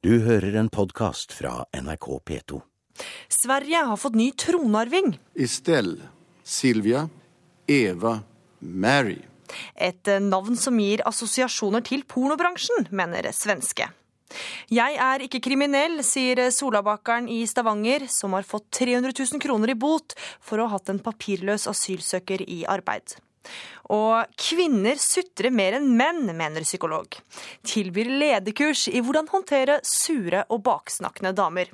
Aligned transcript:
Du 0.00 0.14
hører 0.24 0.54
en 0.56 0.70
podkast 0.72 1.34
fra 1.36 1.66
NRK 1.76 2.06
P2. 2.24 2.60
Sverige 3.28 3.82
har 3.84 3.98
fått 4.00 4.14
ny 4.16 4.30
tronarving. 4.32 5.10
Estelle, 5.36 6.08
Silvia, 6.40 7.02
Eva, 7.68 8.14
Mary. 8.64 9.18
Et 9.76 10.08
eh, 10.08 10.22
navn 10.24 10.56
som 10.56 10.80
gir 10.80 11.04
assosiasjoner 11.04 11.84
til 11.84 12.06
pornobransjen, 12.08 12.88
mener 12.96 13.28
svenske. 13.36 13.90
Jeg 14.72 14.96
er 14.96 15.26
ikke 15.26 15.44
kriminell, 15.44 16.00
sier 16.00 16.46
solabakeren 16.48 17.28
i 17.28 17.42
Stavanger, 17.44 18.08
som 18.08 18.32
har 18.38 18.48
fått 18.48 18.70
300 18.80 19.12
000 19.12 19.44
kroner 19.44 19.74
i 19.74 19.80
bot 19.84 20.16
for 20.40 20.64
å 20.64 20.70
ha 20.70 20.78
hatt 20.78 20.88
en 20.88 21.04
papirløs 21.04 21.68
asylsøker 21.68 22.48
i 22.48 22.62
arbeid. 22.64 23.20
Og 23.90 24.30
kvinner 24.38 25.00
sutrer 25.00 25.50
mer 25.50 25.78
enn 25.80 25.90
menn, 25.98 26.28
mener 26.36 26.66
psykolog. 26.66 27.18
Tilbyr 27.66 28.12
lederkurs 28.20 28.86
i 28.88 29.02
hvordan 29.02 29.30
håndtere 29.32 29.80
sure 29.86 30.44
og 30.48 30.62
baksnakkende 30.66 31.34
damer. 31.36 31.72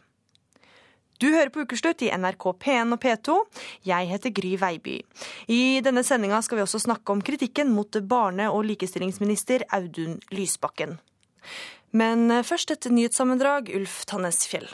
Du 1.17 1.31
hører 1.33 1.49
på 1.49 1.63
Ukeslutt 1.65 2.03
i 2.05 2.11
NRK 2.13 2.45
P1 2.61 2.93
og 2.93 3.01
P2. 3.01 3.37
Jeg 3.89 4.09
heter 4.11 4.33
Gry 4.37 4.53
Veiby. 4.61 4.99
I 5.49 5.81
denne 5.85 6.05
sendinga 6.05 6.43
skal 6.45 6.61
vi 6.61 6.65
også 6.67 6.83
snakke 6.85 7.13
om 7.13 7.23
kritikken 7.25 7.73
mot 7.73 7.97
barne- 8.05 8.51
og 8.53 8.67
likestillingsminister 8.69 9.65
Audun 9.73 10.19
Lysbakken. 10.31 10.99
Men 11.97 12.29
først 12.45 12.75
et 12.75 12.91
nyhetssammendrag, 12.93 13.73
Ulf 13.79 14.05
Tannes 14.05 14.45
Fjell. 14.45 14.69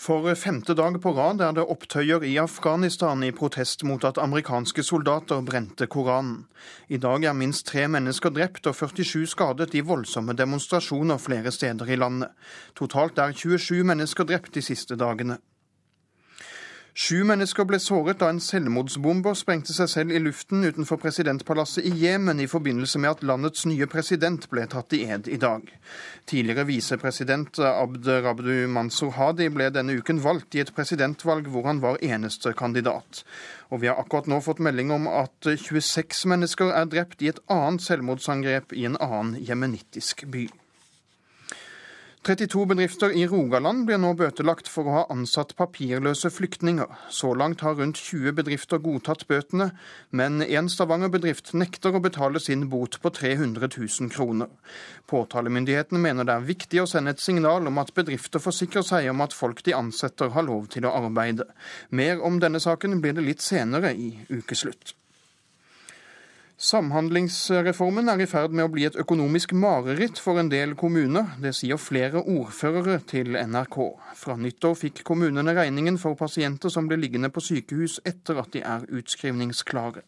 For 0.00 0.24
femte 0.34 0.72
dag 0.72 0.94
på 1.04 1.10
rad 1.12 1.42
er 1.44 1.52
det 1.52 1.66
opptøyer 1.68 2.22
i 2.24 2.30
Afghanistan 2.40 3.20
i 3.20 3.34
protest 3.36 3.82
mot 3.84 4.04
at 4.08 4.16
amerikanske 4.22 4.80
soldater 4.80 5.42
brente 5.44 5.84
Koranen. 5.92 6.46
I 6.88 6.96
dag 6.96 7.26
er 7.28 7.36
minst 7.36 7.66
tre 7.68 7.84
mennesker 7.84 8.32
drept 8.32 8.64
og 8.70 8.78
47 8.78 9.26
skadet 9.34 9.76
i 9.76 9.84
voldsomme 9.84 10.32
demonstrasjoner 10.32 11.20
flere 11.20 11.52
steder 11.52 11.92
i 11.92 12.00
landet. 12.00 12.32
Totalt 12.80 13.20
er 13.20 13.36
27 13.36 13.84
mennesker 13.92 14.24
drept 14.24 14.54
de 14.56 14.64
siste 14.64 14.96
dagene. 14.96 15.36
Sju 16.94 17.22
mennesker 17.22 17.66
ble 17.70 17.78
såret 17.78 18.18
da 18.18 18.28
en 18.32 18.40
selvmordsbomber 18.42 19.36
sprengte 19.38 19.74
seg 19.76 19.88
selv 19.92 20.14
i 20.14 20.18
luften 20.22 20.64
utenfor 20.66 20.98
presidentpalasset 20.98 21.86
i 21.86 21.92
Jemen 22.02 22.42
i 22.42 22.48
forbindelse 22.50 22.98
med 22.98 23.10
at 23.12 23.22
landets 23.22 23.62
nye 23.70 23.86
president 23.90 24.48
ble 24.50 24.64
tatt 24.66 24.96
i 24.98 25.04
ed 25.06 25.30
i 25.30 25.38
dag. 25.38 25.68
Tidligere 26.26 26.66
visepresident 26.66 27.60
Abd 27.62 28.10
Rabdu 28.26 28.66
Mansour 28.74 29.14
Hadi 29.14 29.46
ble 29.54 29.70
denne 29.70 29.94
uken 30.00 30.22
valgt 30.24 30.58
i 30.58 30.64
et 30.64 30.74
presidentvalg 30.74 31.46
hvor 31.52 31.68
han 31.70 31.82
var 31.84 32.02
eneste 32.02 32.56
kandidat. 32.58 33.22
Og 33.70 33.84
vi 33.84 33.90
har 33.90 34.00
akkurat 34.02 34.26
nå 34.26 34.40
fått 34.42 34.58
melding 34.58 34.90
om 34.90 35.06
at 35.06 35.46
26 35.46 36.26
mennesker 36.26 36.74
er 36.74 36.90
drept 36.90 37.22
i 37.22 37.30
et 37.30 37.38
annet 37.46 37.86
selvmordsangrep 37.86 38.74
i 38.74 38.88
en 38.90 38.98
annen 38.98 39.38
jemenittisk 39.38 40.26
by. 40.26 40.48
32 42.22 42.66
bedrifter 42.66 43.14
i 43.16 43.22
Rogaland 43.26 43.86
blir 43.88 43.96
nå 43.96 44.10
bøtelagt 44.12 44.66
for 44.68 44.84
å 44.84 44.92
ha 44.92 45.04
ansatt 45.08 45.54
papirløse 45.56 46.28
flyktninger. 46.28 46.90
Så 47.08 47.30
langt 47.32 47.64
har 47.64 47.78
rundt 47.78 47.96
20 47.96 48.34
bedrifter 48.36 48.82
godtatt 48.84 49.24
bøtene, 49.30 49.70
men 50.12 50.44
en 50.44 50.68
Stavanger-bedrift 50.68 51.54
nekter 51.56 51.96
å 51.96 52.02
betale 52.04 52.44
sin 52.44 52.66
bot 52.68 53.00
på 53.00 53.14
300 53.16 53.70
000 53.72 54.12
kroner. 54.12 54.52
Påtalemyndigheten 55.08 55.96
mener 56.04 56.28
det 56.28 56.36
er 56.36 56.48
viktig 56.52 56.84
å 56.84 56.88
sende 56.92 57.16
et 57.16 57.24
signal 57.24 57.72
om 57.72 57.80
at 57.80 57.96
bedrifter 57.96 58.44
forsikrer 58.44 58.84
seg 58.84 59.08
om 59.14 59.24
at 59.24 59.32
folk 59.32 59.64
de 59.64 59.78
ansetter 59.80 60.36
har 60.36 60.44
lov 60.44 60.68
til 60.76 60.84
å 60.84 60.92
arbeide. 61.00 61.48
Mer 61.88 62.20
om 62.20 62.36
denne 62.36 62.60
saken 62.60 63.00
blir 63.00 63.16
det 63.16 63.24
litt 63.32 63.48
senere 63.48 63.96
i 63.96 64.12
ukeslutt. 64.28 64.92
Samhandlingsreformen 66.60 68.10
er 68.12 68.20
i 68.20 68.26
ferd 68.28 68.52
med 68.52 68.66
å 68.66 68.70
bli 68.72 68.82
et 68.84 68.96
økonomisk 69.00 69.54
mareritt 69.56 70.18
for 70.20 70.36
en 70.36 70.50
del 70.52 70.74
kommuner. 70.76 71.30
Det 71.40 71.54
sier 71.56 71.80
flere 71.80 72.20
ordførere 72.20 72.98
til 73.08 73.32
NRK. 73.32 73.78
Fra 74.20 74.36
nyttår 74.36 74.76
fikk 74.76 75.00
kommunene 75.08 75.54
regningen 75.56 75.96
for 76.02 76.18
pasienter 76.20 76.68
som 76.68 76.90
ble 76.90 76.98
liggende 77.00 77.30
på 77.32 77.40
sykehus 77.40 78.02
etter 78.04 78.42
at 78.42 78.52
de 78.52 78.60
er 78.60 78.84
utskrivningsklare. 78.92 80.02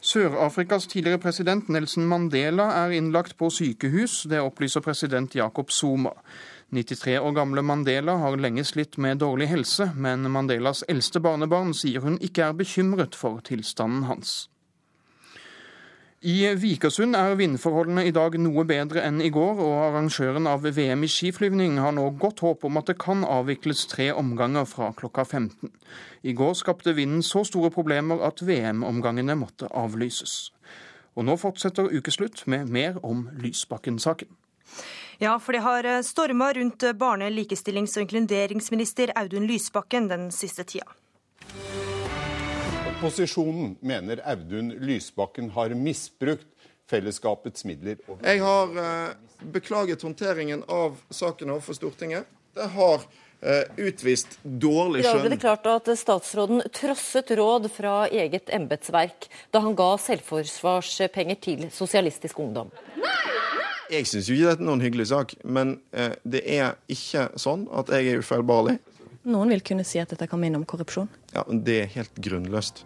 Sør-Afrikas 0.00 0.88
tidligere 0.88 1.20
president 1.20 1.68
Nelson 1.68 2.08
Mandela 2.08 2.70
er 2.78 2.96
innlagt 2.96 3.36
på 3.36 3.52
sykehus. 3.52 4.22
Det 4.32 4.40
opplyser 4.40 4.80
president 4.80 5.36
Jacob 5.36 5.68
Zuma. 5.68 6.14
93 6.72 7.18
år 7.20 7.36
gamle 7.36 7.60
Mandela 7.60 8.16
har 8.24 8.40
lenge 8.40 8.64
slitt 8.64 8.96
med 8.96 9.20
dårlig 9.20 9.52
helse, 9.52 9.90
men 10.00 10.24
Mandelas 10.32 10.80
eldste 10.88 11.20
barnebarn 11.20 11.76
sier 11.76 12.00
hun 12.00 12.16
ikke 12.24 12.48
er 12.48 12.56
bekymret 12.56 13.20
for 13.20 13.44
tilstanden 13.44 14.08
hans. 14.08 14.46
I 16.24 16.54
Vikersund 16.56 17.12
er 17.18 17.34
vindforholdene 17.36 18.06
i 18.08 18.12
dag 18.16 18.38
noe 18.40 18.62
bedre 18.64 19.02
enn 19.04 19.18
i 19.20 19.28
går, 19.28 19.58
og 19.60 19.74
arrangøren 19.90 20.46
av 20.48 20.62
VM 20.64 21.02
i 21.04 21.10
skiflyvning 21.12 21.76
har 21.84 21.92
nå 21.92 22.06
godt 22.16 22.40
håp 22.40 22.64
om 22.64 22.80
at 22.80 22.88
det 22.88 22.94
kan 23.02 23.26
avvikles 23.28 23.82
tre 23.90 24.06
omganger 24.16 24.64
fra 24.64 24.88
klokka 24.96 25.26
15. 25.26 25.68
I 26.24 26.32
går 26.32 26.56
skapte 26.56 26.96
vinden 26.96 27.20
så 27.20 27.44
store 27.44 27.68
problemer 27.74 28.24
at 28.24 28.40
VM-omgangene 28.40 29.36
måtte 29.36 29.68
avlyses. 29.68 30.48
Og 31.12 31.28
nå 31.28 31.36
fortsetter 31.36 31.92
ukeslutt 31.92 32.46
med 32.48 32.72
mer 32.72 32.96
om 33.04 33.26
Lysbakken-saken. 33.44 34.32
Ja, 35.20 35.36
for 35.36 35.52
det 35.52 35.60
har 35.68 35.92
storma 36.08 36.54
rundt 36.56 36.88
barne-, 36.96 37.28
likestillings- 37.36 37.98
og 38.00 38.08
inkluderingsminister 38.08 39.12
Audun 39.12 39.44
Lysbakken 39.44 40.08
den 40.08 40.30
siste 40.32 40.64
tida. 40.64 40.88
Opposisjonen 43.04 43.76
mener 43.80 44.20
Audun 44.24 44.70
Lysbakken 44.80 45.50
har 45.50 45.74
misbrukt 45.76 46.46
fellesskapets 46.88 47.64
midler. 47.68 47.98
Jeg 48.24 48.40
har 48.40 48.78
eh, 48.80 49.10
beklaget 49.52 50.02
håndteringen 50.02 50.62
av 50.72 50.96
saken 51.12 51.52
overfor 51.52 51.76
Stortinget. 51.76 52.24
Det 52.56 52.70
har 52.72 53.04
eh, 53.44 53.68
utvist 53.76 54.38
dårlig 54.40 55.04
skjønn. 55.04 55.20
Da 55.20 55.26
ble 55.26 55.34
det 55.34 55.40
klart 55.42 55.68
at 55.68 55.92
statsråden 56.00 56.64
trosset 56.72 57.34
råd 57.36 57.68
fra 57.76 58.06
eget 58.08 58.48
embetsverk 58.48 59.28
da 59.52 59.60
han 59.66 59.76
ga 59.76 59.90
selvforsvarspenger 60.00 61.42
til 61.44 61.68
Sosialistisk 61.76 62.40
Ungdom. 62.40 62.72
Jeg 63.92 64.08
syns 64.08 64.32
ikke 64.32 64.48
dette 64.48 64.64
er 64.64 64.70
noen 64.70 64.80
hyggelig 64.80 65.10
sak, 65.12 65.36
men 65.44 65.76
eh, 65.92 66.16
det 66.24 66.40
er 66.56 66.78
ikke 66.88 67.28
sånn 67.36 67.68
at 67.68 67.92
jeg 67.92 68.14
er 68.14 68.24
ufeilbarlig. 68.24 68.78
Noen 69.24 69.54
vil 69.54 69.62
kunne 69.64 69.86
si 69.88 70.00
at 70.02 70.10
dette 70.12 70.28
kan 70.28 70.40
minne 70.40 70.60
om 70.60 70.66
korrupsjon. 70.68 71.08
Ja, 71.32 71.44
Det 71.48 71.78
er 71.82 71.86
helt 71.94 72.18
grunnløst. 72.20 72.84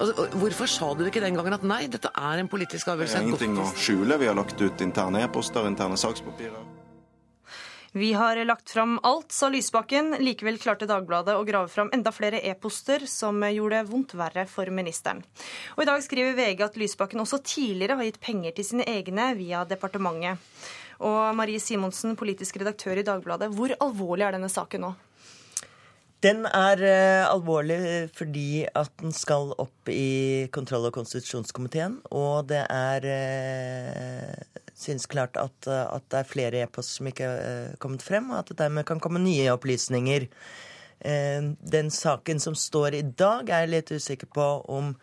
Altså, 0.00 0.28
hvorfor 0.40 0.66
sa 0.70 0.94
du 0.94 1.04
ikke 1.06 1.22
den 1.22 1.36
gangen 1.36 1.54
at 1.54 1.62
nei, 1.62 1.84
dette 1.86 2.10
er 2.10 2.40
en 2.40 2.48
politisk 2.48 2.88
Det 2.88 3.10
er 3.10 3.20
ingenting 3.22 3.58
å 3.60 3.68
skjule. 3.76 4.18
Vi 4.18 4.26
har 4.26 4.34
lagt 4.34 4.60
ut 4.60 4.80
interne 4.80 5.22
e-poster, 5.22 5.68
interne 5.68 5.96
sakspapirer. 6.00 6.64
Vi 7.94 8.12
har 8.12 8.40
lagt 8.44 8.70
fram 8.70 8.96
alt, 9.06 9.30
sa 9.30 9.46
Lysbakken. 9.48 10.16
Likevel 10.18 10.56
klarte 10.58 10.88
Dagbladet 10.90 11.36
å 11.38 11.44
grave 11.46 11.68
fram 11.70 11.92
enda 11.94 12.10
flere 12.10 12.40
e-poster 12.42 13.04
som 13.06 13.38
gjorde 13.46 13.84
vondt 13.86 14.16
verre 14.18 14.48
for 14.50 14.66
ministeren. 14.66 15.22
Og 15.76 15.84
I 15.84 15.86
dag 15.86 16.02
skriver 16.02 16.34
VG 16.34 16.64
at 16.66 16.80
Lysbakken 16.80 17.22
også 17.22 17.38
tidligere 17.46 18.00
har 18.00 18.08
gitt 18.08 18.18
penger 18.18 18.56
til 18.56 18.66
sine 18.66 18.88
egne 18.90 19.28
via 19.38 19.62
departementet. 19.62 20.42
Og 21.06 21.36
Marie 21.38 21.62
Simonsen, 21.62 22.16
politisk 22.18 22.58
redaktør 22.58 22.98
i 22.98 23.06
Dagbladet, 23.06 23.52
hvor 23.54 23.76
alvorlig 23.78 24.26
er 24.26 24.34
denne 24.40 24.50
saken 24.50 24.88
nå? 24.88 24.94
Den 26.24 26.46
er 26.48 26.80
uh, 26.80 27.26
alvorlig 27.28 27.78
fordi 28.16 28.64
at 28.64 28.92
den 29.02 29.12
skal 29.12 29.50
opp 29.60 29.90
i 29.92 30.48
kontroll- 30.54 30.86
og 30.88 30.94
konstitusjonskomiteen. 30.96 31.98
Og 32.16 32.46
det 32.48 32.62
er 32.64 33.04
uh, 33.04 34.62
synes 34.72 35.04
klart 35.10 35.36
at, 35.40 35.56
uh, 35.68 35.82
at 35.92 36.06
det 36.08 36.22
er 36.22 36.30
flere 36.30 36.62
e-poster 36.64 37.02
som 37.02 37.10
ikke 37.10 37.28
er 37.28 37.74
kommet 37.82 38.04
frem, 38.06 38.30
og 38.32 38.40
at 38.40 38.52
det 38.52 38.62
dermed 38.62 38.88
kan 38.88 39.02
komme 39.04 39.20
nye 39.20 39.52
opplysninger. 39.52 40.30
Den 41.04 41.90
saken 41.92 42.38
som 42.40 42.54
står 42.56 42.94
i 42.96 43.02
dag, 43.02 43.50
er 43.50 43.64
jeg 43.66 43.70
litt 43.72 43.90
usikker 43.92 44.28
på 44.32 44.44
om, 44.72 44.94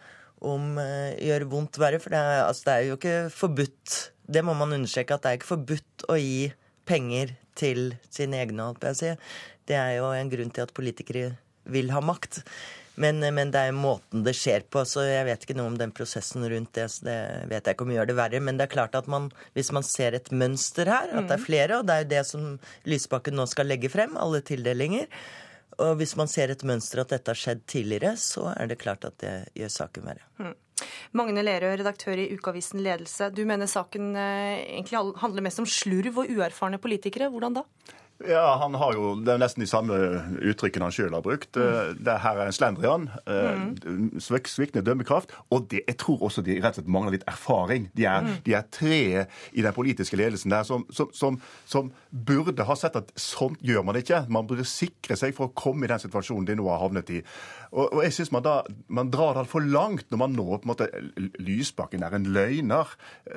om 0.41 0.79
gjør 0.79 1.45
vondt 1.51 1.77
verre. 1.77 1.99
For 2.01 2.09
det 2.09 2.17
er, 2.17 2.39
altså, 2.47 2.63
det 2.65 2.73
er 2.73 2.87
jo 2.87 2.95
ikke 2.97 3.17
forbudt. 3.35 3.97
Det 4.25 4.41
må 4.47 4.55
man 4.57 4.73
understreke, 4.79 5.13
at 5.13 5.21
det 5.21 5.29
er 5.29 5.37
ikke 5.37 5.51
forbudt 5.51 6.07
å 6.09 6.17
gi 6.17 6.47
penger 6.89 7.35
til 7.57 7.95
sine 8.09 8.41
egne, 8.43 8.69
holdt 8.69 8.83
jeg 8.83 8.93
på 8.93 8.97
å 8.97 8.99
si. 8.99 9.15
Det 9.69 9.79
er 9.79 9.97
jo 9.99 10.11
en 10.15 10.31
grunn 10.31 10.53
til 10.53 10.65
at 10.65 10.75
politikere 10.75 11.33
vil 11.71 11.91
ha 11.93 12.01
makt. 12.03 12.41
Men, 13.01 13.21
men 13.33 13.51
det 13.53 13.61
er 13.65 13.75
måten 13.75 14.25
det 14.25 14.33
skjer 14.35 14.65
på, 14.69 14.83
så 14.85 15.05
jeg 15.07 15.25
vet 15.25 15.45
ikke 15.45 15.55
noe 15.57 15.71
om 15.71 15.77
den 15.79 15.93
prosessen 15.95 16.43
rundt 16.51 16.73
det. 16.75 16.87
så 16.91 17.05
Det 17.07 17.19
vet 17.49 17.67
jeg 17.67 17.77
ikke 17.77 17.87
om 17.87 17.93
gjør 17.95 18.09
det 18.09 18.17
verre. 18.17 18.41
Men 18.43 18.59
det 18.59 18.67
er 18.67 18.73
klart 18.73 18.97
at 18.99 19.07
man, 19.11 19.29
hvis 19.55 19.71
man 19.75 19.85
ser 19.87 20.17
et 20.17 20.31
mønster 20.35 20.91
her, 20.91 21.13
at 21.15 21.29
det 21.29 21.37
er 21.37 21.45
flere, 21.45 21.79
og 21.79 21.87
det 21.87 21.95
er 21.95 22.03
jo 22.03 22.11
det 22.11 22.25
som 22.29 22.49
Lysbakken 22.89 23.39
nå 23.39 23.47
skal 23.49 23.71
legge 23.71 23.91
frem, 23.93 24.17
alle 24.19 24.43
tildelinger. 24.45 25.07
Og 25.81 25.95
hvis 26.01 26.17
man 26.19 26.29
ser 26.29 26.51
et 26.51 26.65
mønster 26.67 27.01
at 27.01 27.13
dette 27.13 27.31
har 27.31 27.39
skjedd 27.39 27.63
tidligere, 27.69 28.13
så 28.19 28.51
er 28.53 28.69
det 28.69 28.81
klart 28.81 29.07
at 29.07 29.17
det 29.23 29.35
gjør 29.57 29.71
saken 29.79 30.09
verre. 30.11 30.27
Mm. 30.41 30.53
Magne 31.17 31.43
Lerøe, 31.45 31.77
redaktør 31.81 32.19
i 32.21 32.29
Ukeavisen 32.35 32.83
Ledelse. 32.83 33.31
Du 33.35 33.43
mener 33.47 33.69
saken 33.69 34.13
eh, 34.15 34.61
egentlig 34.79 35.01
handler 35.21 35.45
mest 35.47 35.61
om 35.63 35.69
slurv 35.69 36.23
og 36.23 36.31
uerfarne 36.31 36.81
politikere. 36.81 37.31
Hvordan 37.33 37.61
da? 37.61 37.65
Ja, 38.27 38.57
han 38.61 38.75
har 38.77 38.93
jo 38.95 39.13
Det 39.21 39.33
er 39.33 39.41
nesten 39.41 39.63
de 39.63 39.69
samme 39.69 39.97
uttrykkene 40.51 40.87
han 40.87 40.95
sjøl 40.95 41.15
har 41.15 41.23
brukt. 41.25 41.57
Mm. 41.57 41.97
Det 42.05 42.17
her 42.23 42.41
er 42.41 42.49
en 42.49 42.55
slendrian. 42.55 43.07
Mm. 43.25 44.19
Sviktende 44.21 44.83
dømmekraft. 44.85 45.33
Og 45.49 45.67
det, 45.71 45.83
jeg 45.87 45.97
tror 46.01 46.27
også 46.27 46.43
de 46.45 46.59
rett 46.59 46.75
og 46.75 46.81
slett 46.81 46.91
mangler 46.91 47.17
litt 47.17 47.27
erfaring. 47.29 47.89
De 47.97 48.05
er, 48.09 48.25
mm. 48.25 48.35
de 48.45 48.55
er 48.57 48.67
tre 48.73 49.01
i 49.51 49.65
den 49.65 49.75
politiske 49.75 50.19
ledelsen 50.19 50.53
der 50.53 50.67
som, 50.67 50.85
som, 50.93 51.11
som, 51.15 51.39
som, 51.65 51.91
burde 52.11 52.65
ha 52.67 52.75
sett 52.75 52.97
at 52.99 53.11
sånn 53.19 53.55
gjør 53.63 53.85
man 53.87 53.99
ikke. 53.99 54.25
Man 54.31 54.47
burde 54.49 54.67
sikre 54.67 55.15
seg 55.19 55.35
for 55.37 55.49
å 55.49 55.55
komme 55.55 55.87
i 55.87 55.91
den 55.91 56.01
situasjonen 56.01 56.47
de 56.49 56.57
nå 56.59 56.67
har 56.69 56.81
havnet 56.83 57.11
i. 57.13 57.21
Og, 57.71 57.85
og 57.87 58.01
jeg 58.03 58.15
syns 58.17 58.33
man 58.35 58.45
da 58.45 58.57
man 58.91 59.11
drar 59.13 59.35
det 59.35 59.45
altfor 59.45 59.63
langt 59.63 60.09
når 60.11 60.21
man 60.25 60.35
nå 60.35 60.47
på 60.51 60.65
en 60.65 60.71
måte 60.73 60.89
Lysbakken 61.39 62.03
er 62.03 62.17
en 62.17 62.27
løgner. 62.35 62.91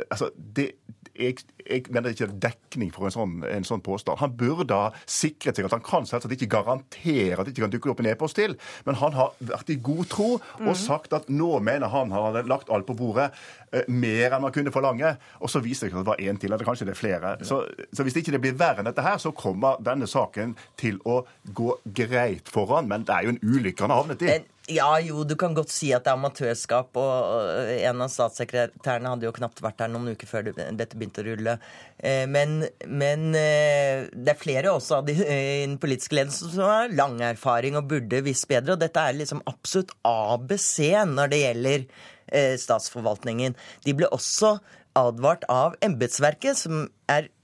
Altså, 0.08 0.30
det, 0.34 0.72
jeg, 1.14 1.44
jeg 1.64 1.84
mener 1.94 2.14
ikke 2.14 2.30
dekning 2.42 2.92
for 2.94 3.08
en 3.08 3.14
sånn, 3.14 3.34
en 3.48 3.66
sånn 3.66 3.82
påstand. 3.84 4.20
Han 4.22 4.34
burde 4.38 4.78
ha 4.78 4.90
sikret 5.06 5.58
seg 5.58 5.68
at 5.68 5.76
han 5.76 5.84
kan 5.84 6.08
selvsagt 6.08 6.36
ikke 6.36 6.50
garantere 6.56 7.38
at 7.38 7.46
det 7.46 7.54
ikke 7.54 7.66
kan 7.66 7.74
dukke 7.74 7.92
opp 7.92 8.02
en 8.02 8.10
e-post 8.12 8.38
til, 8.38 8.56
men 8.86 8.98
han 9.00 9.14
har 9.16 9.34
vært 9.38 9.72
i 9.74 9.78
god 9.84 10.08
tro 10.12 10.30
og 10.36 10.70
mm. 10.70 10.78
sagt 10.78 11.16
at 11.16 11.30
nå 11.32 11.52
mener 11.64 11.92
han 11.92 12.12
han 12.14 12.28
hadde 12.30 12.48
lagt 12.50 12.72
alt 12.74 12.88
på 12.88 12.96
bordet. 12.98 13.30
Eh, 13.74 13.86
mer 13.88 14.34
enn 14.34 14.44
man 14.44 14.54
kunne 14.54 14.72
forlange. 14.74 15.14
Og 15.42 15.50
så 15.50 15.62
viser 15.64 15.88
det 15.88 15.94
seg 15.94 16.00
at 16.00 16.04
det 16.04 16.12
var 16.12 16.22
én 16.22 16.40
til, 16.40 16.52
eller 16.52 16.66
kanskje 16.66 16.88
det 16.88 16.94
er 16.94 17.00
flere. 17.00 17.34
Så, 17.46 17.62
så 17.92 18.06
hvis 18.06 18.18
ikke 18.20 18.34
det 18.36 18.42
blir 18.44 18.58
verre 18.58 18.82
enn 18.82 18.90
dette 18.90 19.04
her, 19.04 19.18
så 19.22 19.34
kommer 19.36 19.80
denne 19.84 20.08
saken 20.10 20.54
til 20.80 21.00
å 21.08 21.22
gå 21.54 21.78
greit 21.96 22.50
foran. 22.52 22.90
Men 22.90 23.06
det 23.08 23.16
er 23.16 23.28
jo 23.28 23.34
en 23.34 23.42
ulykke 23.42 23.86
han 23.86 23.94
har 23.94 24.04
havnet 24.04 24.26
i. 24.26 24.36
Ja, 24.72 24.94
jo, 24.96 25.26
du 25.28 25.34
kan 25.36 25.52
godt 25.52 25.68
si 25.68 25.90
at 25.92 26.06
det 26.06 26.12
er 26.12 26.16
amatørskap. 26.16 26.96
Og 26.96 27.72
en 27.74 28.00
av 28.00 28.08
statssekretærene 28.12 29.10
hadde 29.12 29.26
jo 29.28 29.34
knapt 29.36 29.60
vært 29.64 29.82
der 29.82 29.92
noen 29.92 30.14
uker 30.14 30.30
før 30.30 30.48
dette 30.48 30.96
begynte 30.96 31.20
å 31.20 31.26
rulle. 31.26 31.58
Eh, 31.98 32.24
men, 32.30 32.62
men 32.88 33.26
eh, 33.36 34.06
det 34.08 34.32
er 34.32 34.40
flere 34.40 34.72
også 34.72 35.02
av 35.02 35.10
den 35.10 35.76
politiske 35.82 36.16
ledelsen 36.16 36.54
som 36.54 36.64
har 36.64 36.96
lang 36.96 37.20
erfaring 37.26 37.76
og 37.76 37.90
burde 37.92 38.24
visst 38.24 38.48
bedre. 38.48 38.78
Og 38.78 38.80
dette 38.80 39.04
er 39.04 39.20
liksom 39.20 39.44
absolutt 39.50 39.92
ABC 40.08 40.78
når 41.12 41.34
det 41.34 41.44
gjelder 41.44 41.86
eh, 42.32 42.56
statsforvaltningen. 42.64 43.60
De 43.84 43.96
ble 44.00 44.08
også 44.16 44.56
advart 44.96 45.44
av 45.52 45.76
embetsverket, 45.84 46.56
som 46.56 46.86
er 47.12 47.28
Eh, 47.28 47.43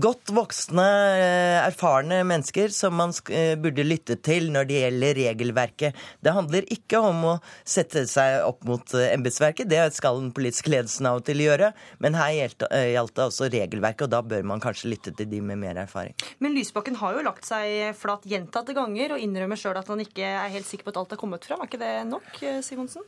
godt 0.00 0.30
voksne, 0.32 0.84
eh, 1.18 1.58
erfarne 1.66 2.22
mennesker 2.24 2.72
som 2.72 2.94
man 2.96 3.12
eh, 3.28 3.52
burde 3.60 3.84
lytte 3.84 4.16
til 4.24 4.48
når 4.52 4.68
det 4.68 4.78
gjelder 4.80 5.18
regelverket. 5.18 5.98
Det 6.24 6.32
handler 6.32 6.68
ikke 6.72 7.00
om 7.04 7.24
å 7.28 7.34
sette 7.64 8.06
seg 8.08 8.46
opp 8.46 8.64
mot 8.64 8.94
embetsverket, 8.96 9.68
det 9.68 9.82
skal 9.92 10.20
den 10.20 10.32
politiske 10.32 10.72
ledelsen 10.72 11.10
av 11.10 11.20
og 11.20 11.26
til 11.28 11.44
gjøre. 11.44 11.72
Men 12.00 12.16
her 12.16 12.32
gjaldt 12.32 13.16
det 13.16 13.26
også 13.26 13.50
regelverket, 13.52 14.06
og 14.08 14.14
da 14.14 14.22
bør 14.24 14.46
man 14.48 14.62
kanskje 14.62 14.92
lytte 14.94 15.12
til 15.16 15.28
de 15.28 15.42
med 15.44 15.60
mer 15.60 15.82
erfaring. 15.84 16.16
Men 16.40 16.56
Lysbakken 16.56 16.96
har 17.02 17.16
jo 17.16 17.26
lagt 17.26 17.48
seg 17.48 17.92
flat 17.98 18.24
gjentatte 18.28 18.76
ganger 18.76 19.16
og 19.16 19.24
innrømmer 19.24 19.60
sjøl 19.60 19.76
at 19.78 19.90
han 19.92 20.00
ikke 20.00 20.24
er 20.24 20.52
helt 20.54 20.68
sikker 20.68 20.88
på 20.88 20.94
at 20.94 21.02
alt 21.02 21.16
er 21.16 21.20
kommet 21.20 21.44
fram. 21.48 21.60
Er 21.60 21.68
ikke 21.68 21.82
det 21.82 21.96
nok, 22.08 22.40
Simonsen? 22.64 23.04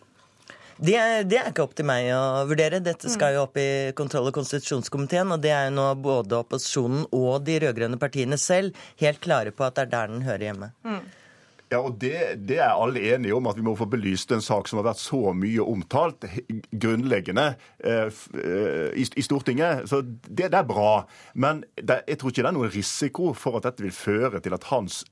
Det, 0.77 0.97
det, 1.31 1.39
er 1.39 1.51
ikke 1.51 1.65
opp 1.65 1.75
til 1.79 1.87
meg 1.89 2.09
å 2.15 2.45
vurdere. 2.49 2.83
Dette 2.85 3.11
skal 3.13 3.37
jo 3.37 3.45
opp 3.47 3.59
i 3.61 3.93
kontroll- 3.97 4.31
og 4.31 4.37
konstitusjonskomiteen, 4.37 5.35
og 5.35 5.43
det 5.45 5.53
er 5.55 5.69
jo 5.69 5.77
nå 5.77 5.91
både 6.03 6.41
opposisjonen 6.41 7.05
og 7.15 7.45
de 7.47 7.61
rød-grønne 7.63 8.01
partiene 8.01 8.39
selv 8.41 8.75
helt 9.03 9.23
klare 9.25 9.55
på 9.55 9.67
at 9.67 9.79
det 9.79 9.87
er 9.87 9.93
der 9.95 10.15
den 10.15 10.27
hører 10.27 10.49
hjemme. 10.51 10.73
Mm. 10.87 11.05
Ja, 11.73 11.81
og 11.81 11.97
det, 11.99 12.45
det, 12.47 12.59
er 12.61 12.77
alle 12.77 13.03
enige 13.15 13.35
om, 13.35 13.47
at 13.51 13.57
vi 13.59 13.65
må 13.67 13.73
få 13.79 13.87
belyst 13.91 14.31
en 14.35 14.45
sak 14.45 14.69
som 14.69 14.79
har 14.79 14.91
vært 14.91 15.01
så 15.03 15.33
mye 15.35 15.65
omtalt, 15.65 16.27
grunnleggende, 16.71 17.47
eh, 17.83 18.21
eh, 18.39 18.91
i, 19.01 19.07
i, 19.07 19.25
Stortinget. 19.25 19.89
Så 19.91 20.03
det, 20.05 20.51
det 20.53 20.61
er 20.61 20.69
bra. 20.69 21.07
Men 21.35 21.65
det, 21.75 22.03
jeg 22.11 22.21
tror 22.21 22.35
ikke 22.35 22.45
det 22.45 22.51
er 22.53 22.59
noen 22.59 22.75
risiko 22.75 23.33
for 23.39 23.59
at 23.59 23.67
dette 23.71 23.87
vil 23.87 23.97
føre 23.97 24.43
til 24.45 24.55
at 24.55 24.69
hans 24.71 25.03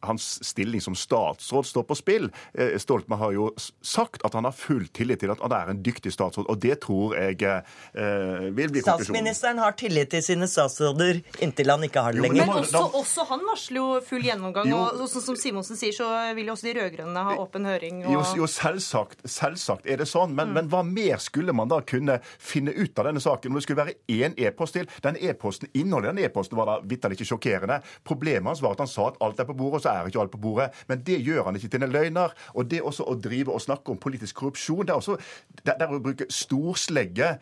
hans 0.00 0.44
stilling 0.44 0.80
som 0.80 0.94
statsråd 0.94 1.66
står 1.66 1.82
på 1.82 1.94
spill. 1.94 2.30
Eh, 2.54 2.78
Stoltenberg 2.78 3.20
har 3.20 3.32
jo 3.36 3.48
sagt 3.82 4.24
at 4.24 4.34
han 4.34 4.46
har 4.48 4.56
full 4.56 4.86
tillit 4.96 5.20
til 5.20 5.32
at 5.32 5.42
han 5.44 5.54
er 5.54 5.72
en 5.72 5.82
dyktig 5.84 6.12
statsråd, 6.14 6.48
og 6.48 6.60
det 6.62 6.78
tror 6.84 7.16
jeg 7.18 7.40
eh, 7.44 8.48
vil 8.56 8.72
bli 8.72 8.82
konklusjonen. 8.82 9.04
Statsministeren 9.04 9.60
har 9.62 9.76
tillit 9.78 10.12
til 10.14 10.24
sine 10.24 10.48
statsråder 10.50 11.20
inntil 11.44 11.72
han 11.72 11.84
ikke 11.86 12.04
har 12.06 12.16
det 12.16 12.24
lenger. 12.24 12.46
Men 12.46 12.62
også, 12.62 12.84
også 13.00 13.26
han 13.30 13.44
varsler 13.48 13.80
jo 13.80 13.88
full 14.06 14.24
gjennomgang, 14.24 14.70
jo. 14.72 14.80
og 14.88 15.10
sånn 15.10 15.26
som 15.30 15.38
Simonsen 15.40 15.78
sier, 15.80 15.94
så 15.96 16.08
vil 16.36 16.50
jo 16.50 16.56
også 16.56 16.70
de 16.70 16.76
rød-grønne 16.80 17.26
ha 17.28 17.36
åpen 17.42 17.68
høring. 17.68 18.02
Og... 18.06 18.14
Jo, 18.16 18.24
jo, 18.42 18.50
selvsagt, 18.50 19.24
selvsagt 19.28 19.88
er 19.88 20.00
det 20.02 20.08
sånn, 20.10 20.34
men, 20.34 20.50
mm. 20.50 20.56
men, 20.58 20.72
hva 20.72 20.82
mer 20.86 21.20
skulle 21.22 21.54
man 21.56 21.70
da 21.70 21.80
kunne 21.84 22.20
finne 22.38 22.74
ut 22.76 22.98
av 22.98 23.10
denne 23.10 23.22
saken? 23.22 23.52
Om 23.52 23.60
det 23.60 23.66
skulle 23.66 23.84
være 23.84 23.98
én 24.08 24.36
e-post 24.40 24.78
til? 24.78 24.88
Den 25.04 25.18
e-posten, 25.20 25.70
Innholdet 25.76 26.10
i 26.10 26.16
den 26.16 26.24
e-posten 26.26 26.58
var 26.58 26.68
da 26.68 26.78
vitterlig 26.86 27.20
ikke 27.20 27.30
sjokkerende. 27.34 27.80
Problemet 28.06 28.50
hans 28.50 28.62
var 28.64 28.76
at 28.76 28.84
han 28.84 28.90
sa 28.90 29.10
at 29.10 29.20
alt 29.24 29.40
er 29.40 29.48
på 29.48 29.56
bordet. 29.56 29.80
og 29.80 29.84
så 29.84 29.89
er 29.90 30.10
ikke 30.10 30.22
alt 30.22 30.34
på 30.34 30.42
bordet. 30.42 30.70
Men 30.88 31.04
det 31.06 31.20
gjør 31.26 31.48
han 31.48 31.58
ikke 31.58 31.72
til 31.72 31.86
en 31.86 31.94
løgner. 31.94 32.34
Og 32.54 32.70
det 32.70 32.82
også 32.82 33.06
å 33.08 33.16
drive 33.20 33.54
og 33.54 33.64
snakke 33.64 33.92
om 33.92 34.00
politisk 34.00 34.40
korrupsjon, 34.40 34.86
det 34.86 34.94
er 34.94 35.02
også 35.02 35.18
det 35.64 35.76
er 35.76 35.92
å 35.92 36.02
bruke 36.02 36.28
storslegge 36.32 37.34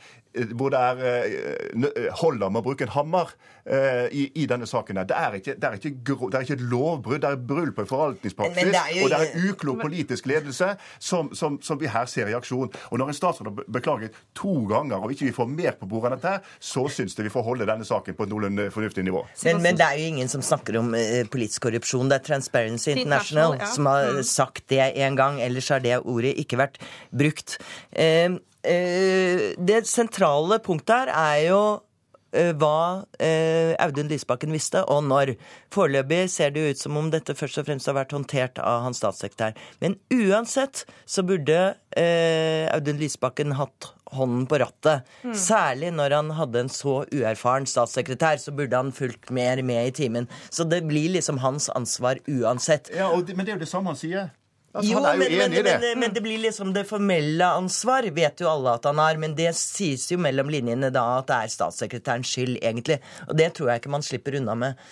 hvor 0.58 0.73
det 0.73 0.79
er 0.79 1.00
eh, 1.05 1.37
eh, 1.88 2.08
holder 2.20 2.50
med 2.52 2.62
å 2.62 2.67
bruke 2.70 2.87
en 2.87 2.96
hammer 2.96 3.37
i, 3.69 4.23
i, 4.40 4.46
denne 4.49 4.64
saken. 4.64 4.96
Det 5.05 5.12
er, 5.12 5.35
ikke, 5.37 5.52
det, 5.61 5.69
er 5.69 5.75
ikke, 5.76 5.90
det 6.00 6.38
er 6.38 6.44
ikke, 6.46 6.55
et 6.56 6.62
lovbrudd, 6.70 7.19
det 7.20 7.29
er 7.29 7.40
brudd 7.50 7.75
på 7.76 7.82
en 7.85 7.88
forvaltningspraksis. 7.90 8.70
Og 9.02 9.11
det 9.12 9.19
er 9.19 9.26
en 9.26 9.50
uklok 9.50 9.82
politisk 9.82 10.25
ledelse 10.31 10.70
som, 10.96 11.29
som, 11.37 11.58
som, 11.61 11.76
vi 11.76 11.90
her 11.93 12.08
ser 12.08 12.31
i 12.32 12.37
aksjon. 12.38 12.70
Og 12.88 13.02
når 13.02 13.12
en 13.12 13.19
statsråd 13.19 13.50
har 13.50 13.69
beklaget 13.76 14.17
to 14.38 14.55
ganger 14.70 15.05
og 15.05 15.12
ikke 15.12 15.29
vi 15.29 15.35
får 15.37 15.50
mer 15.52 15.76
på 15.76 15.90
bordet 15.90 16.14
enn 16.14 16.17
dette, 16.17 16.55
så 16.64 16.87
syns 16.88 17.19
det 17.19 17.29
vi 17.29 17.35
får 17.35 17.44
holde 17.44 17.69
denne 17.69 17.85
saken 17.85 18.17
på 18.17 18.25
et 18.25 18.32
noenlunde 18.32 18.70
fornuftig 18.73 19.05
nivå. 19.05 19.26
Men, 19.44 19.61
men, 19.67 19.76
det 19.76 19.85
er 19.85 20.00
jo 20.00 20.08
ingen 20.14 20.32
som 20.32 20.49
snakker 20.49 20.81
om 20.81 20.96
politisk 21.29 21.69
korrupsjon. 21.69 22.08
Det 22.08 22.23
er 22.23 22.26
Transparency 22.31 22.94
International 22.94 23.58
ja. 23.61 23.69
som 23.75 23.93
har 23.93 24.14
mm. 24.17 24.25
sagt 24.32 24.64
det 24.73 24.81
en 25.05 25.20
gang. 25.20 25.43
Ellers 25.44 25.69
har 25.76 25.85
det 25.85 26.00
ordet 26.00 26.38
ikke 26.40 26.62
vært 26.64 26.81
brukt. 27.12 27.58
Eh, 27.93 28.32
det 28.63 29.83
sentrale 29.87 30.59
punktet 30.65 30.95
her 30.95 31.11
er 31.13 31.43
jo 31.47 31.61
eh, 32.35 32.51
hva 32.59 33.05
eh, 33.23 33.75
Audun 33.81 34.11
Lysbakken 34.11 34.53
visste, 34.53 34.83
og 34.91 35.05
når. 35.07 35.37
Foreløpig 35.75 36.25
ser 36.33 36.51
det 36.55 36.65
ut 36.71 36.83
som 36.83 36.99
om 36.99 37.13
dette 37.13 37.37
først 37.39 37.61
og 37.63 37.69
fremst 37.69 37.89
har 37.89 37.97
vært 38.01 38.17
håndtert 38.17 38.59
av 38.59 38.83
hans 38.87 38.99
statssekretær. 39.03 39.55
Men 39.85 39.97
uansett 40.15 40.85
så 41.07 41.25
burde 41.27 41.77
Audun 41.99 43.01
Lysbakken 43.01 43.57
hatt 43.59 43.93
hånden 44.13 44.47
på 44.47 44.59
rattet. 44.63 45.07
Mm. 45.23 45.35
Særlig 45.37 45.93
når 45.97 46.17
han 46.17 46.31
hadde 46.39 46.65
en 46.65 46.73
så 46.73 47.03
uerfaren 47.13 47.69
statssekretær, 47.69 48.41
så 48.41 48.55
burde 48.57 48.77
han 48.77 48.93
fulgt 48.95 49.33
mer 49.35 49.63
med 49.63 49.91
i 49.91 49.95
timen. 50.03 50.29
Så 50.51 50.65
det 50.69 50.83
blir 50.89 51.13
liksom 51.17 51.41
hans 51.45 51.69
ansvar 51.75 52.21
uansett. 52.29 52.91
Ja, 52.95 53.11
det, 53.17 53.37
Men 53.37 53.47
det 53.47 53.55
er 53.55 53.59
jo 53.59 53.65
det 53.67 53.73
samme 53.73 53.93
han 53.93 54.01
sier. 54.01 54.31
Altså, 54.79 54.93
jo, 54.93 55.03
men, 55.03 55.35
men, 55.35 55.57
men, 55.67 55.99
men, 55.99 56.15
det 56.15 56.23
blir 56.23 56.39
liksom 56.43 56.71
det 56.77 56.85
formelle 56.87 57.51
ansvar, 57.59 58.07
vet 58.15 58.45
jo 58.45 58.51
alle 58.51 58.77
at 58.79 58.87
han 58.87 59.03
har. 59.03 59.19
Men 59.19 59.35
det 59.39 59.51
sies 59.59 60.07
jo 60.13 60.21
mellom 60.23 60.53
linjene 60.53 60.93
da 60.95 61.05
at 61.19 61.29
det 61.31 61.43
er 61.43 61.53
statssekretærens 61.57 62.31
skyld, 62.31 62.57
egentlig. 62.63 63.01
Og 63.27 63.37
det 63.39 63.53
tror 63.59 63.73
jeg 63.73 63.83
ikke 63.83 63.95
man 63.99 64.07
slipper 64.07 64.39
unna 64.39 64.57
med. 64.59 64.89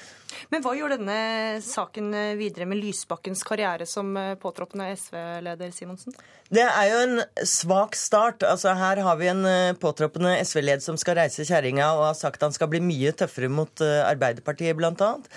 Men 0.52 0.62
hva 0.64 0.72
gjør 0.76 0.96
denne 0.96 1.18
saken 1.64 2.10
videre 2.38 2.66
med 2.68 2.80
Lysbakkens 2.82 3.44
karriere 3.46 3.86
som 3.88 4.10
eh, 4.18 4.34
påtroppende 4.40 4.88
SV-leder, 4.98 5.70
Simonsen? 5.74 6.16
Det 6.52 6.64
er 6.66 6.88
jo 6.90 6.98
en 7.04 7.46
svak 7.46 7.96
start. 7.98 8.44
Altså 8.46 8.74
Her 8.78 9.02
har 9.06 9.20
vi 9.20 9.30
en 9.32 9.44
eh, 9.48 9.76
påtroppende 9.80 10.36
SV-leder 10.42 10.84
som 10.84 10.98
skal 11.00 11.20
reise 11.20 11.46
kjerringa 11.46 11.92
og 11.96 12.08
har 12.10 12.18
sagt 12.18 12.44
han 12.44 12.54
skal 12.54 12.70
bli 12.72 12.82
mye 12.84 13.14
tøffere 13.16 13.50
mot 13.52 13.84
eh, 13.84 14.02
Arbeiderpartiet, 14.06 14.76
blant 14.78 15.02
annet. 15.06 15.30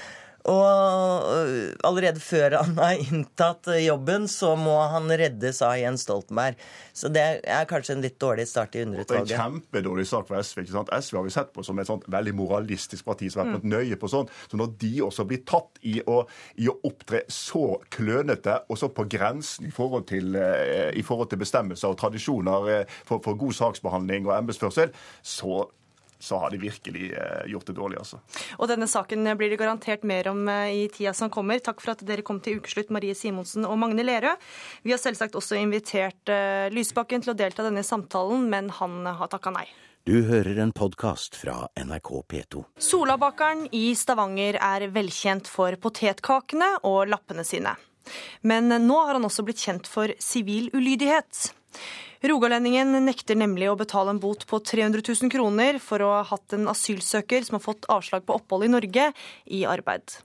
Og 0.47 1.25
øh, 1.33 1.73
allerede 1.83 2.21
før 2.23 2.55
han 2.61 2.77
har 2.79 3.01
inntatt 3.09 3.67
jobben, 3.83 4.27
så 4.31 4.53
må 4.59 4.77
han 4.93 5.09
reddes 5.11 5.61
av 5.65 5.75
Jens 5.79 6.05
Stoltenberg. 6.07 6.59
Så 6.95 7.11
det 7.13 7.23
er 7.43 7.67
kanskje 7.69 7.95
en 7.97 8.03
litt 8.03 8.17
dårlig 8.21 8.47
start 8.49 8.75
i 8.75 8.83
underutvalget. 8.85 9.33
En 9.35 9.43
kjempedårlig 9.43 10.07
sak 10.09 10.27
for 10.29 10.39
SV. 10.43 10.63
ikke 10.63 10.75
sant? 10.75 10.93
SV 10.95 11.19
har 11.19 11.27
vi 11.27 11.33
sett 11.35 11.51
på 11.55 11.65
som 11.65 11.79
et 11.79 11.89
sånt 11.89 12.07
veldig 12.11 12.35
moralistisk 12.39 13.07
parti 13.07 13.29
som 13.31 13.43
har 13.43 13.53
vært 13.53 13.67
mm. 13.67 13.73
nøye 13.75 13.99
på 13.99 14.11
sånt. 14.11 14.33
Så 14.51 14.59
når 14.59 14.73
de 14.81 14.93
også 15.05 15.27
blir 15.29 15.43
tatt 15.47 15.81
i 15.87 15.97
å, 16.03 16.21
i 16.59 16.69
å 16.71 16.77
opptre 16.87 17.23
så 17.31 17.79
klønete 17.93 18.61
og 18.67 18.79
så 18.79 18.91
på 18.93 19.07
grensen 19.11 19.69
i 19.69 19.73
forhold 19.75 20.07
til, 20.11 20.35
eh, 20.39 20.89
i 20.99 21.05
forhold 21.05 21.31
til 21.31 21.41
bestemmelser 21.43 21.91
og 21.91 21.99
tradisjoner 21.99 22.87
for, 23.07 23.19
for 23.23 23.39
god 23.39 23.55
saksbehandling 23.59 24.27
og 24.27 24.35
embetsførsel, 24.37 24.95
så 25.25 25.65
så 26.19 26.37
har 26.37 26.51
de 26.51 26.57
virkelig 26.57 27.11
eh, 27.13 27.45
gjort 27.51 27.65
det 27.65 27.73
dårlig. 27.73 27.97
altså. 27.97 28.19
Og 28.59 28.67
Denne 28.67 28.87
saken 28.91 29.23
blir 29.39 29.53
det 29.53 29.59
garantert 29.59 30.03
mer 30.03 30.27
om 30.31 30.47
eh, 30.51 30.83
i 30.83 30.87
tida 30.91 31.13
som 31.15 31.31
kommer. 31.31 31.61
Takk 31.63 31.79
for 31.81 31.93
at 31.93 32.03
dere 32.05 32.25
kom 32.27 32.41
til 32.43 32.59
ukeslutt, 32.59 32.91
Marie 32.91 33.15
Simonsen 33.15 33.67
og 33.67 33.77
Magne 33.79 34.03
Lerøe. 34.03 34.35
Vi 34.83 34.91
har 34.91 34.99
selvsagt 34.99 35.37
også 35.39 35.55
invitert 35.59 36.31
eh, 36.31 36.67
Lysbakken 36.75 37.23
til 37.23 37.33
å 37.33 37.37
delta 37.39 37.63
i 37.63 37.69
denne 37.69 37.85
samtalen, 37.87 38.49
men 38.51 38.67
han 38.81 39.05
har 39.07 39.31
takka 39.31 39.53
nei. 39.55 39.67
Du 40.07 40.17
hører 40.27 40.57
en 40.63 40.73
podkast 40.75 41.37
fra 41.39 41.69
NRK 41.79 42.11
P2. 42.31 42.65
Solabakeren 42.83 43.67
i 43.75 43.91
Stavanger 43.95 44.57
er 44.59 44.87
velkjent 44.95 45.47
for 45.51 45.75
potetkakene 45.79 46.79
og 46.87 47.11
lappene 47.11 47.45
sine. 47.47 47.75
Men 48.41 48.71
nå 48.71 48.99
har 49.05 49.15
han 49.19 49.27
også 49.27 49.45
blitt 49.45 49.61
kjent 49.61 49.87
for 49.91 50.11
sivil 50.23 50.71
ulydighet. 50.73 51.51
Rogalendingen 52.19 52.97
nekter 53.05 53.37
nemlig 53.39 53.69
å 53.71 53.77
betale 53.79 54.11
en 54.11 54.19
bot 54.19 54.41
på 54.47 54.57
300 54.59 54.99
000 55.07 55.31
kroner 55.31 55.77
for 55.79 56.03
å 56.03 56.09
ha 56.17 56.23
hatt 56.27 56.55
en 56.57 56.67
asylsøker 56.67 57.45
som 57.47 57.55
har 57.55 57.63
fått 57.63 57.87
avslag 57.87 58.25
på 58.27 58.35
opphold 58.35 58.67
i 58.67 58.71
Norge, 58.73 59.05
i 59.47 59.61
arbeid. 59.63 60.17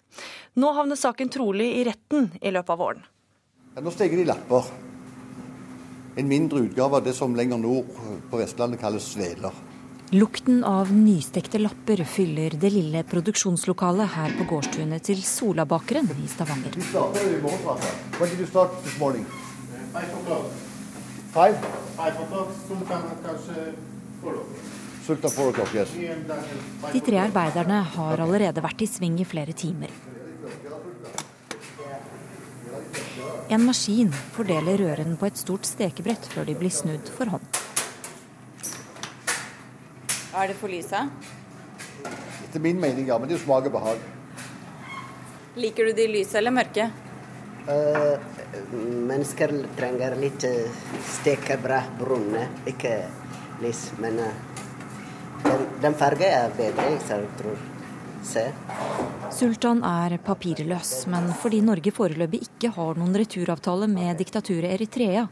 Nå 0.58 0.72
havner 0.74 0.98
saken 0.98 1.30
trolig 1.30 1.68
i 1.78 1.84
retten 1.86 2.32
i 2.42 2.50
løpet 2.50 2.74
av 2.74 2.82
våren. 2.82 3.06
Ja, 3.76 3.84
nå 3.84 3.94
steker 3.94 4.18
de 4.18 4.26
lapper. 4.26 4.66
En 6.18 6.26
mindre 6.30 6.64
utgave 6.66 6.98
av 6.98 7.06
det 7.06 7.14
som 7.14 7.38
lenger 7.38 7.62
nord 7.62 7.94
på 8.30 8.42
Vestlandet 8.42 8.82
kalles 8.82 9.06
sveler. 9.14 9.54
Lukten 10.14 10.64
av 10.66 10.90
nystekte 10.94 11.62
lapper 11.62 12.04
fyller 12.06 12.58
det 12.58 12.74
lille 12.74 13.06
produksjonslokalet 13.06 14.14
her 14.18 14.34
på 14.38 14.50
gårdstunet 14.50 15.06
til 15.06 15.22
Solabakeren 15.22 16.10
i 16.18 16.28
Stavanger. 16.30 16.74
Du 16.74 16.82
starter 16.90 17.34
i 17.38 17.40
morgen, 17.42 17.66
Hva 17.66 17.78
When 18.18 18.30
did 18.30 18.38
you 18.42 18.50
starter 18.50 18.82
this 18.82 18.98
morning? 18.98 19.26
Five? 21.34 21.58
Sultan 25.04 25.30
four 25.30 25.48
o'clock, 25.50 25.74
yes. 25.74 25.90
De 26.92 27.00
tre 27.02 27.18
arbeiderne 27.18 27.80
har 27.96 28.20
allerede 28.22 28.62
vært 28.62 28.84
i 28.84 28.86
sving 28.86 29.18
i 29.18 29.26
flere 29.26 29.52
timer. 29.52 29.90
En 33.50 33.66
maskin 33.66 34.14
fordeler 34.36 34.78
røren 34.80 35.18
på 35.18 35.26
et 35.26 35.40
stort 35.42 35.66
stekebrett 35.66 36.30
før 36.32 36.46
de 36.46 36.54
blir 36.60 36.72
snudd 36.72 37.10
for 37.16 37.34
hånd. 37.34 37.44
Er 40.34 40.50
det 40.50 40.56
for 40.58 40.70
lyset? 40.70 41.10
Etter 42.46 42.62
min 42.62 42.78
mening, 42.78 43.10
ja. 43.10 43.18
Men 43.18 43.28
det 43.28 43.36
er 43.36 43.40
jo 43.40 43.44
smak 43.48 43.66
og 43.68 43.74
behag. 43.74 44.06
Liker 45.58 45.90
du 45.90 45.98
de 45.98 46.06
lyse 46.14 46.38
eller 46.38 46.54
mørke? 46.54 46.88
Uh, 47.66 48.22
mennesker 48.72 49.52
trenger 49.78 50.16
litt 50.20 50.46
uh, 50.48 50.88
stekebra 51.18 51.82
brune, 51.98 52.48
ikke 52.70 52.96
lys. 53.62 53.86
Men 54.02 54.18
uh, 54.24 54.32
den, 55.44 55.68
den 55.82 55.96
fargen 55.98 56.28
er 56.30 56.58
bedre, 56.58 56.90
jeg 56.96 57.30
tror. 57.40 57.70
Se. 58.24 58.44
Sultan 59.36 59.82
er 59.84 60.16
papirløs, 60.24 60.92
men 61.12 61.26
fordi 61.36 61.58
Norge 61.60 61.92
foreløpig 61.92 62.40
ikke 62.46 62.70
har 62.72 62.96
noen 62.96 63.16
returavtale 63.20 63.88
med 63.90 64.16
diktaturet 64.16 64.78
Eritrea, 64.78 65.26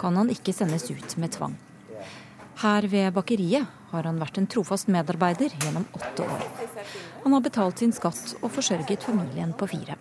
kan 0.00 0.16
han 0.16 0.32
ikke 0.32 0.54
sendes 0.56 0.88
ut 0.88 1.18
med 1.20 1.34
tvang. 1.36 1.58
Her 2.62 2.88
ved 2.90 3.12
bakeriet 3.14 3.68
har 3.92 4.08
han 4.08 4.16
vært 4.18 4.40
en 4.40 4.48
trofast 4.50 4.88
medarbeider 4.90 5.52
gjennom 5.60 5.84
åtte 5.94 6.24
år. 6.24 6.48
Han 7.22 7.36
har 7.36 7.44
betalt 7.44 7.84
sin 7.84 7.92
skatt 7.94 8.34
og 8.40 8.50
forsørget 8.56 9.04
familien 9.06 9.52
på 9.52 9.68
fire. 9.70 9.98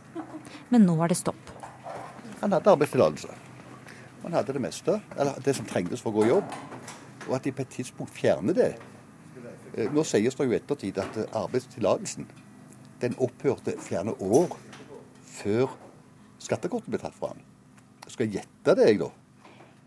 Men 0.71 0.87
nå 0.87 0.97
er 1.03 1.11
det 1.11 1.19
stopp. 1.19 1.56
Han 2.41 2.53
hadde 2.53 2.73
arbeidstillatelse. 2.73 3.39
Han 4.23 4.33
hadde 4.33 4.53
det 4.53 4.61
meste, 4.61 4.99
eller 5.17 5.39
det 5.43 5.55
som 5.55 5.65
trengtes 5.65 6.03
for 6.03 6.11
å 6.11 6.19
gå 6.19 6.27
i 6.27 6.33
jobb. 6.33 6.53
Og 7.27 7.35
at 7.37 7.47
de 7.47 7.53
på 7.55 7.63
et 7.63 7.75
tidspunkt 7.79 8.13
fjerner 8.15 8.55
det 8.57 8.71
Eh, 9.77 9.91
nå 9.93 10.03
sies 10.07 10.35
det 10.35 10.47
jo 10.47 10.57
ettertid 10.57 10.97
at 11.01 11.19
eh, 11.21 11.29
arbeidstillatelsen 11.37 12.25
den 13.01 13.15
opphørte 13.21 13.75
fjerne 13.83 14.15
år 14.17 14.55
før 15.37 15.75
skattekortet 16.41 16.89
ble 16.89 17.01
tatt 17.01 17.15
fra 17.17 17.33
han. 17.35 17.43
Skal 18.07 18.25
jeg 18.25 18.39
gjette 18.39 18.77
det, 18.79 18.87
jeg, 18.89 19.01
da? 19.03 19.11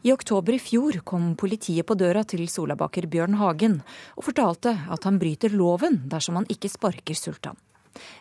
I 0.06 0.12
oktober 0.14 0.54
i 0.56 0.60
fjor 0.62 1.00
kom 1.04 1.32
politiet 1.36 1.84
på 1.88 1.96
døra 1.98 2.22
til 2.24 2.46
solabaker 2.48 3.08
Bjørn 3.10 3.36
Hagen 3.40 3.80
og 4.14 4.28
fortalte 4.30 4.72
at 4.88 5.04
han 5.08 5.18
bryter 5.20 5.52
loven 5.52 6.04
dersom 6.08 6.38
han 6.38 6.48
ikke 6.52 6.70
sparker 6.72 7.18
Sultan. 7.18 7.58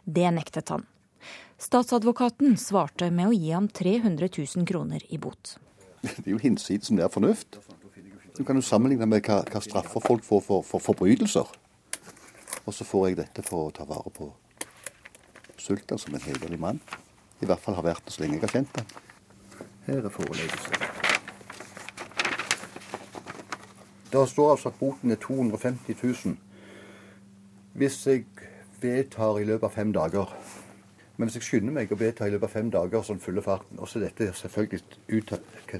Det 0.03 0.25
nektet 0.33 0.73
han. 0.73 0.83
Statsadvokaten 1.59 2.55
svarte 2.57 3.09
med 3.11 3.27
å 3.27 3.33
gi 3.35 3.49
ham 3.51 3.65
300 3.67 4.29
000 4.31 4.67
kroner 4.67 5.03
i 5.11 5.17
bot. 5.19 5.57
Det 6.01 6.23
er 6.23 6.31
jo 6.31 6.39
hinsides 6.39 6.93
det 6.95 7.03
er 7.03 7.11
fornuft. 7.11 7.57
Du 8.37 8.45
kan 8.47 8.55
jo 8.55 8.63
sammenligne 8.63 9.03
med 9.09 9.25
hva, 9.27 9.41
hva 9.43 9.59
straffer 9.59 9.99
folk 9.99 10.23
får 10.23 10.45
for, 10.45 10.63
for 10.63 10.79
forbrytelser. 10.79 11.49
Og 12.63 12.71
så 12.71 12.87
får 12.87 13.09
jeg 13.09 13.17
dette 13.19 13.43
for 13.43 13.67
å 13.67 13.73
ta 13.75 13.83
vare 13.89 14.13
på 14.15 14.29
sulten 15.59 15.99
som 15.99 16.15
en 16.15 16.23
hederlig 16.23 16.61
mann. 16.63 16.79
I 17.43 17.49
hvert 17.49 17.59
fall 17.59 17.75
har 17.75 17.89
vært 17.89 18.07
det 18.07 18.15
så 18.15 18.23
lenge 18.23 18.37
jeg 18.37 18.45
har 18.45 18.55
kjent 18.55 18.79
ham. 18.79 18.87
Her 19.89 20.07
er 20.07 20.15
foreleggelse. 20.15 20.79
Det 24.09 24.23
står 24.31 24.53
altså 24.55 24.71
at 24.71 24.79
boten 24.79 25.11
er 25.11 25.19
250 25.21 25.99
000 25.99 26.39
hvis 27.79 27.99
jeg 28.07 28.25
vedtar 28.81 29.37
i 29.39 29.45
løpet 29.45 29.67
av 29.67 29.75
fem 29.75 29.91
dager. 29.93 30.31
Men 31.19 31.27
hvis 31.27 31.35
jeg 31.41 31.47
skynder 31.49 31.73
meg 31.75 31.91
å 31.91 31.97
vedta 31.99 32.29
i 32.29 32.31
løpet 32.31 32.47
av 32.47 32.53
fem 32.53 32.69
dager 32.71 33.01
sånn 33.03 33.19
fulle 33.19 33.41
farten, 33.43 33.75
og 33.83 33.89
så 33.91 33.99
dette 33.99 34.29
selvfølgelig 34.39 34.79
ut, 35.11 35.33
det, 35.67 35.79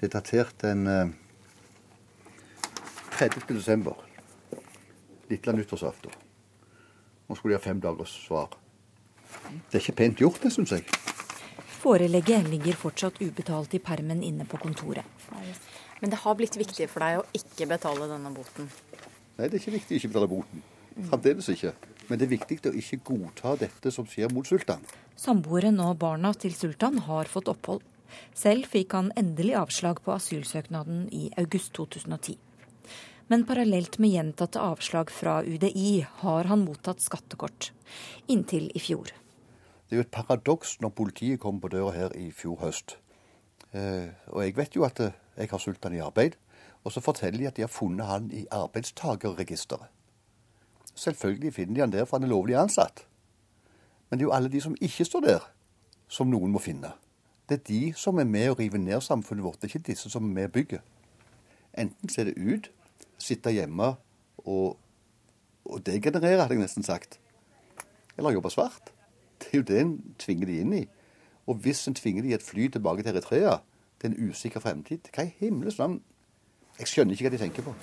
det 0.00 0.06
er 0.06 0.12
datert 0.14 0.62
den 0.64 0.86
30. 3.18 3.44
desember. 3.52 4.00
Lille 5.28 5.52
nyttårsaften. 5.58 6.16
Nå 7.28 7.36
skulle 7.36 7.52
de 7.52 7.58
ha 7.58 7.66
fem 7.66 7.84
dagers 7.84 8.16
svar. 8.24 8.56
Det 9.68 9.76
er 9.76 9.84
ikke 9.84 9.98
pent 10.00 10.24
gjort, 10.24 10.40
det, 10.40 10.54
syns 10.56 10.72
jeg. 10.72 10.88
Forelegget 11.82 12.48
ligger 12.48 12.80
fortsatt 12.80 13.20
ubetalt 13.20 13.76
i 13.76 13.82
permen 13.84 14.24
inne 14.24 14.48
på 14.48 14.56
kontoret. 14.64 15.28
Men 16.00 16.16
det 16.16 16.24
har 16.24 16.40
blitt 16.40 16.56
viktig 16.56 16.88
for 16.88 17.04
deg 17.04 17.20
å 17.20 17.28
ikke 17.36 17.68
betale 17.68 18.08
denne 18.08 18.32
boten? 18.32 18.72
Nei, 19.36 19.46
det 19.46 19.52
er 19.52 19.60
ikke 19.60 19.76
viktig 19.76 19.98
å 19.98 20.00
ikke 20.00 20.14
betale 20.14 20.32
boten. 20.32 20.64
Fremdeles 21.12 21.52
ikke. 21.52 21.76
Men 22.10 22.18
det 22.18 22.26
er 22.26 22.34
viktig 22.34 22.58
å 22.66 22.74
ikke 22.74 22.98
godta 23.06 23.54
dette 23.60 23.92
som 23.94 24.08
skjer 24.10 24.32
mot 24.34 24.46
Sultan. 24.46 24.82
Samboeren 25.14 25.78
og 25.84 26.00
barna 26.02 26.32
til 26.34 26.56
Sultan 26.58 26.98
har 27.06 27.30
fått 27.30 27.48
opphold. 27.52 27.84
Selv 28.34 28.66
fikk 28.66 28.96
han 28.98 29.12
endelig 29.18 29.54
avslag 29.60 30.00
på 30.02 30.12
asylsøknaden 30.16 31.04
i 31.14 31.28
august 31.38 31.70
2010. 31.78 32.34
Men 33.30 33.44
parallelt 33.46 34.00
med 34.02 34.10
gjentatte 34.10 34.58
avslag 34.58 35.12
fra 35.14 35.36
UDI 35.46 36.00
har 36.24 36.50
han 36.50 36.64
mottatt 36.66 37.04
skattekort. 37.04 37.70
Inntil 38.26 38.72
i 38.74 38.82
fjor. 38.82 39.12
Det 39.86 39.94
er 39.94 40.00
jo 40.00 40.06
et 40.08 40.14
paradoks 40.14 40.80
når 40.82 40.96
politiet 40.98 41.42
kom 41.42 41.60
på 41.62 41.70
døra 41.70 41.94
her 41.94 42.16
i 42.18 42.32
fjor 42.34 42.58
høst. 42.64 42.96
Eh, 43.70 44.10
og 44.34 44.42
jeg 44.42 44.56
vet 44.58 44.74
jo 44.74 44.82
at 44.86 44.98
eh, 45.04 45.14
jeg 45.38 45.52
har 45.52 45.62
Sultan 45.62 45.94
i 45.94 46.02
arbeid. 46.02 46.34
Og 46.82 46.90
så 46.90 47.02
forteller 47.04 47.38
de 47.38 47.48
at 47.52 47.56
de 47.58 47.66
har 47.68 47.70
funnet 47.70 48.06
han 48.08 48.30
i 48.34 48.48
arbeidstakerregisteret. 48.50 49.86
Selvfølgelig 50.94 51.54
finner 51.54 51.74
de 51.74 51.80
han 51.80 51.92
der, 51.92 52.04
for 52.04 52.18
han 52.18 52.24
er 52.24 52.32
lovlig 52.32 52.56
ansatt. 52.56 53.06
Men 54.10 54.18
det 54.18 54.24
er 54.24 54.28
jo 54.28 54.34
alle 54.34 54.48
de 54.52 54.60
som 54.60 54.76
ikke 54.80 55.04
står 55.04 55.20
der, 55.20 55.46
som 56.08 56.30
noen 56.30 56.52
må 56.52 56.58
finne. 56.58 56.92
Det 57.48 57.60
er 57.60 57.64
de 57.66 57.80
som 57.96 58.18
er 58.18 58.28
med 58.30 58.50
å 58.50 58.56
rive 58.58 58.78
ned 58.78 59.00
samfunnet 59.02 59.44
vårt, 59.44 59.58
det 59.60 59.70
er 59.70 59.74
ikke 59.74 59.90
disse 59.92 60.10
som 60.10 60.26
er 60.26 60.34
med 60.34 60.50
å 60.50 60.54
bygge. 60.54 60.80
Enten 61.78 62.10
ser 62.10 62.26
det 62.30 62.38
ut, 62.38 62.70
sitte 63.18 63.52
hjemme 63.54 63.94
og, 64.44 64.76
og 65.64 65.82
degenerere, 65.86 66.42
hadde 66.42 66.58
jeg 66.58 66.64
nesten 66.64 66.86
sagt. 66.86 67.18
Eller 68.16 68.34
jobbe 68.34 68.50
svart. 68.50 68.92
Det 69.40 69.52
er 69.52 69.58
jo 69.62 69.68
det 69.70 69.80
en 69.80 69.94
tvinger 70.18 70.50
de 70.50 70.60
inn 70.60 70.76
i. 70.82 70.84
Og 71.46 71.62
hvis 71.64 71.86
en 71.88 71.96
tvinger 71.96 72.22
de 72.22 72.34
i 72.34 72.36
et 72.36 72.44
fly 72.44 72.68
tilbake 72.68 73.02
til 73.02 73.14
Eritrea, 73.14 73.58
er 74.00 74.08
en 74.08 74.30
usikker 74.30 74.60
fremtid, 74.60 75.10
hva 75.14 75.26
i 75.26 75.34
himmelens 75.40 75.78
navn? 75.78 76.00
Jeg 76.78 76.88
skjønner 76.88 77.16
ikke 77.16 77.28
hva 77.28 77.34
de 77.34 77.42
tenker 77.42 77.66
på. 77.66 77.74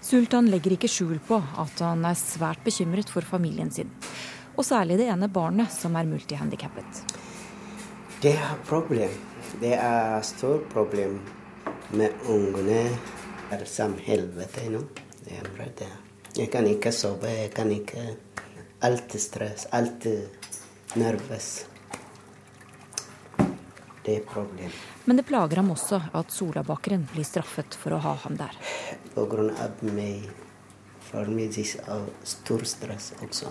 Sultan 0.00 0.48
legger 0.50 0.74
ikke 0.76 0.88
skjul 0.88 1.18
på 1.28 1.38
at 1.60 1.82
han 1.84 2.04
er 2.08 2.16
svært 2.18 2.62
bekymret 2.64 3.10
for 3.12 3.26
familien 3.26 3.70
sin. 3.70 3.90
Og 4.56 4.64
særlig 4.66 4.98
det 5.00 5.08
ene 5.12 5.28
barnet 5.32 5.72
som 5.72 5.96
er 5.96 6.08
multihandikappet. 6.08 7.02
Det 8.20 8.34
er 8.36 8.56
problem. 8.68 9.12
Det 9.60 9.74
er 9.76 10.20
stort 10.26 10.68
problem 10.72 11.20
med 11.96 12.26
ungene. 12.28 12.82
Det 13.50 13.60
er 13.60 13.64
som 13.68 13.96
helvete 13.98 14.68
nå. 14.72 14.84
Jeg 16.36 16.50
kan 16.52 16.66
ikke 16.66 16.92
sove. 16.92 17.28
Jeg 17.28 17.54
kan 17.54 17.70
ikke 17.70 18.10
Alt 18.82 19.12
stress. 19.20 19.66
Alt 19.72 20.06
nervøs. 20.96 21.69
Det 24.04 24.16
er 24.16 24.22
problem. 24.24 24.72
Men 25.04 25.20
det 25.20 25.26
plager 25.28 25.60
ham 25.60 25.72
også 25.74 26.00
at 26.16 26.32
Solabakeren 26.32 27.04
blir 27.12 27.26
straffet 27.28 27.76
for 27.76 27.96
å 27.96 28.00
ha 28.04 28.14
ham 28.24 28.38
der. 28.40 28.56
På 29.14 29.26
grunn 29.28 29.52
av 29.60 29.82
meg. 29.92 30.30
For 31.10 31.26
meg 31.26 31.56
er 31.58 32.08
stor 32.22 32.64
stress 32.68 33.12
også. 33.20 33.50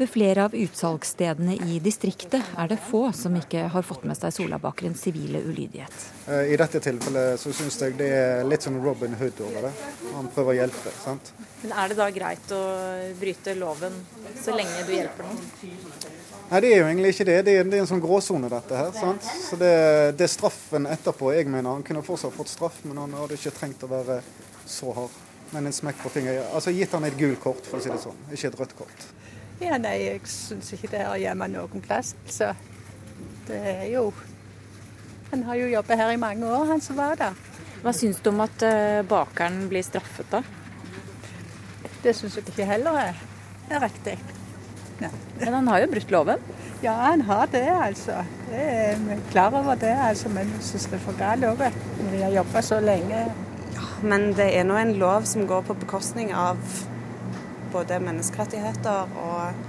Ved 0.00 0.08
flere 0.08 0.44
av 0.48 0.54
utsalgsstedene 0.56 1.58
i 1.68 1.74
distriktet 1.84 2.54
er 2.56 2.68
det 2.70 2.78
få 2.80 3.02
som 3.12 3.34
ikke 3.36 3.66
har 3.68 3.82
fått 3.84 4.06
med 4.08 4.16
seg 4.16 4.32
Solabakerens 4.32 5.02
sivile 5.04 5.42
ulydighet. 5.44 5.92
I 6.48 6.56
dette 6.56 6.80
tilfellet 6.80 7.36
så 7.42 7.52
syns 7.52 7.76
jeg 7.82 7.98
det 7.98 8.08
er 8.16 8.48
litt 8.48 8.64
som 8.64 8.78
Robin 8.80 9.12
Hood 9.20 9.42
over 9.44 9.66
det. 9.68 9.74
Han 10.14 10.30
prøver 10.32 10.54
å 10.54 10.56
hjelpe. 10.62 10.94
sant? 11.02 11.28
Men 11.60 11.76
Er 11.84 11.92
det 11.92 11.98
da 12.00 12.08
greit 12.16 12.56
å 12.56 12.62
bryte 13.20 13.54
loven 13.60 14.00
så 14.40 14.56
lenge 14.56 14.86
du 14.88 14.94
hjelper 14.96 15.28
noen? 15.28 15.44
Nei, 16.48 16.62
det 16.64 16.72
er 16.72 16.80
jo 16.80 16.88
egentlig 16.88 17.12
ikke 17.18 17.28
det. 17.28 17.38
Det 17.44 17.58
er, 17.60 17.68
det 17.68 17.76
er 17.76 17.84
en 17.84 17.92
sånn 17.92 18.04
gråsone, 18.08 18.48
dette 18.56 18.80
her. 18.80 18.96
sant? 18.96 19.30
Så 19.50 19.60
det, 19.60 19.76
det, 20.16 20.24
er 20.24 20.32
straffen 20.32 20.88
etterpå. 20.96 21.34
Jeg 21.36 21.52
mener 21.52 21.76
han 21.76 21.84
kunne 21.84 22.00
fortsatt 22.08 22.32
fått 22.40 22.56
straff, 22.56 22.80
men 22.88 23.04
han 23.04 23.20
hadde 23.20 23.36
ikke 23.36 23.52
trengt 23.60 23.84
å 23.84 23.92
være 23.92 24.22
så 24.64 24.96
hard. 24.96 25.24
Men 25.52 25.68
en 25.68 25.76
smekk 25.76 26.00
på 26.06 26.16
fingeren. 26.16 26.48
Altså 26.56 26.72
gitt 26.72 26.96
han 26.96 27.04
et 27.04 27.20
gult 27.20 27.44
kort, 27.44 27.68
for 27.68 27.76
å 27.76 27.84
si 27.84 27.92
det 27.92 28.00
sånn, 28.00 28.28
ikke 28.32 28.54
et 28.54 28.62
rødt 28.64 28.78
kort. 28.80 29.10
Ja, 29.60 29.76
nei, 29.76 29.96
jeg 30.06 30.20
syns 30.30 30.72
ikke 30.72 30.88
det 30.94 31.04
hører 31.04 31.20
hjemme 31.20 31.48
noen 31.52 31.82
plass. 31.84 32.14
Så 32.30 32.52
det 33.48 33.60
er 33.60 33.86
jo 33.92 34.10
Han 35.30 35.44
har 35.46 35.60
jo 35.60 35.68
jobbet 35.70 36.00
her 36.00 36.10
i 36.10 36.18
mange 36.18 36.46
år, 36.48 36.64
han 36.72 36.80
som 36.82 36.96
var 36.98 37.14
der. 37.20 37.36
Hva 37.84 37.92
syns 37.94 38.18
du 38.18 38.32
om 38.32 38.40
at 38.42 38.64
eh, 38.66 39.02
bakeren 39.06 39.68
blir 39.70 39.84
straffet, 39.86 40.26
da? 40.32 40.40
Det 42.02 42.16
syns 42.16 42.34
jeg 42.36 42.48
ikke 42.50 42.66
heller 42.66 42.98
er, 42.98 43.20
er 43.70 43.84
riktig. 43.84 44.16
Nei. 45.00 45.12
Men 45.38 45.54
han 45.60 45.70
har 45.70 45.84
jo 45.84 45.92
brutt 45.92 46.10
loven? 46.10 46.42
Ja, 46.82 46.96
han 47.06 47.22
har 47.28 47.46
det, 47.52 47.62
altså. 47.70 48.24
Det 48.48 48.58
er 48.58 48.98
vi 49.04 49.14
er 49.14 49.22
klar 49.30 49.54
over 49.54 49.78
det, 49.78 49.94
altså. 50.08 50.32
Men 50.34 50.50
jeg 50.56 50.66
syns 50.72 50.88
det 50.90 50.98
er 50.98 51.04
for 51.06 51.20
galt 51.20 51.46
òg, 51.46 51.62
når 52.00 52.10
vi 52.10 52.22
har 52.24 52.36
jobba 52.40 52.64
så 52.66 52.80
lenge. 52.82 53.24
Men 54.02 54.30
det 54.36 54.48
er 54.56 54.66
nå 54.66 54.80
en 54.80 54.94
lov 54.98 55.28
som 55.28 55.46
går 55.48 55.62
på 55.68 55.78
bekostning 55.84 56.34
av 56.34 56.58
både 57.72 58.00
menneskerettigheter 58.02 59.14
og, 59.20 59.64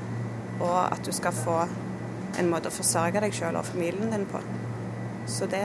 og 0.59 0.79
at 0.85 1.05
du 1.05 1.11
skal 1.15 1.35
få 1.35 1.57
en 2.39 2.49
måte 2.51 2.71
å 2.71 2.75
forsørge 2.75 3.21
deg 3.23 3.35
sjøl 3.35 3.59
og 3.59 3.67
familien 3.67 4.13
din 4.13 4.27
på. 4.29 4.41
Så 5.29 5.47
det, 5.51 5.61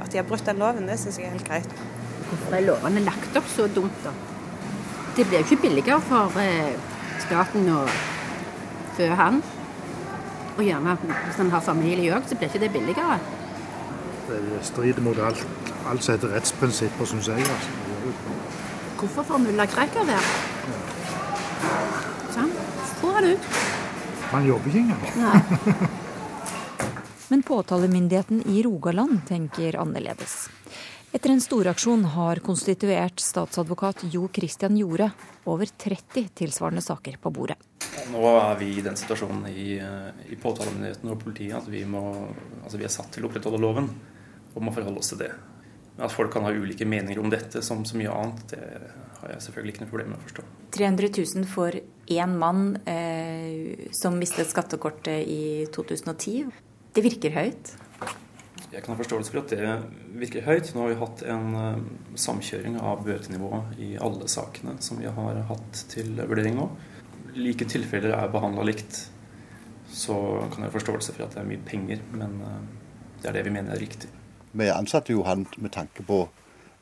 at 0.00 0.12
de 0.12 0.20
har 0.20 0.26
brutt 0.28 0.46
den 0.46 0.60
loven, 0.60 0.88
det 0.88 0.98
syns 1.00 1.20
jeg 1.20 1.28
er 1.28 1.36
helt 1.36 1.48
greit. 1.48 1.74
Hvorfor 2.30 2.56
er 2.56 2.66
lovene 2.66 3.02
lagt 3.04 3.36
opp 3.38 3.48
så 3.50 3.66
dumt, 3.74 4.04
da? 4.04 4.14
Det 5.16 5.26
blir 5.26 5.40
jo 5.40 5.48
ikke 5.48 5.62
billigere 5.64 6.00
for 6.06 6.36
eh, 6.40 6.76
staten 7.24 7.66
å 7.74 7.80
fø 8.96 9.08
han. 9.18 9.40
Og 10.56 10.62
gjerne 10.64 10.96
hvis 11.00 11.40
han 11.40 11.50
har 11.52 11.64
familie 11.64 12.14
òg, 12.14 12.28
så 12.28 12.38
blir 12.38 12.50
ikke 12.50 12.62
det 12.62 12.72
billigere. 12.74 13.18
Det 14.30 14.62
strider 14.62 15.02
mot 15.02 15.18
alt, 15.18 15.42
alt 15.90 16.04
som 16.06 16.14
heter 16.14 16.34
rettsprinsipper, 16.36 17.08
syns 17.10 17.30
jeg. 17.32 17.42
Altså. 17.42 17.70
Hvorfor 19.00 19.26
får 19.26 19.42
mulla 19.42 19.66
Krekar 19.66 20.06
være? 20.06 20.49
Få 23.20 23.26
han. 23.26 23.36
Man 24.32 24.46
jobber 24.46 24.68
ikke 24.68 24.78
engang. 24.78 25.02
Nei. 25.20 25.88
Men 27.30 27.42
påtalemyndigheten 27.42 28.42
i 28.46 28.62
Rogaland 28.62 29.20
tenker 29.28 29.76
annerledes. 29.76 30.48
Etter 31.12 31.30
en 31.30 31.40
storaksjon 31.42 32.04
har 32.14 32.38
konstituert 32.46 33.20
statsadvokat 33.20 34.04
Jo 34.14 34.28
Christian 34.32 34.76
Jorde 34.78 35.10
over 35.44 35.66
30 35.66 36.28
tilsvarende 36.34 36.82
saker 36.82 37.18
på 37.22 37.30
bordet. 37.34 37.58
Nå 38.10 38.22
er 38.30 38.56
vi 38.58 38.70
i 38.78 38.82
den 38.82 38.96
situasjonen 38.98 39.48
i, 39.50 39.76
i 40.30 40.38
påtalemyndigheten 40.38 41.10
og 41.10 41.20
politiet 41.22 41.58
at 41.58 41.68
vi, 41.70 41.84
må, 41.84 42.02
altså 42.62 42.78
vi 42.78 42.86
er 42.86 42.94
satt 42.94 43.10
til 43.14 43.26
å 43.26 43.30
opprettholde 43.30 43.62
loven 43.62 43.90
og 44.54 44.62
må 44.62 44.74
forholde 44.74 45.02
oss 45.02 45.12
til 45.12 45.24
det. 45.26 45.32
Men 45.96 46.06
at 46.06 46.14
folk 46.14 46.32
kan 46.32 46.46
ha 46.46 46.54
ulike 46.54 46.86
meninger 46.86 47.18
om 47.20 47.30
dette 47.30 47.62
som 47.62 47.82
så 47.84 47.98
mye 47.98 48.14
annet, 48.14 48.54
det 48.54 48.62
har 49.20 49.34
jeg 49.34 49.46
selvfølgelig 49.46 49.74
ikke 49.74 49.84
noe 49.84 49.92
problem 49.92 50.14
med 50.14 50.22
å 50.22 50.28
forstå. 50.28 50.46
300 50.78 51.10
000 51.18 51.50
for 51.50 51.82
én 52.10 52.34
mann 52.38 52.76
eh, 52.88 53.88
som 53.94 54.18
mistet 54.18 54.50
skattekortet 54.50 55.28
i 55.28 55.66
2010. 55.74 56.50
Det 56.94 57.04
virker 57.04 57.34
høyt? 57.36 57.72
Jeg 58.70 58.84
kan 58.84 58.94
ha 58.94 58.98
forståelse 59.00 59.32
for 59.32 59.42
at 59.42 59.50
det 59.50 59.70
virker 60.20 60.44
høyt. 60.46 60.72
Nå 60.74 60.84
har 60.84 60.92
vi 60.92 60.98
hatt 61.00 61.22
en 61.26 61.56
uh, 61.58 62.18
samkjøring 62.18 62.76
av 62.78 63.02
bøtenivået 63.02 63.80
i 63.82 63.88
alle 63.98 64.28
sakene 64.30 64.76
som 64.82 65.00
vi 65.02 65.10
har 65.10 65.40
hatt 65.48 65.80
til 65.90 66.12
vurdering 66.20 66.54
nå. 66.58 66.68
Like 67.34 67.66
tilfeller 67.70 68.14
er 68.14 68.30
behandla 68.30 68.66
likt. 68.66 69.00
Så 69.90 70.14
kan 70.52 70.62
jeg 70.62 70.70
ha 70.70 70.74
forståelse 70.76 71.16
for 71.16 71.26
at 71.26 71.34
det 71.34 71.42
er 71.42 71.50
mye 71.50 71.64
penger, 71.66 72.02
men 72.14 72.38
uh, 72.46 72.60
det 73.22 73.32
er 73.32 73.40
det 73.40 73.46
vi 73.48 73.54
mener 73.58 73.74
er 73.74 73.82
riktig. 73.82 74.10
Vi 74.52 74.70
ansatte 74.70 75.14
jo 75.14 75.26
han 75.26 75.48
med 75.58 75.74
tanke 75.74 76.06
på 76.06 76.24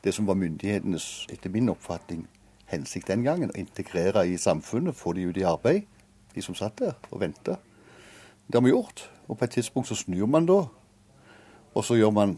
det 0.03 0.13
som 0.13 0.29
var 0.29 0.37
myndighetenes, 0.39 1.27
etter 1.33 1.51
min 1.53 1.73
oppfatning, 1.73 2.27
hensikt 2.71 3.09
den 3.09 3.25
gangen. 3.25 3.51
Å 3.53 3.59
integrere 3.59 4.25
i 4.27 4.37
samfunnet, 4.39 4.97
få 4.97 5.13
de 5.17 5.27
ut 5.29 5.37
i 5.39 5.45
arbeid, 5.47 5.87
de 6.35 6.43
som 6.45 6.57
satt 6.57 6.77
der 6.81 6.95
og 7.09 7.23
venta. 7.23 7.57
Det 8.47 8.57
har 8.57 8.65
vi 8.65 8.73
gjort. 8.73 9.07
Og 9.29 9.37
på 9.37 9.45
et 9.45 9.57
tidspunkt 9.59 9.89
så 9.91 9.97
snur 9.97 10.29
man 10.29 10.47
da. 10.49 10.63
Og 11.77 11.85
så 11.85 11.99
gjør 11.99 12.13
man 12.15 12.37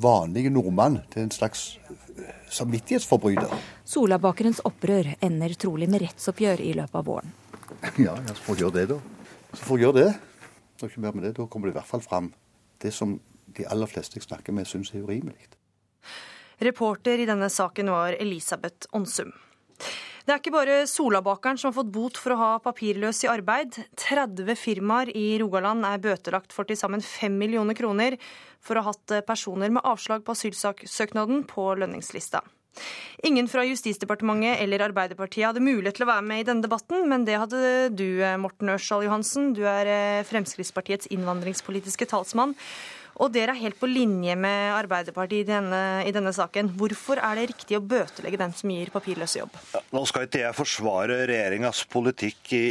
vanlige 0.00 0.50
nordmann 0.50 1.02
til 1.12 1.26
en 1.26 1.34
slags 1.34 1.76
samvittighetsforbryter. 2.52 3.52
Solabakerens 3.84 4.62
opprør 4.68 5.12
ender 5.20 5.54
trolig 5.60 5.88
med 5.92 6.04
rettsoppgjør 6.06 6.62
i 6.64 6.72
løpet 6.80 7.00
av 7.00 7.08
våren. 7.08 7.34
Ja, 7.98 8.14
ja, 8.14 8.34
så 8.34 8.42
får 8.46 8.62
gjøre 8.62 8.76
det, 8.76 8.86
da. 8.92 8.98
Så 9.52 9.64
får 9.66 9.80
gjøre 9.82 9.98
det. 9.98 10.10
Og 10.82 10.88
ikke 10.88 11.02
mer 11.04 11.16
med 11.16 11.24
det. 11.26 11.36
Da 11.36 11.46
kommer 11.50 11.68
det 11.68 11.74
i 11.74 11.78
hvert 11.80 11.88
fall 11.88 12.04
fram 12.04 12.32
det 12.82 12.92
som 12.94 13.16
de 13.56 13.66
aller 13.68 13.90
fleste 13.90 14.18
jeg 14.18 14.26
snakker 14.26 14.54
med, 14.56 14.66
syns 14.66 14.92
er 14.94 15.04
urimelig. 15.04 15.50
Reporter 16.62 17.18
i 17.18 17.26
denne 17.26 17.48
saken 17.50 17.90
var 17.90 18.16
Elisabeth 18.18 18.88
Onsum. 18.96 19.32
Det 20.22 20.30
er 20.30 20.38
ikke 20.38 20.54
bare 20.54 20.78
Solabakeren 20.86 21.58
som 21.58 21.72
har 21.72 21.80
fått 21.80 21.90
bot 21.94 22.18
for 22.20 22.34
å 22.34 22.38
ha 22.38 22.50
papirløs 22.62 23.24
i 23.26 23.30
arbeid. 23.32 23.74
30 23.98 24.54
firmaer 24.54 25.10
i 25.18 25.34
Rogaland 25.42 25.82
er 25.88 26.02
bøtelagt 26.02 26.54
for 26.54 26.68
til 26.68 26.78
sammen 26.78 27.02
5 27.02 27.38
millioner 27.40 27.74
kroner 27.74 28.18
for 28.62 28.78
å 28.78 28.84
ha 28.86 28.92
hatt 28.94 29.16
personer 29.26 29.74
med 29.74 29.82
avslag 29.82 30.22
på 30.22 30.36
asylsøknaden 30.36 31.42
på 31.50 31.72
lønningslista. 31.82 32.44
Ingen 33.26 33.48
fra 33.50 33.64
Justisdepartementet 33.66 34.62
eller 34.62 34.86
Arbeiderpartiet 34.86 35.44
hadde 35.50 35.62
mulighet 35.62 35.98
til 35.98 36.06
å 36.06 36.12
være 36.12 36.24
med 36.26 36.40
i 36.40 36.46
denne 36.48 36.64
debatten, 36.64 37.04
men 37.10 37.26
det 37.28 37.36
hadde 37.38 37.90
du, 37.94 38.22
Morten 38.40 38.72
Ørsal 38.72 39.04
Johansen. 39.06 39.52
Du 39.58 39.62
er 39.68 40.24
Fremskrittspartiets 40.30 41.10
innvandringspolitiske 41.12 42.08
talsmann. 42.14 42.56
Og 43.20 43.32
dere 43.32 43.52
er 43.52 43.60
helt 43.60 43.76
på 43.76 43.88
linje 43.90 44.34
med 44.40 44.72
Arbeiderpartiet 44.72 45.44
i 45.44 45.48
denne, 45.50 45.80
i 46.08 46.12
denne, 46.14 46.32
saken. 46.32 46.70
Hvorfor 46.78 47.20
er 47.20 47.36
det 47.36 47.50
riktig 47.50 47.76
å 47.76 47.82
bøtelegge 47.84 48.38
den 48.40 48.54
som 48.56 48.70
gir 48.72 48.88
papirløse 48.92 49.42
jobb? 49.42 49.58
Ja, 49.74 49.82
nå 49.92 50.04
skal 50.08 50.26
ikke 50.26 50.40
jeg 50.40 50.56
forsvare 50.56 51.18
regjeringas 51.28 51.82
politikk 51.92 52.54
i, 52.56 52.62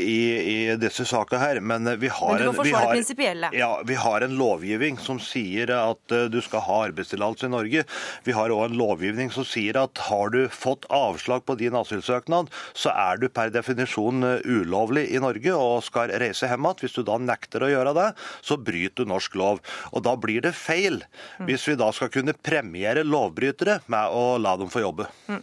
i, 0.41 0.58
disse 0.82 1.06
sakene 1.06 1.41
her, 1.43 1.60
men 1.62 1.86
vi 2.01 2.10
har, 2.10 2.41
men 2.41 2.58
det 2.65 2.73
prinsipielle? 2.73 3.51
Ja, 3.58 3.69
vi 3.86 3.97
har 4.01 4.25
en 4.25 4.34
lovgivning 4.39 4.97
som 5.01 5.19
sier 5.21 5.69
at 5.75 6.15
uh, 6.15 6.25
du 6.32 6.39
skal 6.41 6.65
ha 6.65 6.80
arbeidstillatelse 6.88 7.51
i 7.51 7.54
Norge. 7.54 7.86
Vi 8.25 8.36
har 8.36 8.56
òg 8.56 8.71
en 8.71 8.80
lovgivning 8.80 9.30
som 9.34 9.45
sier 9.47 9.77
at 9.84 10.01
har 10.08 10.34
du 10.34 10.41
fått 10.49 10.89
avslag 10.89 11.45
på 11.45 11.58
din 11.62 11.77
asylsøknad, 11.77 12.49
så 12.73 12.95
er 12.95 13.21
du 13.21 13.27
per 13.30 13.54
definisjon 13.54 14.25
uh, 14.25 14.36
ulovlig 14.47 15.06
i 15.13 15.21
Norge 15.21 15.54
og 15.54 15.86
skal 15.86 16.15
reise 16.21 16.49
hjem 16.49 16.65
igjen. 16.65 16.82
Hvis 16.82 16.97
du 16.97 17.06
da 17.06 17.17
nekter 17.21 17.65
å 17.65 17.69
gjøre 17.69 17.93
det, 17.97 18.10
så 18.45 18.58
bryter 18.58 19.06
du 19.06 19.12
norsk 19.12 19.36
lov. 19.38 19.62
Og 19.91 20.01
da 20.06 20.15
blir 20.17 20.31
blir 20.32 20.48
det 20.48 20.56
feil 20.56 21.02
hvis 21.44 21.67
vi 21.67 21.78
da 21.80 21.91
skal 21.96 22.12
kunne 22.13 22.34
premiere 22.34 23.04
lovbrytere 23.04 23.82
med 23.91 24.15
å 24.15 24.38
la 24.41 24.56
dem 24.60 24.72
få 24.72 24.84
jobbe. 24.84 25.08
Mm. 25.28 25.41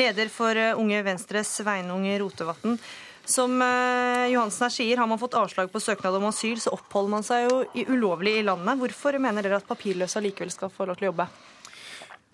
Leder 0.00 0.30
for 0.32 0.58
eh, 0.58 0.74
Unge 0.78 1.02
Venstre, 1.06 1.44
Sveinung 1.46 2.06
Rotevatn. 2.18 2.78
Som 3.24 3.56
eh, 3.64 4.26
Johansen 4.34 4.66
her 4.66 4.74
sier, 4.74 5.00
Har 5.00 5.08
man 5.08 5.20
fått 5.20 5.36
avslag 5.38 5.70
på 5.72 5.80
søknad 5.80 6.18
om 6.18 6.28
asyl, 6.28 6.58
så 6.60 6.74
oppholder 6.76 7.14
man 7.14 7.24
seg 7.24 7.46
jo 7.48 7.86
ulovlig 7.94 8.38
i 8.40 8.44
landet. 8.44 8.80
Hvorfor 8.82 9.18
mener 9.22 9.46
dere 9.46 9.62
at 9.62 9.68
papirløse 9.68 10.20
allikevel 10.20 10.52
skal 10.52 10.72
få 10.72 10.88
lov 10.88 11.00
til 11.00 11.08
å 11.08 11.12
jobbe? 11.12 11.28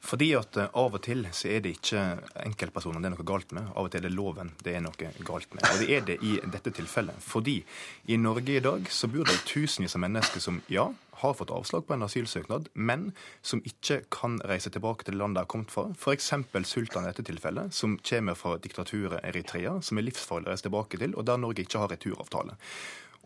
Fordi 0.00 0.30
at 0.38 0.56
eh, 0.56 0.70
Av 0.80 0.96
og 0.96 1.02
til 1.04 1.26
så 1.36 1.50
er 1.52 1.64
det 1.64 1.74
ikke 1.76 2.04
enkeltpersoner 2.46 3.02
det 3.02 3.10
er 3.10 3.14
noe 3.16 3.28
galt 3.28 3.52
med, 3.56 3.68
av 3.74 3.86
og 3.86 3.92
til 3.92 4.00
er 4.00 4.08
det 4.08 4.14
loven 4.16 4.54
det 4.64 4.74
er 4.76 4.84
noe 4.84 5.12
galt 5.26 5.52
med. 5.54 5.66
Og 5.66 5.82
Det 5.82 5.90
er 5.96 6.06
det 6.08 6.18
i 6.26 6.38
dette 6.40 6.72
tilfellet. 6.80 7.20
Fordi 7.24 7.60
i 8.08 8.18
Norge 8.20 8.56
i 8.56 8.64
dag 8.64 8.88
så 8.90 9.10
bor 9.12 9.28
det 9.28 9.38
tusenvis 9.48 9.96
av 9.98 10.04
mennesker 10.06 10.42
som 10.42 10.62
ja, 10.72 10.88
har 11.20 11.34
fått 11.36 11.52
avslag 11.52 11.84
på 11.86 11.94
en 11.94 12.06
asylsøknad, 12.06 12.70
men 12.72 13.10
som 13.42 13.60
ikke 13.66 14.00
kan 14.12 14.38
reise 14.48 14.72
tilbake 14.72 15.04
til 15.04 15.18
landet 15.20 15.40
de 15.40 15.44
har 15.44 15.50
kommet 15.52 15.74
fra. 15.74 15.90
F.eks. 15.92 16.32
Sultan 16.70 17.04
i 17.04 17.10
dette 17.10 17.26
tilfellet, 17.28 17.74
som 17.76 17.98
kommer 17.98 18.38
fra 18.38 18.56
diktaturet 18.62 19.20
Eritrea, 19.20 19.76
som 19.84 20.00
er 20.00 20.08
livsfarlig 20.08 20.48
å 20.48 20.54
reise 20.54 20.68
tilbake 20.68 21.00
til, 21.00 21.14
og 21.16 21.28
der 21.28 21.40
Norge 21.40 21.66
ikke 21.66 21.82
har 21.82 21.92
returavtale. 21.92 22.56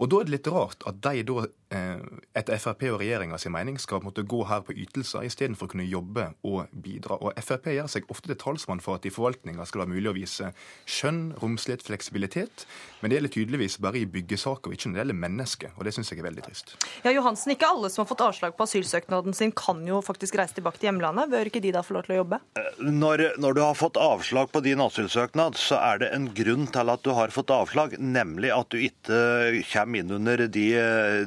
Og 0.03 0.11
Da 0.11 0.21
er 0.21 0.27
det 0.27 0.35
litt 0.35 0.49
rart 0.51 0.83
at 0.89 0.97
de 1.05 1.23
da, 1.23 1.45
eh, 1.71 2.01
etter 2.35 2.59
Frp 2.59 2.83
og 2.91 2.99
regjeringa 2.99 3.39
sin 3.39 3.53
mening 3.55 3.79
skal 3.79 4.03
måtte 4.03 4.25
gå 4.27 4.41
her 4.49 4.65
på 4.67 4.75
ytelser 4.75 5.23
istedenfor 5.23 5.69
å 5.69 5.71
kunne 5.71 5.87
jobbe 5.87 6.27
og 6.43 6.67
bidra. 6.75 7.21
Og 7.23 7.35
Frp 7.39 7.71
gjør 7.71 7.91
seg 7.91 8.09
ofte 8.11 8.33
til 8.33 8.39
talsmann 8.41 8.83
for 8.83 8.99
at 8.99 9.07
i 9.07 9.13
forvaltninga 9.15 9.67
skal 9.67 9.85
det 9.85 9.87
være 9.87 9.95
mulig 9.95 10.11
å 10.11 10.17
vise 10.19 10.51
skjønn, 10.85 11.39
romslighet, 11.39 11.87
fleksibilitet. 11.87 12.67
Men 13.01 13.11
det 13.11 13.21
gjelder 13.21 13.35
tydeligvis 13.37 13.79
bare 13.79 14.03
i 14.03 14.09
byggesaker 14.11 14.73
og 14.73 14.75
ikke 14.75 14.91
når 14.91 14.95
det 14.95 15.03
gjelder 15.05 15.21
mennesker. 15.23 15.71
Og 15.79 15.87
det 15.87 15.95
syns 15.95 16.11
jeg 16.11 16.19
er 16.19 16.27
veldig 16.27 16.47
trist. 16.49 16.75
Ja, 17.07 17.15
Johansen, 17.15 17.55
ikke 17.55 17.71
alle 17.71 17.93
som 17.93 18.03
har 18.03 18.11
fått 18.11 18.27
avslag 18.27 18.59
på 18.59 18.67
asylsøknaden 18.67 19.35
sin 19.37 19.55
kan 19.55 19.87
jo 19.87 20.03
faktisk 20.03 20.41
reise 20.41 20.59
tilbake 20.59 20.83
til 20.83 20.91
hjemlandet. 20.91 21.31
Bør 21.31 21.53
ikke 21.53 21.63
de 21.63 21.71
da 21.71 21.85
få 21.87 21.99
lov 21.99 22.09
til 22.09 22.17
å 22.17 22.21
jobbe? 22.25 22.41
Eh, 22.59 22.83
når, 22.83 23.39
når 23.39 23.55
du 23.55 23.63
har 23.63 23.79
fått 23.79 24.01
avslag 24.01 24.51
på 24.51 24.65
din 24.67 24.83
asylsøknad, 24.83 25.55
så 25.55 25.79
er 25.79 26.03
det 26.03 26.11
en 26.17 26.27
grunn 26.35 26.67
til 26.67 26.91
at 26.91 27.07
du 27.07 27.15
har 27.15 27.31
fått 27.35 27.55
avslag, 27.55 27.95
nemlig 28.03 28.51
at 28.51 28.75
du 28.75 28.83
ikke 28.83 29.23
kommer 29.71 29.84
kommer 29.85 30.01
inn 30.01 30.11
under 30.11 30.47
de, 30.49 30.67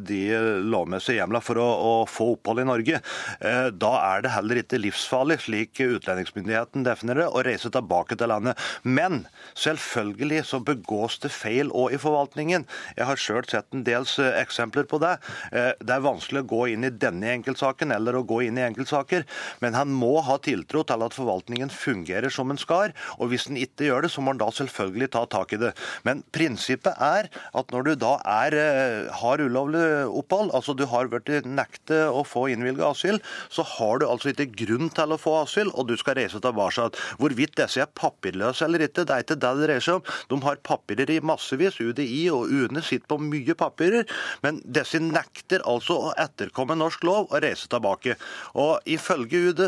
de 0.01 0.21
lovmessige 0.65 1.19
hjemlene 1.21 1.43
for 1.43 1.59
å, 1.61 1.67
å, 1.67 1.93
få 2.09 2.31
opphold 2.35 2.61
i 2.61 2.67
Norge, 2.67 2.99
eh, 3.45 3.67
da 3.71 3.93
er 4.01 4.23
det 4.25 4.33
heller 4.33 4.61
ikke 4.61 4.79
livsfarlig, 4.81 5.39
slik 5.45 5.81
utlendingsmyndigheten 5.83 6.85
definerer 6.87 7.25
det, 7.25 7.29
å 7.31 7.43
reise 7.45 7.71
tilbake 7.73 8.17
til 8.17 8.31
landet. 8.31 8.57
Men 8.83 9.25
selvfølgelig 9.57 10.43
så 10.49 10.61
begås 10.65 11.19
det 11.23 11.31
feil 11.33 11.71
òg 11.71 11.95
i 11.95 12.01
forvaltningen. 12.01 12.67
Jeg 12.97 13.09
har 13.09 13.21
sjøl 13.21 13.45
sett 13.49 13.69
en 13.75 13.85
dels 13.87 14.17
eksempler 14.19 14.87
på 14.89 14.99
det. 15.03 15.17
Eh, 15.51 15.73
det 15.79 15.95
er 15.95 16.05
vanskelig 16.05 16.43
å 16.43 16.49
gå 16.53 16.63
inn 16.73 16.87
i 16.87 16.93
denne 16.93 17.33
enkeltsaken 17.37 17.93
eller 17.95 18.17
å 18.17 18.25
gå 18.27 18.41
inn 18.47 18.59
i 18.59 18.65
enkeltsaker, 18.65 19.27
men 19.63 19.77
han 19.77 19.93
må 19.93 20.17
ha 20.25 20.39
tiltro 20.43 20.83
til 20.87 21.05
at 21.05 21.17
forvaltningen 21.17 21.71
fungerer 21.73 22.33
som 22.33 22.51
en 22.53 22.61
skal. 22.61 22.95
Og 23.17 23.31
hvis 23.31 23.47
den 23.49 23.59
ikke 23.61 23.87
gjør 23.89 24.05
det, 24.05 24.13
så 24.13 24.23
må 24.23 24.33
han 24.33 24.41
da 24.41 24.49
selvfølgelig 24.53 25.11
ta 25.13 25.25
tak 25.29 25.53
i 25.55 25.61
det. 25.61 25.73
Men 26.07 26.23
prinsippet 26.35 26.97
er 27.03 27.29
at 27.57 27.73
når 27.73 27.89
du 27.89 27.93
da 28.01 28.13
er 28.27 28.46
er, 28.47 28.57
eh, 28.57 29.11
har 29.21 29.43
ulovlig 29.43 29.83
opphold, 30.07 30.53
altså 30.55 30.75
du 30.77 30.85
har 30.89 31.11
vært 31.11 31.29
nektet 31.45 32.07
å 32.07 32.23
få 32.27 32.47
innvilget 32.53 32.85
asyl, 32.87 33.19
så 33.49 33.65
har 33.77 33.99
du 33.99 34.07
altså 34.07 34.31
ikke 34.31 34.49
grunn 34.65 34.89
til 34.93 35.13
å 35.13 35.19
få 35.21 35.37
asyl, 35.43 35.71
og 35.73 35.87
du 35.87 35.95
skal 35.99 36.17
reise 36.19 36.39
tilbake. 36.41 36.89
Hvorvidt 37.19 37.55
disse 37.57 37.81
er 37.83 37.91
papirløse 37.97 38.65
eller 38.65 38.85
ikke, 38.85 39.05
det 39.07 39.13
er 39.15 39.23
ikke 39.25 39.39
det 39.39 39.53
det 39.57 39.67
dreier 39.67 39.83
seg 39.83 39.99
om. 39.99 40.15
De 40.31 40.39
har 40.45 40.59
papirer 40.65 41.11
i 41.13 41.19
massevis. 41.23 41.79
UDI 41.79 42.27
og 42.33 42.51
UNE 42.51 42.83
sitter 42.85 43.07
på 43.09 43.19
mye 43.21 43.55
papirer, 43.57 44.07
men 44.45 44.59
disse 44.63 44.99
nekter 45.01 45.63
altså 45.67 45.99
å 46.09 46.13
etterkomme 46.19 46.77
norsk 46.77 47.05
lov 47.07 47.27
og 47.29 47.41
reise 47.43 47.69
tilbake. 47.71 48.17
Og 48.57 48.75
Ifølge 48.87 49.51
UD, 49.51 49.61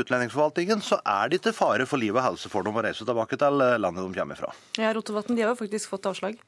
utlendingsforvaltningen 0.00 0.82
så 0.84 1.00
er 1.06 1.30
det 1.30 1.40
ikke 1.40 1.54
fare 1.56 1.86
for 1.88 2.00
liv 2.00 2.16
og 2.16 2.24
helse 2.24 2.50
for 2.52 2.66
dem 2.66 2.76
å 2.76 2.84
reise 2.84 3.06
tilbake 3.06 3.38
til 3.40 3.60
landet 3.82 4.06
de 4.06 4.20
kommer 4.20 4.38
fra. 4.38 4.52
Ja, 4.80 4.92
Rotevatn, 4.96 5.36
de 5.38 5.44
har 5.44 5.54
jo 5.54 5.60
faktisk 5.60 5.92
fått 5.92 6.08
avslag. 6.10 6.38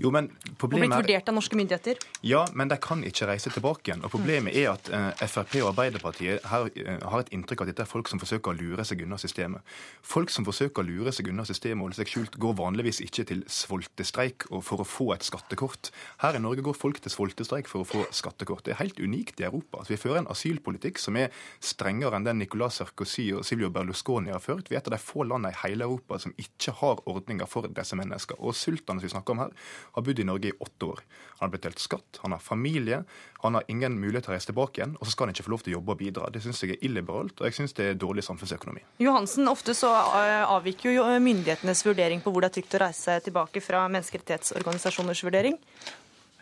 Jo, 0.00 0.10
men 0.14 0.30
Og 0.60 0.74
blitt 0.84 0.94
er... 0.96 1.02
vurdert 1.02 1.30
av 1.32 1.36
norske 1.38 1.58
myndigheter. 1.58 2.00
Ja, 2.24 2.44
men 2.54 2.70
de 2.70 2.78
kan 2.82 3.04
ikke 3.06 3.28
reise 3.28 3.52
tilbake 3.52 3.90
igjen. 3.90 4.04
Og 4.06 4.12
Problemet 4.14 4.56
er 4.56 4.70
at 4.74 4.90
eh, 4.92 5.24
Frp 5.28 5.56
og 5.62 5.70
Arbeiderpartiet 5.72 6.44
her, 6.50 6.68
eh, 6.80 7.00
har 7.02 7.24
et 7.24 7.32
inntrykk 7.34 7.62
av 7.62 7.68
at 7.68 7.72
dette 7.72 7.86
er 7.86 7.90
folk 7.90 8.10
som 8.10 8.22
forsøker 8.22 8.52
å 8.52 8.58
lure 8.58 8.86
seg 8.86 9.04
unna 9.06 9.18
systemet. 9.20 9.74
Folk 10.04 10.32
som 10.34 10.46
forsøker 10.46 10.84
å 10.84 10.88
lure 10.88 11.14
seg 11.14 11.30
unna 11.32 11.46
systemet 11.48 11.80
og 11.80 11.88
holde 11.88 12.00
seg 12.00 12.12
skjult, 12.12 12.38
går 12.40 12.56
vanligvis 12.60 13.02
ikke 13.04 13.26
til 13.30 13.44
svoltestreik 13.50 14.48
for 14.64 14.82
å 14.82 14.88
få 14.88 15.10
et 15.16 15.26
skattekort. 15.26 15.90
Her 16.22 16.38
i 16.38 16.42
Norge 16.42 16.64
går 16.66 16.78
folk 16.78 17.00
til 17.02 17.12
svoltestreik 17.12 17.70
for 17.70 17.84
å 17.84 17.88
få 17.88 18.04
skattekort. 18.14 18.64
Det 18.66 18.74
er 18.74 18.82
helt 18.82 19.00
unikt 19.00 19.40
i 19.42 19.48
Europa. 19.48 19.80
Altså, 19.80 19.94
vi 19.94 20.00
fører 20.00 20.22
en 20.22 20.30
asylpolitikk 20.32 21.00
som 21.02 21.18
er 21.20 21.32
strengere 21.64 22.18
enn 22.18 22.26
den 22.26 22.40
Nicolas 22.42 22.80
Sarkozy 22.80 23.30
og 23.36 23.44
Silvio 23.46 23.70
Berlusconi 23.74 24.32
har 24.34 24.42
ført. 24.42 24.70
Vi 24.70 24.76
er 24.76 24.82
et 24.82 24.90
av 24.90 24.96
de 24.96 25.02
få 25.02 25.26
landene 25.28 25.54
i 25.54 25.60
hele 25.64 25.86
Europa 25.88 26.18
som 26.22 26.34
ikke 26.40 26.74
har 26.80 27.02
ordninger 27.10 27.48
for 27.50 27.68
disse 27.70 27.96
mennesker. 27.98 28.40
Og 28.40 28.56
sultene 28.58 29.00
som 29.00 29.08
vi 29.08 29.12
snakker 29.14 29.36
om 29.36 29.44
her, 29.44 29.54
har 29.94 30.06
bodd 30.06 30.20
i 30.20 30.28
Norge 30.28 30.50
i 30.50 30.56
åtte 30.58 30.73
år. 30.82 31.02
Han 31.38 31.48
har 31.48 31.52
betalt 31.52 31.78
skatt, 31.78 32.18
han 32.22 32.32
har 32.32 32.42
familie, 32.42 33.02
han 33.42 33.54
har 33.54 33.64
ingen 33.68 33.98
mulighet 34.00 34.26
til 34.26 34.32
å 34.32 34.34
reise 34.34 34.48
tilbake 34.50 34.80
igjen, 34.80 34.94
og 34.98 35.06
så 35.06 35.14
skal 35.14 35.28
han 35.28 35.34
ikke 35.34 35.46
få 35.46 35.54
lov 35.54 35.64
til 35.64 35.74
å 35.74 35.76
jobbe 35.78 35.94
og 35.94 36.00
bidra. 36.00 36.30
Det 36.32 36.42
syns 36.42 36.62
jeg 36.64 36.74
er 36.76 36.86
illiberalt, 36.88 37.40
og 37.40 37.48
jeg 37.48 37.58
syns 37.58 37.76
det 37.78 37.88
er 37.90 37.98
dårlig 38.00 38.24
samfunnsøkonomi. 38.24 38.84
Johansen, 39.04 39.50
ofte 39.50 39.74
så 39.76 39.90
eh, 39.92 40.44
avviker 40.48 40.94
jo 40.94 41.04
myndighetenes 41.22 41.84
vurdering 41.86 42.24
på 42.24 42.32
hvor 42.32 42.44
det 42.44 42.52
er 42.52 42.56
trygt 42.58 42.78
å 42.78 42.84
reise 42.86 43.18
tilbake 43.26 43.62
fra 43.64 43.84
menneskerettighetsorganisasjoners 43.92 45.24
vurdering. 45.26 45.60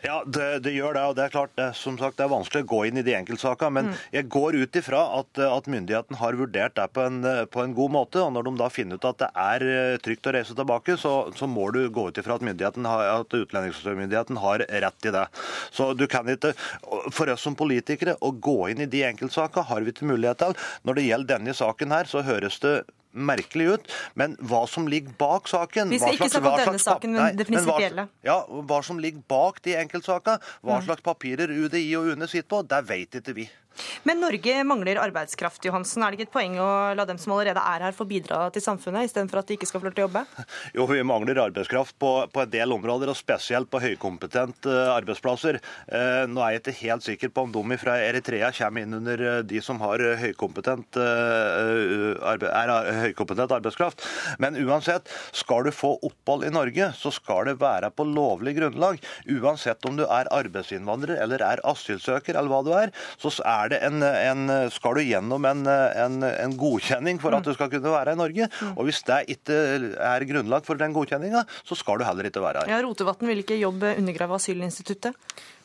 Ja, 0.03 0.17
det, 0.27 0.47
det 0.65 0.73
gjør 0.75 0.97
det. 0.97 1.01
og 1.07 1.15
det 1.15 1.23
er 1.23 1.31
klart, 1.31 1.51
det, 1.55 1.69
som 1.79 1.95
sagt, 1.99 2.17
det 2.19 2.25
er 2.25 2.31
vanskelig 2.33 2.65
å 2.65 2.67
gå 2.73 2.79
inn 2.89 2.99
i 2.99 3.03
de 3.07 3.13
enkeltsakene. 3.15 3.71
Men 3.71 3.85
Mm. 3.93 3.95
jeg 4.11 4.27
går 4.35 4.55
ut 4.59 4.75
ifra 4.79 4.99
at, 5.19 5.39
at 5.39 5.67
myndigheten 5.71 6.17
har 6.19 6.35
vurdert 6.39 6.75
det 6.75 6.87
på 6.95 7.05
en, 7.05 7.21
på 7.51 7.63
en 7.63 7.73
god 7.77 7.91
måte. 7.91 8.19
og 8.19 8.33
Når 8.35 8.43
de 8.49 8.53
da 8.59 8.67
finner 8.69 8.99
ut 8.99 9.07
at 9.07 9.21
det 9.23 9.29
er 9.45 9.65
eh, 9.67 9.97
trygt 10.03 10.27
å 10.27 10.33
reise 10.35 10.55
tilbake, 10.57 10.97
så, 10.99 11.13
så 11.35 11.47
må 11.47 11.69
du 11.71 11.81
gå 11.89 12.07
ut 12.09 12.19
ifra 12.19 12.35
at, 12.35 12.77
at 12.77 13.37
utlendingsmyndigheten 13.39 14.41
har 14.43 14.65
rett 14.67 15.07
i 15.07 15.13
det. 15.15 15.25
Så 15.71 15.93
du 15.95 16.05
kan 16.11 16.27
ikke, 16.27 16.51
For 17.11 17.31
oss 17.31 17.41
som 17.47 17.55
politikere 17.55 18.17
å 18.19 18.31
gå 18.35 18.57
inn 18.73 18.83
i 18.83 18.89
de 18.89 19.05
enkeltsakene 19.07 19.67
har 19.71 19.81
vi 19.87 19.93
ikke 19.95 20.09
mulighet 20.09 20.43
til. 20.43 20.57
Når 20.83 20.99
det 20.99 21.07
gjelder 21.07 21.37
denne 21.37 21.55
saken 21.55 21.95
her, 21.95 22.09
så 22.11 22.23
høres 22.27 22.59
det 22.63 22.81
merkelig 23.13 23.67
ut, 23.73 23.91
men 24.15 24.35
hva 24.41 24.63
som 24.67 24.87
ligger 24.89 25.13
bak 25.17 25.47
saken 25.47 25.89
Vi 25.89 25.99
skal 25.99 26.13
ikke 26.17 26.29
snakke 26.29 26.49
om 26.49 26.59
denne 26.65 26.79
saken, 26.81 27.13
men 27.13 27.37
det 27.37 27.47
prinsipielle. 27.47 28.07
ja, 28.25 28.39
Hva 28.49 28.83
som 28.83 28.99
ligger 28.99 29.21
bak 29.29 29.61
de 29.63 29.75
enkeltsakene, 29.77 30.39
hva 30.63 30.79
Mm. 30.79 30.85
slags 30.87 31.01
papirer 31.05 31.47
UDI 31.49 31.95
og 31.95 32.13
UNE 32.13 32.27
sitter 32.27 32.49
på, 32.49 32.67
det 32.67 32.87
vet 32.87 33.11
ikke 33.21 33.35
vi. 33.35 33.49
Men 34.07 34.21
Norge 34.23 34.63
mangler 34.67 34.99
arbeidskraft, 35.01 35.63
Johansen. 35.65 36.03
Er 36.03 36.11
det 36.11 36.19
ikke 36.19 36.29
et 36.29 36.35
poeng 36.35 36.57
å 36.61 36.69
la 36.97 37.05
dem 37.09 37.19
som 37.21 37.33
allerede 37.35 37.61
er 37.61 37.87
her, 37.87 37.95
få 37.95 38.05
bidra 38.09 38.45
til 38.53 38.63
samfunnet, 38.63 39.07
istedenfor 39.09 39.41
at 39.41 39.49
de 39.49 39.57
ikke 39.57 39.69
skal 39.69 39.81
få 39.81 39.89
lov 39.89 39.95
til 39.97 40.05
å 40.05 40.07
jobbe? 40.07 40.25
Jo, 40.77 40.87
vi 40.89 41.03
mangler 41.05 41.41
arbeidskraft 41.43 41.97
på, 42.01 42.11
på 42.33 42.43
en 42.43 42.51
del 42.53 42.73
områder, 42.75 43.11
og 43.11 43.17
spesielt 43.17 43.69
på 43.71 43.81
høykompetente 43.83 44.69
eh, 44.71 44.91
arbeidsplasser. 44.93 45.59
Eh, 45.87 46.23
nå 46.29 46.43
er 46.43 46.55
jeg 46.55 46.63
ikke 46.63 46.75
helt 46.81 47.05
sikker 47.05 47.33
på 47.33 47.45
om 47.47 47.53
de 47.53 47.77
fra 47.81 47.97
Eritrea 48.01 48.51
kommer 48.55 48.85
inn 48.85 48.97
under 48.97 49.23
eh, 49.27 49.39
de 49.47 49.61
som 49.63 49.81
har 49.83 50.01
høykompetent, 50.23 50.97
er 50.99 52.73
høykompetent 53.03 53.53
arbeidskraft. 53.55 54.03
Men 54.41 54.57
uansett, 54.59 55.09
skal 55.35 55.67
du 55.67 55.71
få 55.75 55.95
opphold 56.05 56.45
i 56.47 56.53
Norge, 56.53 56.91
så 56.97 57.11
skal 57.13 57.49
det 57.49 57.57
være 57.61 57.91
på 57.95 58.05
lovlig 58.07 58.55
grunnlag. 58.57 58.99
Uansett 59.29 59.85
om 59.89 59.97
du 59.97 60.05
er 60.05 60.29
arbeidsinnvandrer 60.33 61.21
eller 61.23 61.43
er 61.45 61.63
asylsøker 61.67 62.37
eller 62.37 62.51
hva 62.51 62.61
du 62.65 62.71
er, 62.77 62.93
så 63.21 63.31
er 63.43 63.62
en, 63.71 64.03
en, 64.03 64.43
skal 64.73 64.97
du 64.97 65.03
gjennom 65.07 65.45
en, 65.47 65.63
en, 65.67 66.19
en 66.27 66.57
godkjenning 66.59 67.21
for 67.23 67.35
at 67.37 67.47
du 67.47 67.53
skal 67.55 67.71
kunne 67.71 67.93
være 67.93 68.15
i 68.15 68.19
Norge. 68.19 68.49
Og 68.73 68.89
hvis 68.89 69.03
det 69.07 69.21
ikke 69.37 69.57
er 70.03 70.27
grunnlag 70.29 70.67
for 70.67 70.79
den 70.79 70.95
godkjenninga, 70.95 71.45
så 71.63 71.77
skal 71.79 72.01
du 72.01 72.07
heller 72.07 72.27
ikke 72.29 72.43
være 72.43 72.65
her. 72.65 72.75
Ja, 72.75 72.83
Rotevatn 72.83 73.29
vil 73.29 73.43
ikke 73.45 73.59
jobbe 73.61 73.95
undergrave 74.01 74.39
asylinstituttet. 74.39 75.15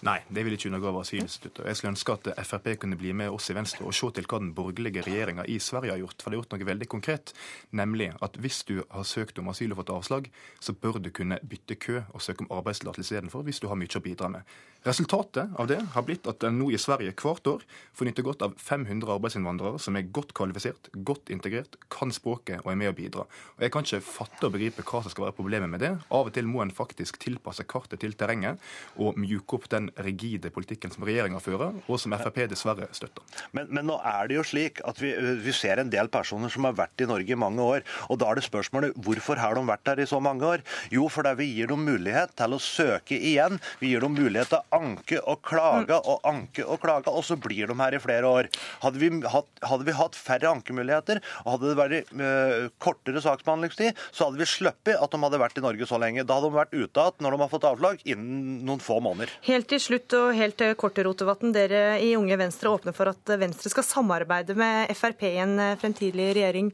Nei, 0.07 0.21
det 0.31 0.45
vil 0.47 0.55
ikke 0.55 0.69
undergrave 0.71 1.01
asylinstituttet. 1.03 1.65
Jeg 1.67 1.79
skulle 1.79 1.95
ønske 1.97 2.15
at 2.15 2.29
Frp 2.47 2.69
kunne 2.85 2.99
bli 3.01 3.11
med 3.19 3.33
oss 3.35 3.51
i 3.51 3.57
Venstre 3.57 3.83
og 3.83 3.97
se 3.97 4.13
til 4.15 4.29
hva 4.31 4.39
den 4.39 4.53
borgerlige 4.55 5.03
regjeringa 5.03 5.47
i 5.51 5.59
Sverige 5.63 5.97
har 5.97 5.99
gjort. 6.05 6.23
For 6.23 6.31
det 6.31 6.39
har 6.39 6.45
gjort 6.45 6.55
noe 6.55 6.69
veldig 6.69 6.89
konkret, 6.93 7.33
nemlig 7.75 8.13
at 8.23 8.39
hvis 8.39 8.63
du 8.69 8.77
har 8.95 9.09
søkt 9.09 9.41
om 9.43 9.51
asyl 9.51 9.75
og 9.75 9.81
fått 9.83 9.95
avslag, 9.97 10.31
så 10.63 10.75
bør 10.77 11.01
du 11.03 11.11
kunne 11.15 11.41
bytte 11.43 11.75
kø 11.83 11.99
og 12.15 12.23
søke 12.23 12.47
om 12.47 12.53
arbeidstillatelse 12.61 13.09
istedenfor, 13.09 13.43
hvis 13.49 13.59
du 13.59 13.67
har 13.71 13.79
mye 13.81 13.99
å 13.99 14.05
bidra 14.05 14.31
med. 14.31 14.47
Resultatet 14.87 15.51
av 15.59 15.67
det 15.67 15.81
har 15.97 16.05
blitt 16.07 16.29
at 16.31 16.47
en 16.47 16.61
nå 16.61 16.71
i 16.71 16.79
Sverige 16.79 17.17
hvert 17.19 17.51
år 17.51 17.65
får 17.99 18.07
nyte 18.07 18.23
godt 18.23 18.45
av 18.47 18.55
500 18.63 19.11
arbeidsinnvandrere 19.17 19.79
som 19.83 19.97
er 19.99 20.07
godt 20.15 20.31
kvalifisert, 20.39 20.91
godt 21.07 21.33
integrert, 21.35 21.75
kan 21.91 22.13
språket 22.15 22.63
og 22.63 22.71
er 22.73 22.79
med 22.79 22.93
å 22.93 22.97
bidra. 22.97 23.25
Og 23.57 23.65
Jeg 23.65 23.75
kan 23.75 23.87
ikke 23.87 24.05
fatte 24.07 24.47
og 24.47 24.55
begripe 24.55 24.85
hva 24.87 25.03
som 25.03 25.13
skal 25.13 25.27
være 25.27 25.37
problemet 25.39 25.73
med 25.73 25.83
det. 25.83 25.91
Av 26.15 26.29
og 26.29 26.35
til 26.35 26.47
må 26.47 26.63
en 26.63 26.75
faktisk 26.75 27.19
tilpasse 27.23 27.67
kartet 27.69 28.03
til 28.05 28.15
terrenget 28.19 28.63
og 29.03 29.19
mjuke 29.19 29.59
opp 29.59 29.69
den 29.73 29.91
rigide 30.07 30.53
politikken 30.55 30.95
som 30.95 31.07
regjeringa 31.09 31.43
fører, 31.43 31.75
og 31.87 31.99
som 31.99 32.15
Frp 32.19 32.45
dessverre 32.51 32.89
støtter. 32.95 33.25
Men, 33.57 33.69
men 33.75 33.87
nå 33.91 33.99
er 34.07 34.31
det 34.31 34.39
jo 34.39 34.47
slik 34.47 34.83
at 34.87 35.01
vi, 35.03 35.13
vi 35.43 35.55
ser 35.55 35.83
en 35.83 35.91
del 35.91 36.11
personer 36.13 36.53
som 36.53 36.67
har 36.69 36.77
vært 36.79 37.03
i 37.03 37.09
Norge 37.11 37.35
i 37.35 37.39
mange 37.39 37.65
år. 37.65 37.87
og 38.09 38.21
Da 38.23 38.31
er 38.31 38.39
det 38.39 38.47
spørsmålet 38.47 38.97
hvorfor 39.05 39.41
har 39.43 39.59
de 39.59 39.65
vært 39.67 39.87
der 39.89 40.05
i 40.05 40.09
så 40.11 40.21
mange 40.23 40.47
år? 40.47 40.65
Jo, 40.95 41.09
fordi 41.11 41.35
vi 41.41 41.51
gir 41.57 41.71
dem 41.73 41.83
mulighet 41.87 42.35
til 42.39 42.55
å 42.55 42.63
søke 42.63 43.19
igjen. 43.19 43.59
Vi 43.83 43.93
gir 43.93 44.05
dem 44.05 44.15
mulighet 44.19 44.53
til 44.53 44.61
å 44.63 44.81
anke 44.83 45.21
og 45.25 45.43
klage 45.47 45.99
og 45.99 46.27
anke 46.29 46.67
og 46.67 46.81
klage, 46.83 47.11
og 47.11 47.27
så 47.27 47.39
blir 47.41 47.71
de 47.71 47.79
her 47.79 47.88
i 47.97 48.03
flere 48.03 48.29
år. 48.29 48.49
Hadde 48.83 49.01
vi 49.01 49.11
hatt, 49.33 49.51
hadde 49.67 49.87
vi 49.89 49.97
hatt 49.97 50.19
færre 50.19 50.53
ankemuligheter 50.53 51.21
og 51.45 51.51
hadde 51.55 51.71
det 51.71 51.79
vært 51.79 52.13
uh, 52.19 52.69
kortere 52.83 53.23
saksbehandlingstid, 53.25 53.99
så 54.13 54.29
hadde 54.29 54.41
vi 54.43 54.49
sluppet 54.49 54.99
at 54.99 55.15
de 55.15 55.23
hadde 55.25 55.41
vært 55.41 55.59
i 55.61 55.65
Norge 55.65 55.89
så 55.89 56.01
lenge. 56.01 56.27
Da 56.27 56.39
hadde 56.39 56.51
de 56.51 56.59
vært 56.59 56.75
ute 56.77 57.07
igjen 57.09 57.25
når 57.25 57.35
de 57.35 57.41
har 57.43 57.53
fått 57.53 57.67
avslag, 57.69 58.03
innen 58.09 58.61
noen 58.69 58.83
få 58.83 58.99
måneder. 59.05 59.33
Helt 59.49 59.69
til 59.71 59.83
slutt 59.83 60.15
og 60.19 60.33
helt 60.37 60.63
eh, 60.65 60.75
kort, 60.79 60.99
Rotevatn. 60.99 61.55
Dere 61.55 61.83
i 62.05 62.13
Unge 62.19 62.37
Venstre 62.41 62.73
åpner 62.73 62.97
for 62.97 63.11
at 63.13 63.33
eh, 63.33 63.41
Venstre 63.41 63.73
skal 63.73 63.87
samarbeide 63.87 64.57
med 64.59 64.93
Frp 64.99 65.25
i 65.29 65.37
en 65.43 65.57
fremtidig 65.81 66.31
regjering. 66.37 66.71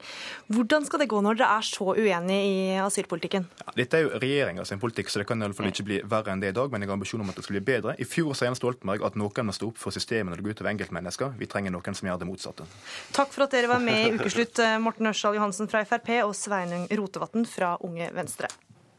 Hvordan 0.52 0.86
skal 0.88 1.04
det 1.04 1.10
gå 1.12 1.20
når 1.24 1.40
dere 1.40 1.58
er 1.58 1.68
så 1.68 1.94
uenige 1.94 2.40
i 2.48 2.56
asylpolitikken? 2.82 3.46
Ja, 3.64 3.76
dette 3.78 3.98
er 3.98 4.06
jo 4.06 4.22
regjeringa 4.22 4.66
sin 4.68 4.82
politikk, 4.82 5.12
så 5.12 5.22
det 5.22 5.28
kan 5.28 5.40
i 5.40 5.48
hvert 5.48 5.58
fall 5.58 5.70
ikke 5.70 5.86
bli 5.88 6.00
verre 6.08 6.34
enn 6.34 6.42
det 6.42 6.52
i 6.54 6.56
dag. 6.56 6.72
Men 6.72 6.84
jeg 6.84 6.90
har 6.90 6.98
ambisjon 6.98 7.24
om 7.24 7.30
at 7.32 7.38
det 7.38 7.46
skal 7.46 7.58
bli 7.58 7.66
bedre. 7.66 7.96
I 8.00 8.08
fjor 8.08 8.34
sa 8.36 8.48
Jens 8.48 8.60
Stoltenberg 8.62 9.04
at 9.06 9.18
noen 9.20 9.48
må 9.48 9.54
stå 9.54 9.70
opp 9.70 9.80
for 9.80 9.94
systemet 9.94 10.32
når 10.32 10.40
det 10.40 10.46
går 10.46 10.56
utover 10.58 10.72
enkeltmennesker. 10.72 11.03
Vi 11.38 11.46
trenger 11.50 11.74
noen 11.74 11.96
som 11.96 12.08
gjør 12.08 12.18
det 12.22 12.28
motsatte. 12.28 12.66
Takk 13.12 13.32
for 13.34 13.46
at 13.46 13.54
dere 13.54 13.70
var 13.70 13.82
med 13.82 14.06
i 14.06 14.12
Ukeslutt, 14.16 14.58
eh, 14.58 14.78
Morten 14.78 15.06
Ørsal 15.10 15.36
Johansen 15.38 15.68
fra 15.70 15.84
Frp 15.84 16.10
og 16.24 16.34
Sveinung 16.36 16.88
Rotevatn 16.90 17.46
fra 17.48 17.76
Unge 17.84 18.10
Venstre. 18.14 18.48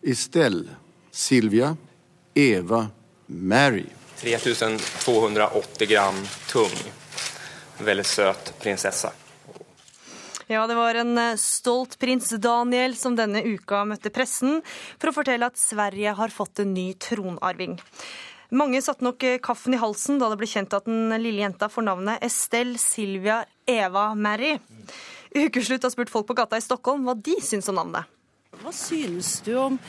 Estelle, 0.01 0.77
Silvia, 1.11 1.75
Eva, 2.35 2.87
Mary. 3.27 3.85
3280 4.21 5.85
gram 5.89 6.23
tung. 6.47 6.75
Veldig 7.83 8.05
søt 8.05 8.53
prinsesse. 8.61 9.11
Ja, 10.47 10.67
det 10.67 10.75
var 10.77 10.95
en 10.95 11.17
eh, 11.17 11.35
stolt 11.41 11.97
prins 11.99 12.29
Daniel 12.29 12.93
som 12.95 13.15
denne 13.17 13.41
uka 13.41 13.81
møtte 13.89 14.11
pressen 14.13 14.59
for 14.99 15.09
å 15.09 15.15
fortelle 15.15 15.49
at 15.49 15.57
Sverige 15.57 16.13
har 16.19 16.33
fått 16.33 16.61
en 16.61 16.73
ny 16.75 16.91
tronarving. 17.01 17.79
Mange 18.53 18.81
satte 18.83 19.05
nok 19.05 19.23
eh, 19.25 19.39
kaffen 19.43 19.73
i 19.73 19.79
halsen 19.81 20.19
da 20.21 20.29
det 20.29 20.37
ble 20.41 20.49
kjent 20.49 20.73
at 20.77 20.85
den 20.85 21.13
lille 21.21 21.41
jenta 21.41 21.69
får 21.71 21.87
navnet 21.87 22.25
Estelle 22.25 22.77
Silvia 22.81 23.43
Eva 23.65 24.11
Mary. 24.15 24.55
Ukeslutt 25.35 25.83
har 25.83 25.93
spurt 25.93 26.11
folk 26.13 26.27
på 26.29 26.37
gata 26.37 26.59
i 26.59 26.63
Stockholm 26.63 27.07
hva 27.07 27.15
de 27.17 27.39
syns 27.43 27.69
om 27.71 27.79
navnet. 27.79 28.11
Hva 28.61 28.71
syns 28.71 29.39
du 29.45 29.55
om 29.59 29.79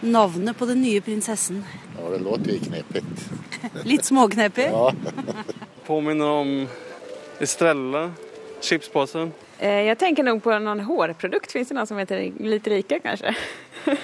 navnet 0.00 0.56
på 0.58 0.66
den 0.66 0.80
nye 0.82 1.02
prinsessen? 1.04 1.60
Ja, 1.96 2.08
det 2.10 2.22
låter 2.24 2.56
jo 2.56 2.62
knepet. 2.64 3.26
Litt 3.90 4.08
småknepig? 4.08 4.70
Ja. 4.72 4.92
Påminner 5.86 6.40
om 6.42 6.54
Estrella, 7.40 8.08
chipspåsen. 8.64 9.30
Jeg 9.60 9.96
tenker 10.00 10.24
nok 10.26 10.42
på 10.44 10.56
noen 10.60 10.82
hårprodukt. 10.84 11.52
Fins 11.52 11.70
det 11.70 11.76
noen 11.76 11.88
som 11.88 12.00
heter 12.00 12.26
Litt 12.44 12.66
rike, 12.68 12.98
kanskje? 13.04 13.32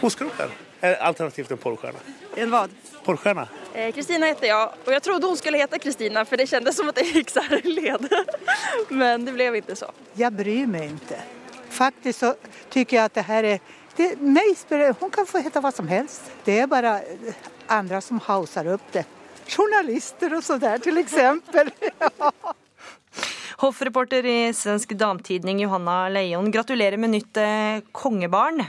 Påskrockar. 0.01 0.53
Alternativt 0.83 1.51
en 1.51 1.59
porrstjärna. 1.59 1.99
En 2.35 2.51
vad? 2.51 2.71
Porrstjärna. 3.05 3.49
Eh, 3.75 3.93
Kristina 3.93 4.27
heter 4.27 4.47
jag 4.47 4.73
och 4.85 4.93
jag 4.93 5.03
trodde 5.03 5.27
hon 5.27 5.37
skulle 5.37 5.59
heta 5.59 5.79
Kristina 5.79 6.25
för 6.25 6.37
det 6.37 6.47
kändes 6.47 6.77
som 6.77 6.89
att 6.89 6.95
det 6.95 7.03
gick 7.03 7.31
så 7.31 7.41
här 7.41 7.67
i 7.67 7.69
led. 7.69 8.09
Men 8.89 9.25
det 9.25 9.33
blev 9.33 9.57
inte 9.57 9.77
så. 9.77 9.87
Jag 10.15 10.33
bryr 10.33 10.67
mig 10.67 10.89
inte. 10.89 11.17
Faktiskt 11.69 12.19
så 12.19 12.35
tycker 12.71 12.97
jag 12.97 13.05
att 13.05 13.15
det 13.15 13.23
här 13.23 13.45
är... 13.45 13.61
Det, 13.97 14.21
mig 14.21 14.55
spelar, 14.57 14.95
hon 15.01 15.11
kan 15.11 15.27
få 15.27 15.39
heta 15.39 15.61
vad 15.61 15.75
som 15.75 15.89
helst. 15.89 16.33
Det 16.45 16.59
är 16.59 16.67
bara 16.67 17.01
andra 17.67 18.01
som 18.01 18.21
hausar 18.21 18.67
upp 18.67 18.93
det. 18.93 19.05
Journalister 19.47 20.35
och 20.35 20.45
sådär 20.45 20.79
till 20.79 20.99
exempel. 20.99 21.71
Hoffreporter 23.57 24.27
i 24.27 24.55
Svensk 24.55 24.89
Damtidning 24.89 25.61
Johanna 25.61 26.09
Leijon, 26.09 26.51
gratulerer 26.51 26.97
med 26.97 27.11
nytt 27.11 27.37
eh, 27.37 27.45
kongebarn. 27.93 28.65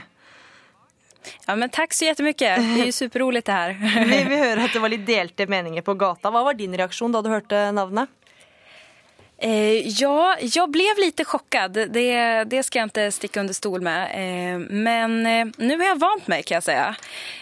Ja, 1.46 1.56
men 1.56 1.68
tack 1.68 1.92
så 1.92 2.04
jättemycket. 2.04 2.56
Det 2.56 2.80
är 2.80 2.86
ju 2.86 2.92
superroligt 2.92 3.46
det 3.46 3.52
här. 3.52 4.04
Vi, 4.04 4.24
vi 4.28 4.36
hører 4.36 4.64
at 4.64 4.72
det 4.72 4.78
var 4.78 4.88
litt 4.88 5.06
delte 5.06 5.46
meninger 5.46 5.82
på 5.82 5.94
gata. 5.94 6.30
Hva 6.30 6.44
var 6.44 6.54
din 6.54 6.76
reaksjon 6.76 7.12
da 7.12 7.22
du 7.22 7.28
hørte 7.32 7.70
navnet? 7.72 8.08
Eh, 9.38 9.88
ja, 9.88 10.36
jag 10.40 10.70
blev 10.70 10.98
lite 10.98 11.24
chockad. 11.24 11.72
Det, 11.72 12.44
det 12.44 12.62
ska 12.62 12.78
jag 12.78 12.86
inte 12.86 13.10
sticka 13.12 13.40
under 13.40 13.54
stol 13.54 13.80
med. 13.80 14.02
Eh, 14.04 14.58
men 14.58 15.26
eh, 15.26 15.46
nu 15.56 15.78
har 15.78 15.84
jag 15.86 15.98
vant 15.98 16.26
mig 16.26 16.42
kan 16.42 16.54
jag 16.54 16.62
säga. 16.62 16.96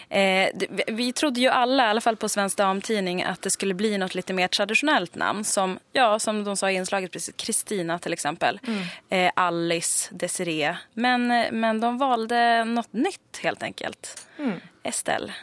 Eh, 0.09 0.49
vi- 0.87 1.13
trodde 1.13 1.39
ju 1.41 1.47
alla, 1.49 1.85
i 1.85 1.89
alla 1.89 2.01
fall 2.01 2.15
på 2.15 2.29
Svensk 2.29 2.57
Damtidning, 2.57 3.23
att 3.23 3.41
det 3.41 3.49
skulle 3.51 3.73
bli 3.73 3.97
något 3.97 4.15
lite 4.15 4.33
mer 4.33 4.47
traditionellt 4.47 5.15
namn. 5.15 5.43
Som, 5.43 5.79
ja, 5.91 6.19
som 6.19 6.43
de 6.43 6.57
sa 6.57 6.71
i 6.71 6.75
inslaget, 6.75 7.11
precis, 7.11 7.35
Kristina 7.37 7.99
till 7.99 8.13
exempel. 8.13 8.59
Eh, 9.09 9.31
Alice, 9.35 10.09
Desiree. 10.15 10.77
Men, 10.93 11.27
men 11.51 11.79
de 11.79 11.97
valde 11.97 12.63
något 12.63 12.93
nytt 12.93 13.39
helt 13.43 13.63
enkelt. 13.63 14.27
Mm. 14.39 14.59
Estelle. 14.83 15.33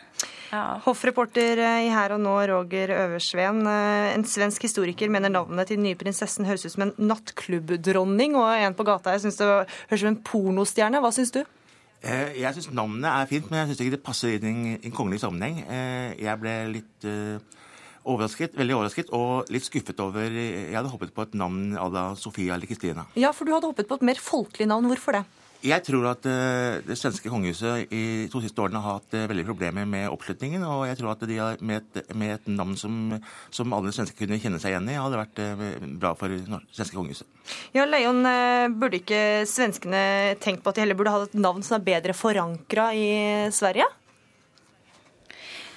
Ja. 0.51 0.81
Hoffreporter 0.85 1.61
eh, 1.63 1.85
i 1.87 1.91
Her 1.95 2.17
og 2.17 2.21
nå, 2.25 2.33
Roger 2.51 2.91
Øversveen. 2.97 3.61
Eh, 3.71 4.15
En 4.17 4.25
svensk 4.27 4.63
historiker 4.67 5.09
mener 5.13 5.31
navnet 5.31 5.69
til 5.71 5.79
den 5.79 5.85
nye 5.87 5.99
prinsessen 6.01 6.45
høres 6.49 6.65
ut 6.67 6.73
som 6.75 6.89
en 6.89 6.95
nattklubbdronning, 6.99 8.35
og 8.35 8.51
en 8.59 8.75
på 8.75 8.87
gata 8.89 9.15
jeg 9.15 9.23
syns 9.29 9.39
det 9.39 9.47
høres 9.47 9.95
ut 9.95 10.05
som 10.05 10.11
en 10.15 10.21
pornostjerne. 10.27 11.01
Hva 11.05 11.13
syns 11.15 11.31
du? 11.37 11.45
Eh, 12.03 12.35
Jeg 12.41 12.55
syns 12.57 12.71
navnet 12.75 13.07
er 13.13 13.27
fint, 13.31 13.51
men 13.51 13.61
jeg 13.63 13.71
syns 13.71 13.81
ikke 13.85 13.97
det 13.99 14.03
passer 14.03 14.39
inn 14.41 14.67
i 14.67 14.79
en- 14.83 14.93
kongelig 14.93 15.21
sammenheng. 15.23 15.63
Eh, 15.71 16.15
Jeg 16.19 16.41
ble 16.41 16.57
litt 16.73 17.11
overrasket, 18.05 18.55
veldig 18.57 18.75
overrasket 18.75 19.11
og 19.13 19.51
litt 19.53 19.63
skuffet 19.63 20.01
over 20.01 20.25
Jeg 20.33 20.75
hadde 20.75 20.89
håpet 20.91 21.13
på 21.15 21.23
et 21.23 21.35
navn 21.35 21.77
à 21.77 21.87
la 21.93 22.15
Sofia 22.17 22.55
eller 22.55 22.67
Kristina. 22.67 23.05
Ja, 23.15 23.31
for 23.33 23.45
du 23.45 23.53
hadde 23.53 23.69
hoppet 23.71 23.87
på 23.87 23.95
et 24.01 24.03
mer 24.03 24.15
folkelig 24.19 24.67
navn. 24.67 24.87
Hvorfor 24.89 25.13
det? 25.13 25.25
Jeg 25.61 25.85
tror 25.85 26.07
at 26.09 26.25
eh, 26.25 26.79
det 26.87 26.97
svenske 26.97 27.29
kongehuset 27.29 27.91
i 27.93 28.29
to 28.33 28.41
siste 28.41 28.63
årene 28.65 28.81
har 28.81 28.97
hatt 28.97 29.17
eh, 29.17 29.27
veldig 29.29 29.45
problemer 29.45 29.85
med 29.89 30.09
oppslutningen, 30.09 30.65
og 30.65 30.87
jeg 30.89 30.97
tror 30.97 31.13
at 31.13 31.25
de 31.29 31.37
har, 31.37 31.61
med, 31.61 31.85
et, 31.85 32.15
med 32.17 32.33
et 32.39 32.49
navn 32.49 32.79
som, 32.81 32.97
som 33.53 33.77
alle 33.77 33.93
svensker 33.93 34.17
kunne 34.23 34.41
kjenne 34.41 34.61
seg 34.63 34.73
igjen 34.73 34.89
i, 34.89 34.97
hadde 34.97 35.21
vært 35.21 35.43
eh, 35.45 35.85
bra 36.01 36.15
for 36.17 36.33
det 36.33 36.41
svenske 36.73 36.97
kongehuset. 36.97 37.29
Ja, 37.77 37.85
Leion, 37.85 38.25
burde 38.81 39.03
ikke 39.03 39.23
svenskene 39.49 40.37
tenkt 40.41 40.65
på 40.65 40.73
at 40.73 40.81
de 40.81 40.87
heller 40.87 40.97
burde 40.97 41.13
hatt 41.13 41.29
et 41.29 41.41
navn 41.41 41.65
som 41.67 41.77
er 41.77 41.89
bedre 41.91 42.17
forankra 42.17 42.91
i 42.97 43.11
Sverige? 43.53 43.89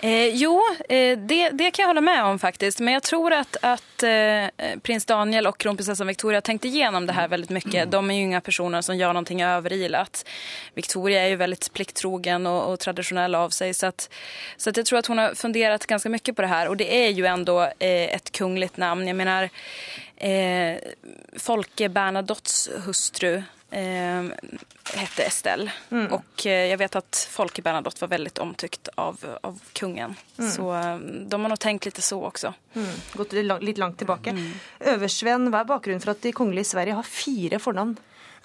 Eh, 0.04 0.28
jo, 0.28 0.62
eh, 0.90 1.18
det, 1.18 1.50
det 1.50 1.72
kan 1.72 1.84
jag 1.84 1.88
hålla 1.88 2.02
med 2.02 2.24
om 2.24 2.40
faktiskt. 2.40 2.80
Men 2.80 2.94
jag 2.94 3.04
tror 3.04 3.34
att, 3.34 3.58
att 3.62 4.04
eh, 4.04 4.80
prins 4.82 5.06
Daniel 5.06 5.48
och 5.48 5.58
kronprinsessan 5.58 6.08
Victoria 6.08 6.42
tänkte 6.42 6.68
igenom 6.68 7.06
det 7.06 7.14
här 7.14 7.28
väldigt 7.28 7.50
mycket. 7.50 7.92
De 7.92 8.12
är 8.12 8.16
ju 8.16 8.22
inga 8.22 8.42
personer 8.42 8.82
som 8.82 8.98
gör 8.98 9.08
någonting 9.08 9.42
överilat. 9.42 10.26
Victoria 10.74 11.22
är 11.22 11.28
ju 11.28 11.36
väldigt 11.36 11.74
plikttrogen 11.74 12.48
och, 12.48 12.74
och 12.74 12.80
traditionell 12.80 13.36
av 13.36 13.50
sig. 13.50 13.74
Så, 13.74 13.86
att, 13.86 14.10
så 14.58 14.70
att 14.70 14.78
jag 14.78 14.86
tror 14.86 15.00
att 15.00 15.06
hon 15.06 15.18
har 15.18 15.36
funderat 15.36 15.86
ganska 15.86 16.10
mycket 16.10 16.36
på 16.36 16.42
det 16.42 16.48
här. 16.48 16.68
Och 16.68 16.78
det 16.78 17.06
är 17.06 17.10
ju 17.10 17.26
ändå 17.26 17.62
eh, 17.62 18.16
ett 18.16 18.32
kungligt 18.32 18.78
namn. 18.78 19.08
Jag 19.08 19.16
menar, 19.16 19.50
eh, 20.18 20.78
Folke 21.38 21.90
Bernadottes 21.90 22.70
hustru 22.86 23.44
eh, 23.74 24.24
hette 24.94 25.24
Estelle. 25.24 25.72
Mm. 25.92 26.12
Och 26.14 26.46
eh, 26.46 26.66
jag 26.72 26.78
vet 26.78 26.96
att 26.96 27.28
Folke 27.32 27.62
Bernadotte 27.62 28.02
var 28.02 28.08
väldigt 28.08 28.38
omtyckt 28.38 28.88
av, 28.96 29.18
av 29.42 29.60
kungen. 29.74 30.16
Mm. 30.38 30.52
Så 30.52 30.74
eh, 30.76 30.98
de 31.28 31.42
har 31.42 31.50
nog 31.50 31.60
tenkt 31.60 31.86
litt 31.86 32.04
så 32.04 32.22
også. 32.22 32.54
Mm. 32.74 32.90
Gått 33.14 33.34
litt 33.34 33.78
langt 33.78 33.98
tilbake. 33.98 34.36
Øversveen, 34.80 35.50
hva 35.50 35.64
er 35.64 35.70
bakgrunnen 35.74 36.04
for 36.04 36.14
at 36.14 36.22
de 36.24 36.34
kongelige 36.36 36.68
i 36.68 36.72
Sverige 36.74 37.00
har 37.00 37.08
fire 37.08 37.60
fornavn? 37.60 37.98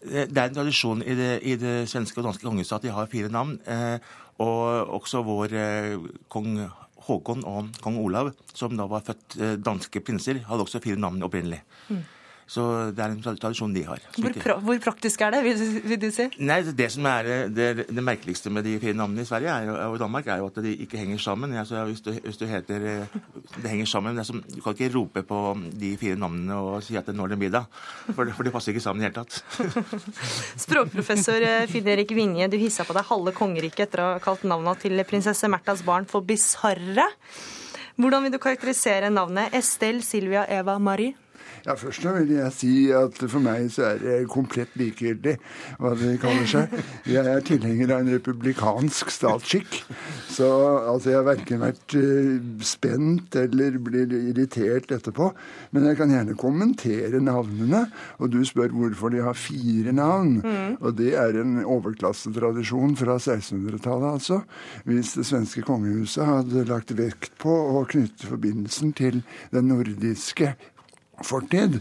Eh, 0.02 0.26
Det 0.26 0.38
er 0.38 0.48
en 0.48 0.58
tradisjon 0.60 1.02
i 1.04 1.14
det, 1.18 1.30
i 1.42 1.56
det 1.60 1.76
svenske 1.90 2.20
og 2.20 2.30
danske 2.30 2.48
kongehuset 2.48 2.78
at 2.80 2.88
de 2.88 2.94
har 2.96 3.12
fire 3.12 3.30
navn. 3.32 3.58
Eh, 3.66 3.98
og 4.38 4.94
også 5.00 5.24
vår 5.26 5.56
eh, 5.58 5.96
kong 6.30 6.60
Håkon 7.08 7.40
og 7.48 7.70
kong 7.80 7.96
Olav, 8.02 8.34
som 8.52 8.74
da 8.76 8.84
var 8.90 9.00
født 9.06 9.38
eh, 9.40 9.56
danske 9.64 10.02
prinser, 10.04 10.42
hadde 10.44 10.64
også 10.66 10.80
fire 10.84 11.00
navn 11.00 11.22
opprinnelig. 11.24 11.62
Mm. 11.88 12.02
Så 12.48 12.62
det 12.96 13.02
er 13.04 13.12
en 13.12 13.37
tradisjon 13.37 13.74
de 13.74 13.82
har. 13.84 14.00
Hvor, 14.16 14.32
pra 14.40 14.54
hvor 14.64 14.78
praktisk 14.80 15.20
er 15.20 15.34
det, 15.34 15.42
vil, 15.44 15.58
vil 15.84 15.98
du 16.00 16.06
si? 16.14 16.24
Nei, 16.40 16.62
Det 16.64 16.87
som 16.94 17.04
er 17.11 17.28
eh, 17.28 17.42
det, 17.52 17.66
det 17.92 18.04
merkeligste 18.04 18.48
med 18.52 18.64
de 18.64 18.78
fire 18.80 18.96
navnene 18.96 19.26
i 19.26 19.28
Sverige 19.28 19.52
er, 19.52 19.72
og 19.84 19.98
i 19.98 20.00
Danmark, 20.00 20.30
er 20.32 20.40
jo 20.40 20.48
at 20.48 20.61
de 20.64 20.72
ikke 20.87 20.96
henger 20.96 21.20
sammen. 21.20 21.52
Altså, 21.61 21.82
hvis, 21.90 22.00
du, 22.00 22.14
hvis 22.24 22.40
du 22.40 22.46
heter 22.48 22.87
eh, 22.88 23.18
Det 23.58 23.68
henger 23.68 23.90
sammen. 23.92 24.16
Det 24.16 24.24
er 24.24 24.30
som, 24.30 24.40
du 24.40 24.62
kan 24.64 24.78
ikke 24.78 24.88
rope 24.96 25.24
på 25.28 25.42
de 25.76 25.92
fire 26.00 26.16
navnene 26.16 26.56
og 26.56 26.80
si 26.87 26.96
at 26.96 27.11
det 27.11 27.16
når 27.18 27.34
det 27.34 27.40
middag. 27.44 27.68
For, 28.14 28.24
for 28.24 28.48
de 28.48 28.54
passer 28.54 28.72
ikke 28.72 28.87
sammen 28.87 29.04
i 29.04 29.11
det 29.11 29.12
hele 29.12 29.28
tatt. 29.28 30.00
Språkprofessor 30.64 31.44
eh, 31.52 31.68
Finn-Erik 31.68 32.16
Vinje, 32.16 32.48
du 32.48 32.56
hissa 32.56 32.88
på 32.88 32.96
deg 32.96 33.08
halve 33.12 33.37
kongeriket 33.37 33.90
etter 33.90 34.06
å 34.06 34.11
ha 34.14 34.24
kalt 34.24 34.48
navna 34.48 34.72
til 34.80 34.96
prinsesse 35.08 35.52
Märthas 35.52 35.84
barn 35.84 36.08
for 36.08 36.24
bisarre. 36.24 37.11
Hvordan 37.98 38.24
vil 38.24 38.32
du 38.32 38.40
karakterisere 38.40 39.12
navnet 39.12 39.52
Estelle 39.58 40.00
Silvia 40.06 40.48
Eva 40.48 40.80
Marie? 40.80 41.27
Ja, 41.66 41.76
Først 41.78 42.04
da 42.04 42.14
vil 42.16 42.32
jeg 42.37 42.52
si 42.56 42.72
at 42.94 43.18
for 43.20 43.42
meg 43.44 43.68
så 43.74 43.90
er 43.92 44.02
det 44.02 44.16
komplett 44.32 44.74
likegyldig 44.78 45.37
hva 45.78 45.92
det 45.98 46.14
kaller 46.22 46.48
seg. 46.48 46.72
Jeg 47.08 47.24
er 47.28 47.44
tilhenger 47.44 47.92
av 47.94 48.02
en 48.02 48.12
republikansk 48.14 49.12
statsskikk. 49.12 49.80
Så 50.32 50.48
altså, 50.48 51.12
jeg 51.12 51.18
har 51.18 51.26
verken 51.28 51.62
vært 51.62 51.96
eh, 51.98 52.38
spent 52.66 53.37
eller 53.38 53.78
blir 53.84 54.12
irritert 54.18 54.92
etterpå. 54.94 55.30
Men 55.74 55.88
jeg 55.90 55.98
kan 56.00 56.14
gjerne 56.14 56.38
kommentere 56.38 57.22
navnene. 57.22 57.84
Og 58.18 58.32
du 58.32 58.40
spør 58.46 58.72
hvorfor 58.74 59.12
de 59.14 59.22
har 59.24 59.37
fire 59.38 59.92
navn. 59.94 60.38
Mm. 60.44 60.78
Og 60.80 60.96
det 60.98 61.12
er 61.18 61.40
en 61.42 61.58
overklassetradisjon 61.64 62.96
fra 62.98 63.18
1600-tallet, 63.18 64.08
altså. 64.18 64.40
Hvis 64.88 65.14
det 65.18 65.26
svenske 65.28 65.62
kongehuset 65.66 66.26
hadde 66.28 66.66
lagt 66.68 66.94
vekt 66.98 67.37
på 67.42 67.52
å 67.78 67.84
knytte 67.88 68.28
forbindelsen 68.30 68.94
til 68.98 69.22
den 69.54 69.70
nordiske 69.72 70.54
fortid, 71.26 71.81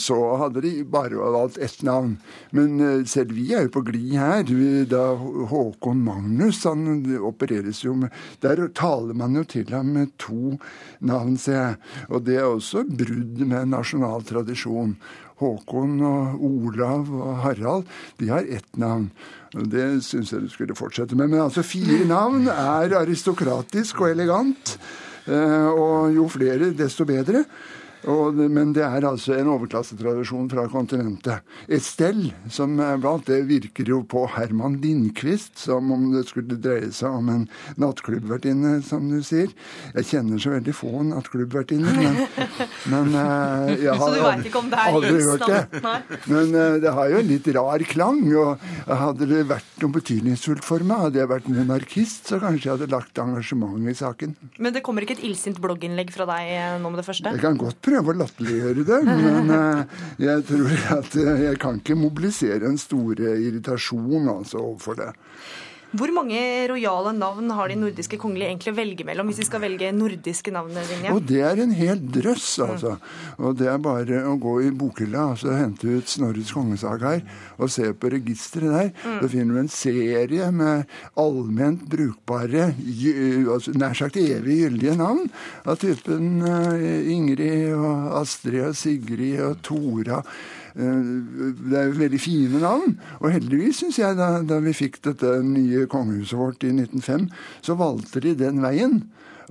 så 0.00 0.16
hadde 0.40 0.62
de 0.64 0.72
bare 0.88 1.18
valgt 1.34 1.58
ett 1.58 1.82
navn. 1.84 2.16
Men 2.56 2.80
eh, 2.80 3.04
selv 3.06 3.34
vi 3.36 3.50
er 3.54 3.66
jo 3.66 3.74
på 3.76 3.84
glid 3.86 4.16
her. 4.16 4.48
Da 4.88 5.02
Håkon 5.50 6.00
Magnus 6.06 6.62
han 6.64 7.04
opereres 7.20 7.82
jo 7.84 7.92
med 8.00 8.10
Der 8.40 8.64
taler 8.74 9.14
man 9.14 9.36
jo 9.36 9.44
til 9.44 9.68
ham 9.74 9.92
med 9.98 10.14
to 10.18 10.56
navn, 11.00 11.36
ser 11.36 11.58
jeg. 11.60 11.78
Og 12.08 12.24
det 12.26 12.40
er 12.40 12.48
også 12.48 12.86
brudd 12.88 13.44
med 13.44 13.68
nasjonal 13.74 14.24
tradisjon. 14.26 14.96
Håkon 15.36 15.98
og 16.00 16.44
Olav 16.48 17.10
og 17.12 17.34
Harald, 17.44 17.84
de 18.16 18.30
har 18.32 18.46
ett 18.48 18.78
navn. 18.80 19.10
Det 19.52 20.00
syns 20.04 20.32
jeg 20.32 20.46
du 20.46 20.48
skulle 20.52 20.76
fortsette 20.76 21.16
med. 21.16 21.28
Men 21.28 21.44
altså 21.44 21.62
fire 21.64 22.06
navn 22.08 22.48
er 22.48 22.96
aristokratisk 22.96 24.00
og 24.00 24.14
elegant. 24.14 24.78
Eh, 25.26 25.68
Og 25.68 26.14
jo 26.14 26.28
flere, 26.30 26.72
desto 26.72 27.04
bedre. 27.04 27.44
Og, 28.10 28.38
men 28.52 28.72
det 28.76 28.84
er 28.86 29.06
altså 29.06 29.34
en 29.34 29.50
overklassetradisjon 29.50 30.48
fra 30.52 30.66
kontinentet. 30.70 31.42
Estelle, 31.72 32.34
som 32.52 32.76
er 32.82 33.00
blant, 33.02 33.26
det 33.26 33.40
virker 33.48 33.88
jo 33.90 34.02
på 34.06 34.26
Herman 34.36 34.78
Lindqvist 34.82 35.58
som 35.58 35.90
om 35.94 36.08
det 36.12 36.26
skulle 36.28 36.58
dreie 36.62 36.92
seg 36.94 37.16
om 37.18 37.30
en 37.32 37.44
nattklubbvertinne, 37.82 38.78
som 38.86 39.08
du 39.10 39.18
sier. 39.26 39.50
Jeg 39.96 40.08
kjenner 40.10 40.42
så 40.42 40.54
veldig 40.54 40.74
få 40.76 40.92
nattklubbvertinner, 41.10 41.98
men, 41.98 42.20
men 42.92 43.18
eh, 43.22 43.74
jeg 43.86 43.98
har 43.98 44.18
aldri, 44.30 44.52
det 44.52 44.84
aldri 44.84 45.26
hørt 45.26 45.46
det. 45.50 45.82
Men 46.30 46.54
eh, 46.54 46.78
det 46.84 46.94
har 46.98 47.10
jo 47.10 47.20
en 47.22 47.30
litt 47.32 47.50
rar 47.58 47.86
klang. 47.90 48.22
og 48.38 48.66
Hadde 48.86 49.30
det 49.30 49.42
vært 49.50 49.82
noe 49.82 49.96
betydningsfullt 49.98 50.64
for 50.66 50.86
meg, 50.86 51.08
hadde 51.08 51.22
jeg 51.22 51.32
vært 51.32 51.50
monarkist, 51.50 52.30
så 52.30 52.40
kanskje 52.42 52.70
jeg 52.70 52.76
hadde 52.76 52.90
lagt 52.94 53.18
engasjement 53.22 53.90
i 53.90 53.96
saken. 53.96 54.36
Men 54.62 54.74
det 54.76 54.84
kommer 54.86 55.02
ikke 55.02 55.18
et 55.18 55.26
illsint 55.26 55.58
blogginnlegg 55.62 56.14
fra 56.14 56.28
deg 56.30 56.54
eh, 56.54 56.78
nå 56.82 56.92
med 56.92 57.02
det 57.02 57.08
første? 57.08 57.34
Jeg 57.34 57.42
kan 57.42 57.58
godt 57.60 57.82
prøve 57.82 57.95
å 58.00 58.16
latterliggjøre 58.20 58.86
det, 58.88 59.00
men 59.06 59.52
eh, 59.56 60.00
jeg 60.22 60.44
tror 60.48 60.74
at 60.98 61.16
eh, 61.20 61.44
jeg 61.46 61.60
kan 61.62 61.80
ikke 61.80 61.98
mobilisere 61.98 62.68
en 62.68 62.80
stor 62.80 63.20
irritasjon 63.20 64.30
altså 64.32 64.62
overfor 64.62 65.00
det. 65.00 65.12
Hvor 65.96 66.12
mange 66.14 66.40
rojale 66.70 67.12
navn 67.16 67.50
har 67.56 67.70
de 67.70 67.78
nordiske 67.78 68.18
kongelige 68.20 68.50
egentlig 68.50 68.72
å 68.74 68.76
velge 68.76 69.06
mellom, 69.08 69.30
hvis 69.30 69.40
de 69.42 69.46
skal 69.48 69.62
velge 69.62 69.92
nordiske 69.94 70.52
navn? 70.54 70.76
Og 71.12 71.22
det 71.28 71.42
er 71.46 71.62
en 71.62 71.74
hel 71.76 72.00
drøss, 72.00 72.48
altså. 72.66 72.96
Og 73.40 73.56
det 73.58 73.70
er 73.72 73.80
bare 73.82 74.22
å 74.28 74.36
gå 74.40 74.58
i 74.66 74.72
bokhylla 74.76 75.30
og 75.32 75.40
så 75.40 75.54
hente 75.56 75.98
ut 75.98 76.10
Snorres 76.10 76.52
kongesagaer 76.54 77.22
og 77.56 77.72
se 77.72 77.90
på 77.96 78.10
registeret 78.12 78.72
der. 78.72 78.90
Mm. 79.04 79.16
Da 79.22 79.30
finner 79.32 79.56
du 79.56 79.62
en 79.62 79.72
serie 79.72 80.50
med 80.54 80.92
allment 81.20 81.86
brukbare, 81.90 82.70
altså 83.52 83.74
nær 83.76 83.96
sagt 83.96 84.20
evig 84.20 84.60
gyldige 84.62 84.96
navn. 84.98 85.26
Av 85.66 85.80
typen 85.80 86.44
eh, 86.46 87.10
Ingrid 87.14 87.72
og 87.76 88.20
Astrid 88.22 88.62
og 88.70 88.78
Sigrid 88.78 89.42
og 89.46 89.60
Tora. 89.66 90.22
Eh, 90.76 91.02
Det 91.70 91.78
er 91.78 91.86
jo 91.88 91.98
veldig 91.98 92.20
fine 92.20 92.60
navn. 92.60 92.98
Og 93.20 93.32
heldigvis, 93.32 93.80
syns 93.80 93.98
jeg, 93.98 94.16
da, 94.16 94.42
da 94.42 94.58
vi 94.60 94.72
fikk 94.76 95.00
dette 95.04 95.38
nye 95.42 95.86
kongehuset 95.90 96.38
vårt 96.38 96.64
i 96.64 96.72
1905, 96.74 97.28
så 97.62 97.74
valgte 97.78 98.20
de 98.20 98.34
den 98.38 98.60
veien. 98.62 99.02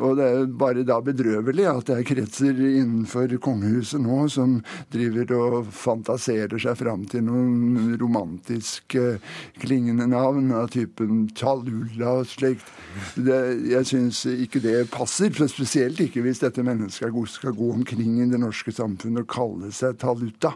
Og 0.03 0.17
det 0.19 0.25
er 0.27 0.49
bare 0.59 0.83
da 0.87 0.97
bedrøvelig 1.03 1.67
at 1.69 1.87
det 1.87 1.97
er 1.99 2.07
kretser 2.07 2.57
innenfor 2.57 3.31
kongehuset 3.43 4.01
nå 4.03 4.25
som 4.31 4.57
driver 4.91 5.31
og 5.37 5.69
fantaserer 5.71 6.59
seg 6.61 6.75
fram 6.79 7.05
til 7.11 7.23
noen 7.27 7.95
romantisk 8.01 8.97
eh, 8.99 9.21
klingende 9.61 10.07
navn 10.11 10.51
av 10.55 10.67
typen 10.73 11.25
Tallulah 11.37 12.21
og 12.21 12.27
slikt. 12.27 12.67
Det, 13.15 13.39
jeg 13.71 13.87
syns 13.87 14.23
ikke 14.31 14.61
det 14.63 14.75
passer, 14.91 15.31
spesielt 15.31 15.99
ikke 16.03 16.23
hvis 16.25 16.43
dette 16.43 16.63
mennesket 16.65 17.15
skal 17.31 17.55
gå 17.55 17.71
omkring 17.73 18.19
i 18.23 18.29
det 18.31 18.39
norske 18.41 18.71
samfunnet 18.75 19.23
og 19.23 19.31
kalle 19.31 19.71
seg 19.75 19.97
Taluta, 20.01 20.53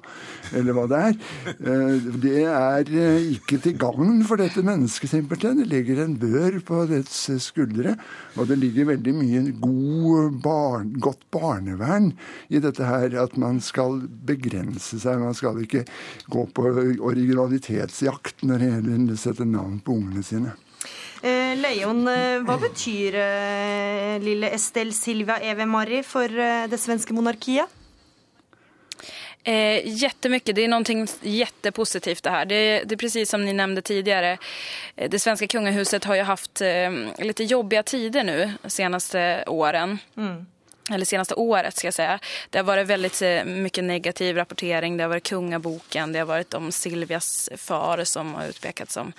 eller 0.55 0.75
hva 0.75 0.85
det 0.91 1.01
er. 1.09 1.17
Eh, 1.55 2.11
det 2.25 2.43
er 2.43 2.91
eh, 2.91 3.31
ikke 3.37 3.61
til 3.63 3.79
gagn 3.79 4.19
for 4.27 4.41
dette 4.41 4.63
mennesket, 4.65 5.13
simpelthen. 5.13 5.63
Det 5.63 5.71
ligger 5.71 6.03
en 6.03 6.19
bør 6.19 6.59
på 6.65 6.83
dets 6.91 7.23
skuldre, 7.43 7.95
og 8.35 8.51
det 8.51 8.59
ligger 8.59 8.91
veldig 8.91 9.15
mye 9.15 9.28
god 9.61 10.39
barn, 10.43 10.93
godt 11.01 11.25
barnevern 11.33 12.11
i 12.49 12.61
dette 12.63 12.85
her, 12.85 13.13
at 13.21 13.37
man 13.39 13.61
skal 13.63 14.01
begrense 14.07 14.99
seg. 15.01 15.21
Man 15.21 15.37
skal 15.37 15.61
ikke 15.63 15.85
gå 16.31 16.45
på 16.53 16.67
originalitetsjakt 17.11 18.43
når 18.47 18.63
det 18.63 18.71
gjelder 18.73 19.13
å 19.15 19.21
sette 19.25 19.47
navn 19.47 19.79
på 19.85 19.99
ungene 19.99 20.25
sine. 20.25 20.55
Eh, 21.19 21.55
Leion, 21.59 22.05
eh, 22.07 22.39
hva 22.47 22.55
betyr 22.61 23.17
eh, 23.19 24.15
lille 24.23 24.53
Estelle 24.55 24.95
Silvia 24.95 25.35
Eve 25.43 25.67
Mari 25.67 25.99
for 26.07 26.31
det 26.31 26.79
svenske 26.79 27.15
monarkiet? 27.15 27.78
Eh, 29.43 29.81
jättemycket. 29.85 30.55
Det 30.55 30.63
är 30.63 30.67
någonting 30.67 31.07
jättepositivt 31.21 32.23
det 32.23 32.29
här. 32.29 32.45
Det, 32.45 32.83
det 32.83 32.95
är 32.95 32.97
precis 32.97 33.29
som 33.29 33.45
ni 33.45 33.53
nämnde 33.53 33.81
tidigare. 33.81 34.37
Eh, 34.95 35.09
Det 35.09 35.19
svenska 35.19 35.47
kungahuset 35.47 36.03
har 36.03 36.15
ju 36.15 36.21
haft 36.21 36.61
eh, 36.61 36.91
lite 37.17 37.43
jobbiga 37.43 37.83
tider 37.83 38.23
nu 38.23 38.53
de 38.61 38.69
senaste 38.69 39.43
åren. 39.47 39.99
Mm. 40.17 40.45
Eller 40.91 41.05
senaste 41.05 41.35
året 41.35 41.77
ska 41.77 41.87
jag 41.87 41.93
säga. 41.93 42.19
Det 42.49 42.57
har 42.57 42.63
varit 42.63 42.87
väldigt 42.87 43.21
eh, 43.21 43.43
mycket 43.45 43.83
negativ 43.83 44.35
rapportering. 44.35 44.97
Det 44.97 45.03
har 45.03 45.09
varit 45.09 45.29
kungaboken. 45.29 46.13
Det 46.13 46.19
har 46.19 46.25
varit 46.25 46.53
om 46.53 46.71
Silvias 46.71 47.49
far 47.57 48.03
som 48.03 48.35
har 48.35 48.45
utpekats 48.45 48.93
som 48.93 49.13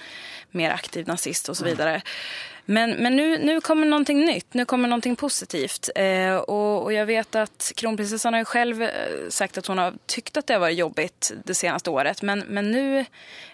mer 0.50 0.70
aktiv 0.70 1.06
nazist 1.08 1.48
och 1.48 1.56
så 1.56 1.64
vidare. 1.64 2.02
Men, 2.70 2.90
men 2.90 3.16
nu, 3.16 3.38
nu 3.38 3.60
kommer 3.60 3.86
någonting 3.86 4.24
nytt, 4.24 4.54
nu 4.54 4.64
kommer 4.64 4.88
någonting 4.88 5.16
positivt. 5.16 5.90
Eh, 5.94 6.34
och, 6.34 6.82
och 6.82 6.92
jag 6.92 7.06
vet 7.06 7.34
att 7.34 7.72
kronprinsessan 7.76 8.32
har 8.32 8.40
ju 8.40 8.44
själv 8.44 8.82
eh, 8.82 8.88
sagt 9.28 9.58
att 9.58 9.66
hon 9.66 9.78
har 9.78 9.94
tyckt 10.06 10.36
att 10.36 10.46
det 10.46 10.52
har 10.52 10.60
varit 10.60 10.78
jobbigt 10.78 11.32
det 11.44 11.54
senaste 11.54 11.90
året. 11.90 12.22
Men, 12.22 12.38
men 12.48 12.70
nu 12.70 13.04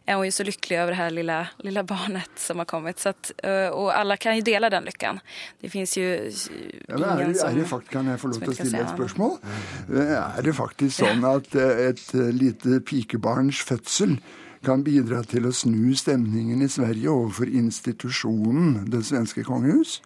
är 0.05 0.15
hon 0.15 0.25
ju 0.25 0.31
så 0.31 0.45
lycklig 0.45 0.77
över 0.77 0.93
det 0.93 0.97
här 0.97 1.11
lilla, 1.11 1.49
lilla 1.59 1.83
barnet 1.83 2.31
som 2.37 2.59
har 2.59 2.65
kommit. 2.65 2.99
Så 2.99 3.09
att, 3.09 3.33
eh, 3.43 3.69
och 3.69 3.99
alla 3.99 4.17
kan 4.17 4.37
ju 4.37 4.43
dela 4.43 4.71
den 4.71 4.85
lyckan. 4.85 5.21
Det 5.61 5.69
finns 5.69 5.97
ju 5.97 6.33
Ja, 6.89 6.99
men 6.99 7.03
er, 7.03 7.15
ingen 7.15 7.33
det, 7.33 7.39
er 7.39 7.49
som... 7.49 7.59
det 7.59 7.69
faktisk, 7.69 7.93
kan 7.93 8.07
jeg 8.07 8.21
få 8.21 8.29
lov 8.29 8.41
til 8.41 8.51
å 8.51 8.55
stille 8.55 8.81
et 8.85 8.95
spørsmål? 8.95 9.39
Er 9.97 10.43
det 10.45 10.55
faktisk 10.57 10.99
sånn 11.01 11.25
at 11.25 11.55
eh, 11.57 11.87
et 11.89 12.13
lite 12.37 12.81
pikebarns 12.85 13.65
fødsel 13.65 14.19
kan 14.67 14.83
bidra 14.87 15.23
til 15.27 15.47
å 15.49 15.55
snu 15.55 15.95
stemningen 15.97 16.65
i 16.65 16.71
Sverige 16.71 17.13
overfor 17.13 17.51
institusjonen 17.51 18.85
Det 18.91 19.05
svenske 19.07 19.47
kongehus? 19.47 20.01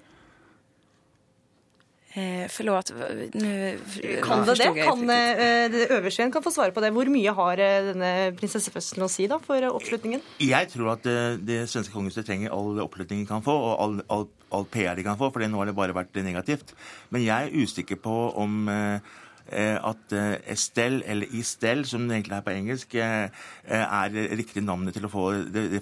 Eh, 2.12 2.48
forlåt 2.50 2.90
nu 3.38 3.78
Kan 4.22 4.42
det 4.46 4.54
det? 4.58 4.82
Kan 4.82 5.10
eh, 5.10 5.70
det 5.70 6.32
kan 6.32 6.42
få 6.42 6.50
svare 6.50 6.74
på 6.74 6.82
det. 6.82 6.90
Hvor 6.90 7.06
mye 7.06 7.34
har 7.36 7.62
eh, 7.62 7.84
denne 7.92 8.10
prinsessefødselen 8.34 9.06
å 9.06 9.08
si 9.08 9.28
da 9.30 9.38
for 9.38 9.62
eh, 9.62 9.70
oppslutningen? 9.70 10.24
Jeg 10.42 10.72
tror 10.72 10.96
at 10.96 11.06
eh, 11.06 11.38
det 11.38 11.60
svenske 11.70 11.94
kongehuset 11.94 12.26
trenger 12.26 12.50
all 12.50 12.82
oppslutning 12.82 13.22
de 13.22 13.30
kan 13.30 13.46
få, 13.46 13.54
og 13.54 13.74
all, 13.84 13.96
all, 14.10 14.26
all 14.50 14.66
PR 14.66 14.98
de 14.98 15.06
kan 15.06 15.20
få, 15.20 15.30
for 15.30 15.46
nå 15.46 15.62
har 15.62 15.70
det 15.70 15.76
bare 15.78 15.94
vært 15.94 16.18
negativt. 16.26 16.74
Men 17.14 17.22
jeg 17.22 17.46
er 17.46 17.62
usikker 17.62 18.02
på 18.02 18.16
om 18.42 18.66
eh, 18.74 19.14
at 19.52 20.12
eh, 20.12 20.36
Estelle, 20.54 21.02
eller 21.06 21.26
Estelle, 21.38 21.84
som 21.84 22.06
det 22.08 22.16
egentlig 22.20 22.36
er 22.38 22.44
på 22.46 22.52
engelsk, 22.54 22.94
eh, 22.94 23.28
eh, 23.66 23.86
er 24.02 24.36
riktig 24.38 24.62
navnet 24.62 24.94
til 24.94 25.06
å 25.06 25.10
få 25.12 25.24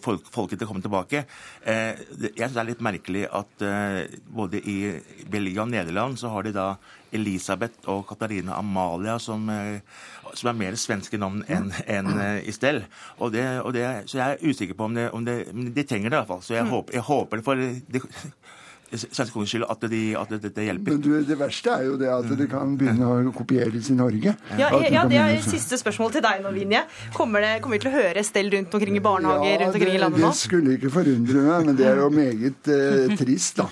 folk, 0.05 0.29
folket 0.33 0.59
til 0.59 0.67
å 0.67 0.71
komme 0.73 0.83
tilbake. 0.85 1.25
Eh, 1.65 1.95
Jeg 2.19 2.33
synes 2.37 2.55
det 2.55 2.63
er 2.63 2.71
litt 2.73 2.81
merkelig 2.85 3.27
at 3.33 3.63
eh, 3.63 4.07
både 4.29 4.61
i 4.65 4.79
Belgia 5.31 5.63
og 5.63 5.71
Nederland 5.71 6.19
så 6.19 6.29
har 6.33 6.43
de 6.49 6.53
da 6.57 6.69
Elisabeth 7.13 7.89
og 7.89 8.03
Katarina 8.11 8.59
Amalia 8.59 9.19
som, 9.19 9.49
eh, 9.49 9.81
som 10.37 10.51
er 10.51 10.59
mer 10.59 10.77
svenske 10.77 11.17
navn 11.21 11.45
enn 11.49 11.71
enn, 11.87 12.11
eh, 12.21 12.49
Estelle. 12.49 12.85
Og 13.19 13.33
det, 13.33 13.47
og 13.65 13.73
det, 13.73 13.87
så 14.11 14.19
jeg 14.21 14.37
er 14.37 14.45
usikker 14.49 14.77
på 14.77 14.85
om 14.91 14.95
det, 14.95 15.11
om 15.13 15.25
det 15.25 15.39
De 15.75 15.85
trenger 15.85 16.11
det 16.11 16.17
i 16.17 16.21
hvert 16.21 16.29
fall. 16.35 16.43
Så 16.45 16.55
jeg, 16.55 16.65
Mm. 16.65 16.71
håper, 16.75 16.93
jeg 16.93 17.03
håper 17.03 17.37
det 17.37 17.45
for 17.45 17.55
det, 17.57 18.03
svenske 18.93 19.33
kongens 19.35 19.53
skyld 19.53 19.67
at, 19.69 19.87
de, 19.91 20.03
at 20.19 20.33
det, 20.33 20.53
det 20.57 20.67
hjelper. 20.69 20.97
Men 20.97 21.03
du, 21.05 21.11
det 21.29 21.37
verste 21.41 21.75
er 21.75 21.87
jo 21.89 21.97
det 22.01 22.09
at 22.13 22.31
det 22.39 22.49
kan 22.51 22.75
begynne 22.79 23.09
å 23.09 23.33
kopieres 23.37 23.91
i 23.93 23.97
Norge. 23.99 24.35
Ja, 24.59 24.71
det 24.73 24.93
ja, 24.95 25.05
det 25.09 25.19
er 25.21 25.35
begynne 25.35 25.47
Siste 25.49 25.79
spørsmål 25.81 26.13
til 26.17 26.25
deg 26.25 26.43
nå, 26.45 26.53
Vinje. 26.55 26.83
Kommer, 27.17 27.45
det, 27.45 27.53
kommer 27.65 27.79
vi 27.79 27.83
til 27.85 27.91
å 27.91 27.95
høre 27.95 28.23
Stell 28.27 28.51
rundt 28.53 28.75
omkring 28.75 28.99
i 28.99 29.03
barnehager 29.05 29.63
rundt 29.63 29.79
omkring 29.79 29.97
i 29.97 30.01
landet 30.03 30.23
nå? 30.23 30.31
det 30.33 30.41
skulle 30.41 30.77
ikke 30.77 30.93
forundre 30.93 31.45
meg, 31.45 31.69
men 31.69 31.79
det 31.79 31.87
er 31.89 32.01
jo 32.03 32.09
meget 32.13 32.71
eh, 32.75 33.15
trist 33.19 33.61
da, 33.61 33.69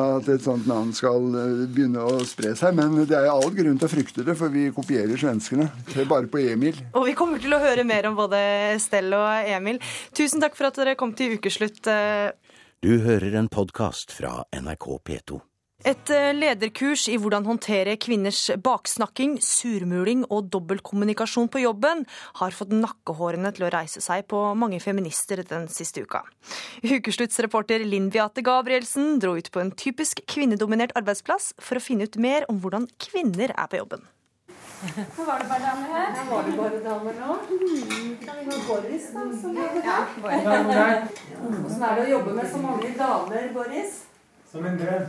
at 0.00 0.30
et 0.32 0.44
sånt 0.44 0.68
navn 0.70 0.92
skal 0.96 1.28
eh, 1.40 1.64
begynne 1.70 2.04
å 2.04 2.20
spre 2.28 2.54
seg. 2.58 2.76
Men 2.78 2.98
det 3.04 3.16
er 3.18 3.30
all 3.32 3.48
grunn 3.54 3.80
til 3.80 3.88
å 3.88 3.92
frykte 3.92 4.24
det, 4.26 4.36
for 4.38 4.52
vi 4.52 4.68
kopierer 4.74 5.20
svenskene. 5.20 5.68
Se 5.92 6.06
bare 6.08 6.30
på 6.30 6.42
Emil. 6.42 6.78
Og 6.94 7.08
vi 7.08 7.16
kommer 7.18 7.42
til 7.42 7.54
å 7.56 7.62
høre 7.62 7.86
mer 7.88 8.10
om 8.10 8.18
både 8.18 8.40
Stell 8.82 9.12
og 9.16 9.50
Emil. 9.50 9.80
Tusen 10.16 10.42
takk 10.42 10.56
for 10.58 10.70
at 10.70 10.80
dere 10.80 10.96
kom 11.00 11.14
til 11.16 11.38
ukeslutt. 11.38 11.88
Du 12.80 12.94
hører 13.04 13.34
en 13.36 13.48
podkast 13.52 14.08
fra 14.16 14.38
NRK 14.56 14.84
P2. 15.04 15.36
Et 15.90 16.10
eh, 16.16 16.30
lederkurs 16.32 17.02
i 17.12 17.18
hvordan 17.20 17.44
håndtere 17.44 17.98
kvinners 18.00 18.38
baksnakking, 18.64 19.34
surmuling 19.44 20.22
og 20.32 20.46
dobbeltkommunikasjon 20.54 21.50
på 21.52 21.60
jobben 21.60 22.06
har 22.38 22.56
fått 22.56 22.72
nakkehårene 22.72 23.52
til 23.52 23.66
å 23.66 23.70
reise 23.74 24.00
seg 24.00 24.24
på 24.32 24.40
mange 24.56 24.80
feminister 24.80 25.42
den 25.50 25.68
siste 25.68 26.06
uka. 26.08 26.22
Ukesluttsreporter 26.80 27.84
Linn 27.84 28.08
Beate 28.14 28.40
Gabrielsen 28.48 29.18
dro 29.20 29.34
ut 29.36 29.52
på 29.52 29.60
en 29.60 29.74
typisk 29.76 30.24
kvinnedominert 30.24 30.96
arbeidsplass 30.96 31.52
for 31.60 31.76
å 31.76 31.84
finne 31.84 32.08
ut 32.08 32.16
mer 32.16 32.48
om 32.48 32.64
hvordan 32.64 32.88
kvinner 32.96 33.52
er 33.52 33.68
på 33.68 33.82
jobben. 33.82 34.08
Nå 34.80 35.24
var 35.26 35.38
det 35.38 35.48
bare 35.48 35.60
damer 35.60 35.88
her. 35.94 36.12
Nå 36.16 36.22
var 36.30 36.46
det 36.46 36.52
bare 36.56 36.78
damer 36.84 37.16
nå. 37.20 37.34
Kan 38.24 38.38
vi 38.38 38.44
ha 38.50 38.60
Boris, 38.68 39.08
da? 39.14 39.24
Som 39.42 39.56
jobber 39.56 39.82
her? 39.84 40.04
Ja, 40.44 40.60
Hvordan 41.40 41.82
er 41.88 41.98
det 41.98 42.06
å 42.06 42.10
jobbe 42.14 42.36
med 42.38 42.48
så 42.52 42.62
mange 42.62 42.92
damer, 42.98 43.50
Boris? 43.56 43.98
Som 44.52 44.64
en 44.70 44.78
drøm. 44.80 45.04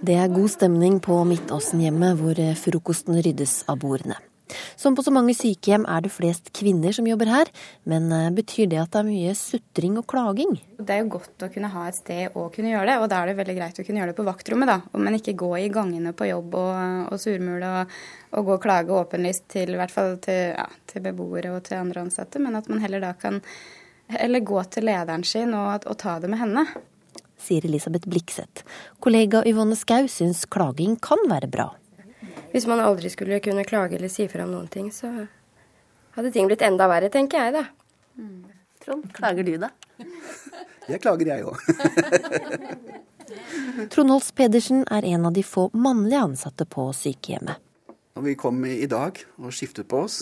Det 0.00 0.16
er 0.16 0.34
god 0.34 0.48
stemning 0.48 0.98
på 1.04 1.20
Midtåsen-hjemmet, 1.28 2.18
hvor 2.18 2.42
frokosten 2.64 3.22
ryddes 3.22 3.60
av 3.68 3.78
bordene. 3.84 4.18
Som 4.80 4.96
på 4.96 5.04
så 5.06 5.12
mange 5.14 5.34
sykehjem 5.36 5.86
er 5.90 6.04
det 6.04 6.12
flest 6.14 6.52
kvinner 6.56 6.94
som 6.96 7.08
jobber 7.08 7.30
her, 7.30 7.50
men 7.90 8.10
eh, 8.14 8.28
betyr 8.34 8.70
det 8.70 8.80
at 8.82 8.92
det 8.94 9.02
er 9.02 9.08
mye 9.08 9.34
sutring 9.38 9.98
og 10.00 10.06
klaging? 10.10 10.56
Det 10.80 10.94
er 10.94 11.02
jo 11.02 11.10
godt 11.16 11.46
å 11.46 11.50
kunne 11.52 11.72
ha 11.72 11.86
et 11.88 11.98
sted 11.98 12.38
å 12.38 12.46
kunne 12.54 12.72
gjøre 12.72 12.88
det, 12.92 12.98
og 13.00 13.10
da 13.12 13.20
er 13.20 13.30
det 13.30 13.40
veldig 13.40 13.58
greit 13.58 13.80
å 13.80 13.86
kunne 13.86 14.02
gjøre 14.02 14.14
det 14.14 14.20
på 14.20 14.28
vaktrommet, 14.28 14.70
da. 14.70 15.00
Men 15.00 15.18
ikke 15.18 15.36
gå 15.40 15.50
i 15.60 15.68
gangene 15.72 16.14
på 16.16 16.30
jobb 16.30 16.56
og, 16.60 17.10
og 17.10 17.20
surmule 17.20 17.74
og, 17.80 17.98
og 18.38 18.48
gå 18.48 18.56
og 18.56 18.64
klage 18.64 18.96
åpenlyst 18.96 19.50
til, 19.56 19.76
til, 20.24 20.40
ja, 20.54 20.70
til 20.90 21.04
beboere 21.04 21.52
og 21.56 21.62
til 21.68 21.82
andre 21.82 22.06
ansatte, 22.06 22.42
men 22.42 22.58
at 22.58 22.70
man 22.72 22.82
heller 22.82 23.04
da 23.04 23.14
kan 23.18 23.42
eller 24.18 24.40
gå 24.40 24.62
til 24.64 24.88
lederen 24.88 25.24
sin 25.24 25.54
og, 25.54 25.86
og 25.86 25.98
ta 25.98 26.18
det 26.22 26.30
med 26.32 26.40
henne. 26.40 26.64
Sier 27.40 27.64
Elisabeth 27.64 28.08
Blikseth. 28.08 28.64
Kollega 29.00 29.42
Yvonne 29.48 29.78
Skau 29.78 30.08
syns 30.10 30.44
klaging 30.50 30.98
kan 31.00 31.22
være 31.30 31.48
bra. 31.50 31.70
Hvis 32.50 32.66
man 32.66 32.80
aldri 32.82 33.10
skulle 33.12 33.40
kunne 33.44 33.64
klage 33.64 33.96
eller 33.98 34.10
si 34.10 34.26
fra 34.28 34.44
om 34.44 34.54
noen 34.54 34.68
ting, 34.72 34.90
så 34.94 35.10
hadde 36.16 36.32
ting 36.34 36.48
blitt 36.50 36.64
enda 36.66 36.88
verre, 36.90 37.10
tenker 37.12 37.46
jeg 37.46 37.54
da. 37.60 37.64
Trond, 38.84 39.06
klager 39.14 39.46
du 39.46 39.54
da? 39.60 39.70
Jeg 40.90 40.98
klager, 41.04 41.28
jeg 41.28 41.44
òg. 41.46 41.58
Trond 43.92 44.10
Holst 44.10 44.32
Pedersen 44.34 44.80
er 44.90 45.04
en 45.06 45.28
av 45.28 45.36
de 45.36 45.44
få 45.46 45.68
mannlige 45.70 46.22
ansatte 46.24 46.66
på 46.66 46.88
sykehjemmet. 46.96 47.60
Når 48.16 48.24
vi 48.24 48.34
kom 48.40 48.64
i 48.66 48.88
dag 48.90 49.20
og 49.38 49.54
skiftet 49.54 49.86
på 49.86 50.00
oss, 50.08 50.16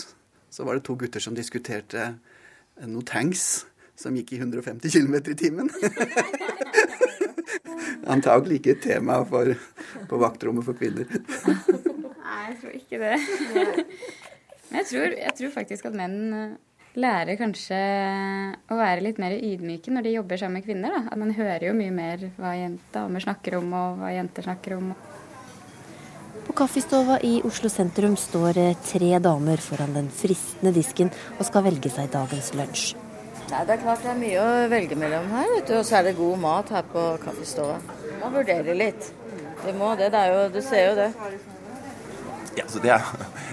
så 0.53 0.67
var 0.67 0.77
det 0.77 0.85
to 0.85 0.93
gutter 0.99 1.23
som 1.23 1.33
diskuterte 1.33 2.11
noen 2.83 3.07
tanks 3.07 3.65
som 3.97 4.13
gikk 4.15 4.35
i 4.35 4.41
150 4.43 4.93
km 4.93 5.15
i 5.25 5.37
timen. 5.39 5.71
Antagelig 8.13 8.59
ikke 8.59 8.75
et 8.75 8.85
tema 8.91 9.23
for, 9.25 9.55
på 10.11 10.21
vaktrommet 10.21 10.67
for 10.69 10.77
kvinner. 10.77 11.09
Nei, 12.29 12.41
jeg 12.51 12.57
tror 12.61 12.73
ikke 12.77 12.99
det. 13.01 13.15
Men 14.69 14.83
jeg 14.83 14.89
tror, 14.91 15.13
jeg 15.17 15.37
tror 15.39 15.53
faktisk 15.55 15.87
at 15.89 15.95
menn 15.97 16.17
eh, 16.37 16.57
lærer 16.99 17.39
kanskje 17.39 17.79
å 18.69 18.77
være 18.77 19.05
litt 19.05 19.21
mer 19.21 19.33
ydmyke 19.33 19.93
når 19.93 20.05
de 20.05 20.13
jobber 20.13 20.41
sammen 20.41 20.59
med 20.59 20.67
kvinner. 20.67 20.93
Da. 20.93 21.01
At 21.09 21.21
man 21.21 21.33
hører 21.33 21.69
jo 21.71 21.77
mye 21.77 21.95
mer 21.95 22.27
hva 22.37 22.53
damer 22.93 23.25
snakker 23.25 23.57
om, 23.59 23.73
og 23.73 23.97
hva 24.03 24.13
jenter 24.13 24.45
snakker 24.45 24.77
om. 24.77 24.93
På 26.45 26.55
kaffestova 26.61 27.19
i 27.25 27.39
Oslo 27.45 27.69
sentrum 27.69 28.17
står 28.17 28.61
eh, 28.61 28.79
tre 28.85 29.11
damer 29.25 29.61
foran 29.61 29.97
den 29.97 30.13
fristende 30.13 30.73
disken 30.75 31.09
og 31.39 31.45
skal 31.49 31.65
velge 31.65 31.93
seg 31.93 32.13
dagens 32.13 32.53
lunsj. 32.57 32.89
Nei, 33.49 33.63
Det 33.65 33.73
er 33.73 33.81
klart 33.81 34.03
det 34.05 34.13
er 34.13 34.19
mye 34.21 34.41
å 34.45 34.49
velge 34.69 34.97
mellom 35.01 35.31
her, 35.33 35.47
vet 35.55 35.69
du. 35.69 35.79
Og 35.79 35.85
så 35.87 35.97
er 35.99 36.11
det 36.11 36.19
god 36.19 36.41
mat 36.45 36.69
her 36.75 36.85
på 36.93 37.05
kaffestova. 37.23 37.79
Man 38.21 38.35
vurderer 38.37 38.77
litt. 38.77 39.09
Det 39.65 39.73
må 39.75 39.95
det. 39.97 40.11
det 40.13 40.19
er 40.21 40.35
jo, 40.35 40.43
du 40.53 40.61
ser 40.61 40.91
jo 40.91 40.99
det. 40.99 41.13
Ja, 42.59 42.65
det 42.83 42.89
er, 42.91 43.05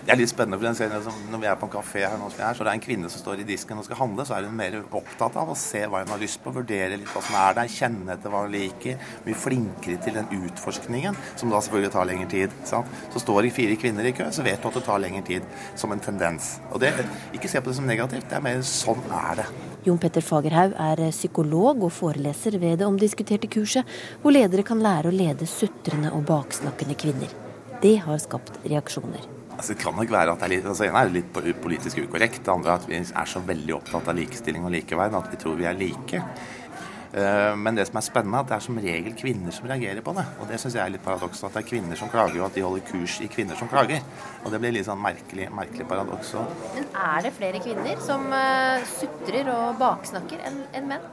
det 0.06 0.10
er 0.10 0.18
litt 0.18 0.30
spennende. 0.32 0.58
for 0.58 0.74
serien, 0.74 1.02
som 1.04 1.14
Når 1.30 1.42
vi 1.42 1.46
er 1.46 1.58
på 1.60 1.66
en 1.68 1.72
kafé 1.76 2.02
her, 2.02 2.16
nå 2.18 2.26
er, 2.32 2.56
så 2.56 2.64
er 2.64 2.68
det 2.68 2.72
en 2.74 2.82
kvinne 2.82 3.10
som 3.12 3.22
står 3.22 3.42
i 3.42 3.46
disken 3.46 3.78
og 3.78 3.86
skal 3.86 4.00
handle, 4.00 4.24
så 4.26 4.34
er 4.34 4.48
hun 4.48 4.56
mer 4.58 4.78
opptatt 4.82 5.36
av 5.38 5.52
å 5.52 5.56
se 5.58 5.84
hva 5.86 6.02
hun 6.02 6.10
har 6.10 6.22
lyst 6.22 6.42
på, 6.42 6.54
vurdere 6.54 6.98
litt 6.98 7.12
hva 7.12 7.22
som 7.22 7.36
er 7.38 7.54
der, 7.60 7.70
kjenne 7.70 8.16
etter 8.16 8.32
hva 8.32 8.42
hun 8.46 8.54
liker. 8.54 8.98
Mye 9.26 9.38
flinkere 9.38 10.00
til 10.02 10.18
den 10.18 10.32
utforskningen, 10.48 11.18
som 11.36 11.54
da 11.54 11.62
selvfølgelig 11.62 11.94
tar 11.94 12.10
lengre 12.10 12.28
tid. 12.34 12.58
Sant? 12.66 12.98
Så 13.14 13.22
står 13.22 13.46
det 13.46 13.54
fire 13.60 13.78
kvinner 13.78 14.10
i 14.10 14.14
kø, 14.16 14.26
så 14.34 14.46
vet 14.46 14.58
du 14.62 14.70
at 14.72 14.80
det 14.80 14.84
tar 14.88 15.02
lengre 15.02 15.22
tid, 15.30 15.46
som 15.78 15.94
en 15.94 16.02
tendens. 16.02 16.56
Og 16.72 16.82
det, 16.82 16.94
Ikke 17.36 17.50
se 17.50 17.60
på 17.62 17.70
det 17.70 17.78
som 17.78 17.86
negativt, 17.86 18.26
det 18.30 18.40
er 18.40 18.44
mer 18.44 18.62
sånn 18.66 19.02
er 19.12 19.42
det. 19.42 19.48
Jon 19.86 20.02
Petter 20.02 20.24
Fagerhaug 20.24 20.74
er 20.82 21.04
psykolog 21.12 21.86
og 21.86 21.94
foreleser 21.94 22.58
ved 22.58 22.80
det 22.80 22.90
omdiskuterte 22.90 23.50
kurset, 23.52 23.86
hvor 24.22 24.34
ledere 24.34 24.66
kan 24.66 24.82
lære 24.82 25.12
å 25.12 25.14
lede 25.14 25.46
sutrende 25.46 26.10
og 26.16 26.26
baksnakkende 26.26 26.98
kvinner. 26.98 27.45
Det 27.82 27.96
har 28.06 28.20
skapt 28.22 28.54
reaksjoner. 28.64 29.24
Altså, 29.56 29.72
det 29.72 29.80
kan 29.80 29.96
nok 29.96 30.10
være 30.12 30.32
at 30.32 30.40
det 30.40 30.46
er 30.46 30.52
litt, 30.54 30.68
altså, 30.68 30.84
ene 30.86 31.00
er 31.00 31.12
litt 31.12 31.28
politisk 31.62 32.00
ukorrekt. 32.04 32.42
Det 32.44 32.52
andre 32.52 32.72
er 32.72 32.80
at 32.80 32.88
vi 32.88 33.00
er 33.00 33.30
så 33.30 33.40
veldig 33.44 33.74
opptatt 33.78 34.08
av 34.12 34.16
likestilling 34.16 34.64
og 34.64 34.72
likeverd 34.74 35.16
at 35.16 35.30
vi 35.32 35.40
tror 35.40 35.56
vi 35.60 35.68
er 35.68 35.76
like. 35.76 36.22
Eh, 37.12 37.52
men 37.56 37.78
det 37.78 37.86
som 37.88 38.00
er 38.00 38.06
spennende, 38.06 38.42
at 38.42 38.50
det 38.50 38.56
er 38.58 38.64
som 38.66 38.80
regel 38.82 39.16
kvinner 39.18 39.54
som 39.54 39.68
reagerer 39.70 40.02
på 40.04 40.14
det. 40.16 40.26
Og 40.40 40.50
det 40.50 40.60
syns 40.62 40.78
jeg 40.78 40.84
er 40.84 40.94
litt 40.94 41.04
paradoks. 41.04 41.44
At 41.46 41.56
det 41.56 41.64
er 41.64 41.68
kvinner 41.70 42.00
som 42.00 42.12
klager, 42.12 42.40
og 42.40 42.48
at 42.48 42.58
de 42.58 42.64
holder 42.66 42.86
kurs 42.90 43.18
i 43.24 43.30
kvinner 43.32 43.58
som 43.58 43.70
klager. 43.72 44.04
Og 44.44 44.52
det 44.52 44.62
blir 44.62 44.74
litt 44.76 44.88
sånn 44.88 45.02
merkelig, 45.02 45.50
merkelig 45.54 45.88
paradoks 45.90 46.34
òg. 46.40 46.54
Men 46.76 46.88
er 47.06 47.26
det 47.26 47.34
flere 47.36 47.62
kvinner 47.64 48.00
som 48.04 48.26
uh, 48.32 48.82
sutrer 48.96 49.50
og 49.52 49.76
baksnakker 49.80 50.42
enn 50.48 50.64
en 50.76 50.90
menn? 50.94 51.12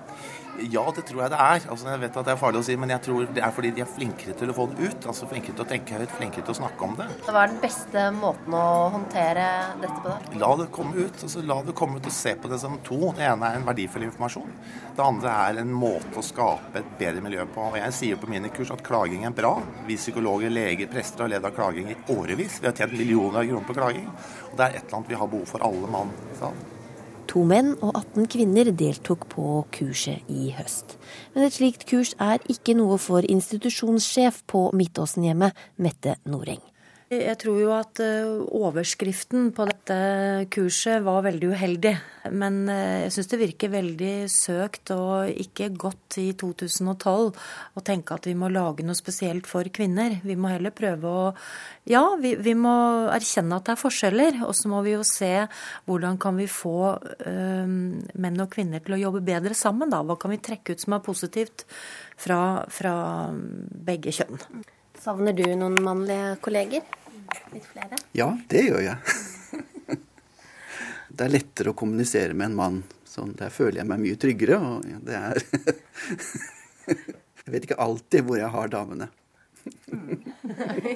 Ja, 0.70 0.84
det 0.94 1.02
tror 1.10 1.24
jeg 1.24 1.32
det 1.34 1.38
er. 1.41 1.64
Altså, 1.72 1.88
jeg 1.89 2.00
vet 2.04 2.18
at 2.20 2.28
det 2.28 2.34
er 2.34 2.38
farlig 2.38 2.60
å 2.62 2.66
si, 2.68 2.76
men 2.78 2.91
jeg 2.94 3.02
tror 3.08 3.26
det 3.34 3.41
er 3.41 3.54
fordi 3.56 3.72
de 3.74 3.82
er 3.82 3.89
flinkere 3.89 4.36
til 4.38 4.52
å 4.52 4.56
få 4.58 4.68
det 4.70 4.86
ut. 4.86 5.08
altså 5.10 5.28
Flinkere 5.30 5.58
til 5.58 5.66
å 5.66 5.70
tenke 5.70 5.98
høyt, 5.98 6.14
flinkere 6.14 6.46
til 6.46 6.54
å 6.54 6.58
snakke 6.60 6.86
om 6.86 6.94
det. 7.00 7.08
Hva 7.26 7.41
er 7.41 7.54
den 7.56 7.62
beste 7.64 8.04
måten 8.14 8.58
å 8.58 8.68
håndtere 8.94 9.48
dette 9.82 9.96
på? 10.04 10.12
da? 10.12 10.41
La 10.44 10.52
det 10.62 10.70
komme 10.76 11.08
ut. 11.08 11.24
altså 11.26 11.46
La 11.50 11.58
det 11.66 11.76
komme 11.78 11.98
ut 11.98 12.10
og 12.10 12.14
se 12.14 12.36
på 12.38 12.52
det 12.52 12.62
som 12.62 12.78
to. 12.86 13.00
Det 13.18 13.26
ene 13.26 13.50
er 13.50 13.60
en 13.60 13.66
verdifull 13.66 14.06
informasjon. 14.06 14.54
Det 14.94 15.06
andre 15.08 15.34
er 15.48 15.64
en 15.64 15.74
måte 15.74 15.82
å 15.89 16.23
skape 16.25 16.79
et 16.79 16.91
bedre 16.99 17.23
miljø 17.23 17.45
på. 17.53 17.69
Og 17.71 17.79
Jeg 17.79 17.95
sier 17.97 18.19
på 18.19 18.29
mine 18.31 18.51
kurs 18.53 18.71
at 18.73 18.84
klaging 18.86 19.25
er 19.27 19.36
bra. 19.36 19.55
Vi 19.88 19.97
psykologer, 19.99 20.53
leger, 20.53 20.91
prester 20.91 21.25
har 21.25 21.34
ledd 21.36 21.47
av 21.47 21.55
klaging 21.55 21.91
i 21.93 21.97
årevis. 22.13 22.59
Vi 22.61 22.69
har 22.69 22.77
tjent 22.77 22.97
millioner 22.97 23.41
av 23.41 23.49
kroner 23.49 23.67
på 23.67 23.77
klaging. 23.79 24.07
Og 24.51 24.57
det 24.57 24.65
er 24.65 24.77
et 24.77 24.86
eller 24.86 24.99
annet 24.99 25.13
vi 25.13 25.19
har 25.21 25.34
behov 25.36 25.51
for 25.53 25.67
alle 25.67 25.91
mann. 25.93 26.13
To 27.34 27.45
menn 27.49 27.71
og 27.79 27.95
18 27.95 28.27
kvinner 28.29 28.69
deltok 28.84 29.25
på 29.31 29.47
kurset 29.73 30.27
i 30.29 30.51
høst. 30.57 30.97
Men 31.34 31.47
et 31.47 31.55
slikt 31.55 31.88
kurs 31.89 32.13
er 32.21 32.43
ikke 32.51 32.75
noe 32.77 32.99
for 33.01 33.25
institusjonssjef 33.25 34.43
på 34.49 34.67
Midtåsenhjemmet, 34.77 35.57
Mette 35.81 36.19
Noreng. 36.29 36.61
Jeg 37.12 37.36
tror 37.41 37.58
jo 37.60 37.72
at 37.76 37.99
eh, 38.01 38.30
overskriften 38.56 39.49
på 39.54 39.66
dette 39.68 39.95
kurset 40.54 41.04
var 41.04 41.26
veldig 41.26 41.49
uheldig. 41.51 41.91
Men 42.32 42.62
eh, 42.72 43.04
jeg 43.04 43.14
syns 43.18 43.30
det 43.34 43.39
virker 43.41 43.74
veldig 43.74 44.14
søkt 44.32 44.93
og 44.95 45.30
ikke 45.43 45.68
godt 45.76 46.18
i 46.22 46.30
2012 46.39 47.34
å 47.76 47.84
tenke 47.86 48.16
at 48.16 48.28
vi 48.30 48.36
må 48.39 48.47
lage 48.54 48.86
noe 48.88 48.97
spesielt 48.97 49.49
for 49.49 49.68
kvinner. 49.76 50.16
Vi 50.24 50.38
må 50.39 50.54
heller 50.54 50.74
prøve 50.76 51.12
å 51.12 51.26
Ja, 51.89 52.16
vi, 52.16 52.38
vi 52.39 52.54
må 52.56 52.74
erkjenne 53.12 53.60
at 53.60 53.68
det 53.68 53.76
er 53.76 53.84
forskjeller. 53.84 54.39
Og 54.47 54.56
så 54.56 54.72
må 54.72 54.80
vi 54.86 54.95
jo 54.95 55.04
se 55.08 55.34
hvordan 55.89 56.18
kan 56.24 56.39
vi 56.39 56.47
få 56.47 56.93
øh, 56.95 57.74
menn 58.16 58.45
og 58.45 58.54
kvinner 58.56 58.84
til 58.84 58.95
å 58.95 59.01
jobbe 59.08 59.26
bedre 59.28 59.58
sammen, 59.58 59.91
da. 59.91 59.99
Hva 60.08 60.16
kan 60.22 60.32
vi 60.32 60.39
trekke 60.39 60.74
ut 60.78 60.86
som 60.86 60.95
er 60.95 61.04
positivt 61.04 61.68
fra, 62.16 62.64
fra 62.72 62.95
begge 63.34 64.16
kjønn. 64.16 64.39
Savner 65.04 65.34
du 65.36 65.43
noen 65.60 65.74
mannlige 65.84 66.38
kolleger? 66.39 66.84
Litt 67.51 67.66
flere? 67.68 67.97
Ja, 68.16 68.30
det 68.47 68.62
gjør 68.64 68.80
jeg. 68.86 68.95
det 71.18 71.26
er 71.26 71.34
lettere 71.34 71.74
å 71.74 71.76
kommunisere 71.76 72.32
med 72.32 72.54
en 72.54 72.56
mann. 72.56 72.78
Sånn, 73.04 73.34
der 73.36 73.51
føler 73.51 73.82
jeg 73.82 73.89
meg 73.89 73.99
mye 73.99 74.16
tryggere. 74.22 74.62
Og 74.64 74.88
det 75.04 75.20
er 75.20 75.43
Jeg 77.43 77.51
vet 77.51 77.68
ikke 77.68 77.82
alltid 77.84 78.24
hvor 78.24 78.39
jeg 78.39 78.47
har 78.56 78.72
damene. 78.72 79.12
Nei. 79.91 80.95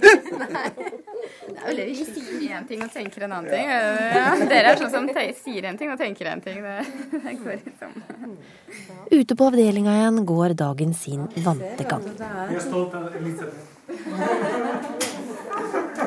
Det 1.47 1.59
er 1.67 1.75
Vi 1.75 2.05
sier 2.07 2.55
én 2.55 2.63
ting 2.67 2.81
og 2.83 2.91
tenker 2.93 3.21
en 3.27 3.33
annen 3.35 3.51
ting. 3.51 3.67
Ja, 3.67 4.35
dere 4.39 4.71
er 4.71 4.77
sånn 4.79 4.93
som 4.93 5.03
sier 5.43 5.63
en 5.67 5.77
ting 5.79 5.91
og 5.91 5.99
tenker 5.99 6.25
en 6.31 6.41
ting. 6.47 6.63
Det, 6.63 6.77
det 7.11 7.35
går 7.43 7.59
liksom. 7.65 7.91
Ute 9.11 9.35
på 9.35 9.43
avdelinga 9.51 9.91
igjen 9.99 10.17
går 10.31 10.55
dagen 10.63 10.95
sin 10.95 11.27
vante 11.43 11.83
gang. 11.91 12.07
Jeg 12.07 12.61
er 12.61 12.63
stolt 12.71 12.95
av 12.95 13.11
Elisabeth. 13.19 13.76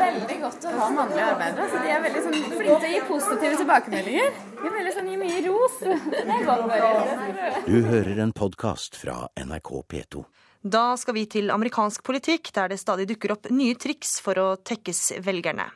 Veldig 0.00 0.36
godt 0.40 0.66
å 0.66 0.74
ha 0.76 0.88
mannlige 0.94 1.24
arbeidere. 1.34 1.66
Så 1.70 1.80
de 1.84 1.90
er 1.92 2.04
veldig 2.04 2.22
sånn, 2.24 2.36
flinke 2.36 2.60
til 2.60 2.74
å 2.74 2.92
gi 2.94 3.00
positive 3.08 3.58
tilbakemeldinger. 3.60 4.36
De 4.60 4.68
er 4.68 4.76
veldig 4.76 4.94
sånn, 4.96 5.10
gir 5.10 5.20
mye 5.20 5.40
ros. 5.46 5.76
Det 5.80 6.22
er 6.24 6.46
godt 6.48 6.66
bare. 6.70 7.56
Du 7.66 7.76
hører 7.88 8.22
en 8.24 8.34
podkast 8.36 8.98
fra 9.00 9.16
NRK 9.40 9.72
P2. 9.92 10.24
Da 10.60 10.84
skal 11.00 11.16
vi 11.16 11.24
til 11.30 11.52
amerikansk 11.52 12.04
politikk, 12.04 12.50
der 12.56 12.72
det 12.72 12.80
stadig 12.82 13.06
dukker 13.08 13.32
opp 13.36 13.48
nye 13.52 13.76
triks 13.80 14.18
for 14.20 14.36
å 14.40 14.48
tekkes 14.60 15.20
velgerne. 15.24 15.70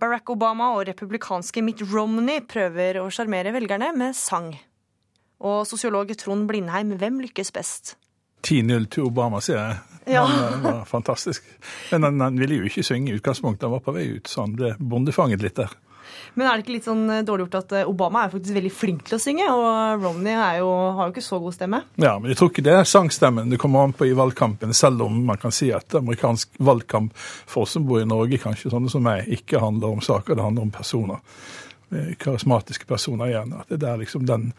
Barack 0.00 0.30
Obama 0.32 0.70
og 0.76 0.86
republikanske 0.88 1.62
Mitt 1.64 1.82
Romney 1.90 2.40
prøver 2.44 3.00
å 3.02 3.10
sjarmere 3.12 3.52
velgerne 3.56 3.92
med 3.96 4.16
sang. 4.16 4.52
Og 5.44 5.66
sosiolog 5.68 6.12
Trond 6.16 6.48
Blindheim, 6.48 6.94
hvem 6.96 7.20
lykkes 7.26 7.52
best? 7.52 7.96
10-0 8.42 8.88
til 8.92 9.08
Obama, 9.08 9.40
sier 9.44 9.58
jeg. 9.58 9.78
Ja. 10.06 10.22
Han 10.24 10.62
var 10.62 10.84
fantastisk. 10.84 11.44
Men 11.90 12.06
han, 12.06 12.20
han, 12.20 12.38
ville 12.38 12.60
jo 12.60 12.68
ikke 12.68 12.84
synge 12.86 13.10
i 13.10 13.16
utgangspunktet, 13.18 13.66
han 13.66 13.74
var 13.74 13.82
på 13.82 13.96
vei 13.96 14.06
ut, 14.16 14.30
så 14.30 14.44
han 14.44 14.54
ble 14.58 14.76
bondefanget 14.78 15.42
litt 15.42 15.58
der. 15.58 15.74
Men 16.36 16.46
er 16.46 16.58
det 16.58 16.66
ikke 16.66 16.74
litt 16.76 16.86
sånn 16.86 17.08
dårlig 17.26 17.46
gjort 17.46 17.56
at 17.58 17.72
Obama 17.88 18.22
er 18.22 18.32
faktisk 18.32 18.54
veldig 18.54 18.72
flink 18.72 19.06
til 19.08 19.16
å 19.16 19.20
synge, 19.20 19.46
og 19.50 20.04
Romney 20.04 20.36
jo, 20.60 20.68
har 20.98 21.08
jo 21.08 21.14
ikke 21.14 21.24
så 21.24 21.40
god 21.42 21.56
stemme? 21.56 21.80
Ja, 21.98 22.14
men 22.20 22.30
jeg 22.30 22.38
tror 22.38 22.52
ikke 22.52 22.64
det 22.66 22.74
er 22.76 22.88
sangstemmen 22.88 23.50
det 23.50 23.58
kommer 23.60 23.86
an 23.86 23.94
på 23.96 24.06
i 24.06 24.14
valgkampen, 24.16 24.74
selv 24.76 25.06
om 25.08 25.18
man 25.26 25.40
kan 25.42 25.54
si 25.54 25.72
at 25.74 25.96
amerikansk 25.98 26.60
valgkamp 26.62 27.16
for 27.18 27.64
oss 27.64 27.74
som 27.76 27.88
bor 27.88 28.02
i 28.02 28.08
Norge, 28.08 28.40
kanskje 28.42 28.72
sånne 28.72 28.92
som 28.92 29.04
meg, 29.06 29.26
ikke 29.38 29.62
handler 29.64 29.96
om 29.96 30.04
saker, 30.04 30.36
det 30.36 30.46
handler 30.46 30.68
om 30.68 30.74
personer. 30.76 31.24
Karismatiske 32.20 32.86
personer 32.88 33.30
igjen. 33.30 33.56
At 33.56 33.70
det 33.72 33.86
er 33.88 34.00
liksom 34.00 34.26
den 34.28 34.50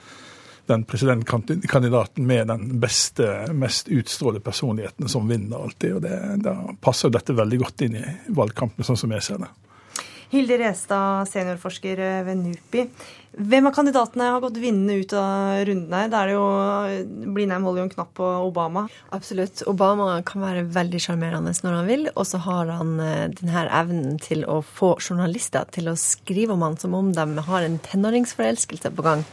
den 0.68 0.84
presidentkandidaten 0.88 2.26
med 2.28 2.48
den 2.52 2.80
beste, 2.80 3.48
mest 3.54 3.88
utstrålede 3.88 4.44
personligheten 4.44 5.10
som 5.10 5.28
vinner 5.28 5.64
alltid. 5.64 5.96
og 5.96 6.02
det, 6.02 6.18
Da 6.44 6.58
passer 6.82 7.14
dette 7.14 7.36
veldig 7.38 7.62
godt 7.64 7.88
inn 7.88 7.96
i 8.00 8.06
valgkampen, 8.28 8.84
sånn 8.84 9.00
som 9.00 9.16
jeg 9.16 9.26
ser 9.26 9.46
det. 9.46 9.54
Hilde 10.28 10.58
Restad, 10.60 11.30
seniorforsker 11.32 12.02
ved 12.28 12.38
NUPI. 12.42 12.84
Hvem 13.38 13.68
av 13.70 13.74
kandidatene 13.76 14.32
har 14.34 14.42
gått 14.42 14.58
vinnende 14.60 14.98
ut 14.98 15.14
av 15.16 15.62
rundene? 15.70 16.08
Da 16.12 16.24
er 16.24 16.32
det 16.32 16.34
jo 16.34 17.28
Blindheim 17.36 17.68
holder 17.68 17.84
jo 17.84 17.86
en 17.86 17.92
knapp 17.94 18.10
på 18.18 18.28
Obama. 18.48 18.88
Absolutt. 19.16 19.62
Obama 19.70 20.18
kan 20.28 20.42
være 20.42 20.66
veldig 20.74 21.00
sjarmerende 21.04 21.54
når 21.64 21.78
han 21.78 21.88
vil, 21.88 22.10
og 22.16 22.28
så 22.28 22.42
har 22.44 22.74
han 22.80 22.98
denne 23.38 23.68
evnen 23.68 24.18
til 24.24 24.44
å 24.50 24.60
få 24.66 24.96
journalister 24.98 25.70
til 25.72 25.92
å 25.92 25.96
skrive 26.02 26.58
om 26.58 26.66
han 26.66 26.76
som 26.82 26.98
om 26.98 27.14
de 27.16 27.48
har 27.48 27.68
en 27.68 27.80
tenåringsforelskelse 27.88 28.92
på 28.98 29.06
gang. 29.06 29.24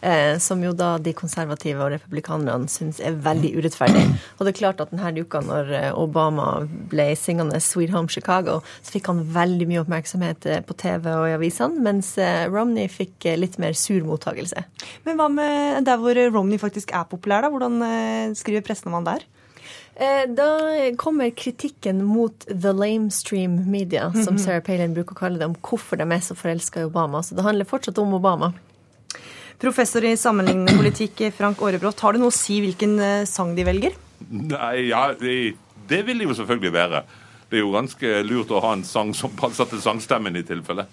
Eh, 0.00 0.38
som 0.40 0.62
jo 0.64 0.70
da 0.72 0.94
de 0.96 1.12
konservative 1.12 1.82
og 1.84 1.90
republikanerne 1.92 2.70
syns 2.72 3.02
er 3.04 3.18
veldig 3.20 3.50
urettferdig. 3.58 4.04
Og 4.38 4.46
det 4.46 4.54
er 4.54 4.58
klart 4.58 4.80
at 4.80 4.92
denne 4.94 5.24
uka 5.24 5.42
når 5.44 5.92
Obama 5.92 6.66
ble 6.88 7.10
syngende 7.20 7.60
'Sweet 7.60 7.92
Home 7.92 8.08
Chicago', 8.08 8.62
så 8.80 8.94
fikk 8.94 9.10
han 9.12 9.20
veldig 9.34 9.66
mye 9.68 9.82
oppmerksomhet 9.82 10.48
på 10.64 10.76
TV 10.80 11.10
og 11.12 11.26
i 11.28 11.34
avisene, 11.36 11.82
mens 11.84 12.14
Romney 12.48 12.88
fikk 12.88 13.28
litt 13.36 13.58
mer 13.58 13.76
sur 13.76 14.00
mottagelse. 14.08 14.64
Men 15.04 15.20
hva 15.20 15.28
med 15.28 15.84
der 15.84 16.00
hvor 16.00 16.16
Romney 16.32 16.56
faktisk 16.56 16.94
er 16.96 17.04
populær, 17.04 17.42
da? 17.44 17.50
Hvordan 17.52 18.34
skriver 18.34 18.64
pressen 18.64 18.88
om 18.88 18.96
han 19.00 19.04
der? 19.04 19.28
Da 20.32 20.48
kommer 20.96 21.28
kritikken 21.30 22.00
mot 22.04 22.46
the 22.48 22.72
lamestream 22.72 23.68
media, 23.68 24.12
som 24.24 24.38
Sarah 24.38 24.64
Palin 24.64 24.94
bruker 24.96 25.12
å 25.12 25.18
kalle 25.18 25.38
det, 25.38 25.44
om 25.50 25.56
hvorfor 25.60 26.00
de 26.00 26.08
er 26.08 26.24
så 26.24 26.32
forelska 26.32 26.80
i 26.80 26.88
Obama. 26.88 27.20
Så 27.20 27.36
det 27.36 27.44
handler 27.44 27.68
fortsatt 27.68 27.98
om 28.00 28.14
Obama. 28.16 28.54
Professor 29.60 30.04
i 30.08 30.14
sammenlignende 30.16 30.72
politikk, 30.78 31.26
Frank 31.36 31.60
Aarebrot, 31.60 32.00
har 32.00 32.16
det 32.16 32.22
noe 32.22 32.32
å 32.32 32.34
si 32.34 32.62
hvilken 32.64 32.96
sang 33.28 33.52
de 33.56 33.66
velger? 33.68 33.98
Nei, 34.30 34.88
ja, 34.88 35.10
det, 35.20 35.34
det 35.90 36.00
vil 36.06 36.22
det 36.22 36.30
jo 36.30 36.36
selvfølgelig 36.38 36.72
være. 36.72 37.02
Det 37.50 37.58
er 37.58 37.64
jo 37.64 37.74
ganske 37.74 38.14
lurt 38.24 38.54
å 38.54 38.62
ha 38.64 38.72
en 38.76 38.86
sang 38.86 39.12
som 39.16 39.34
passer 39.36 39.68
til 39.68 39.82
sangstemmen 39.84 40.38
i 40.38 40.44
tilfelle. 40.48 40.86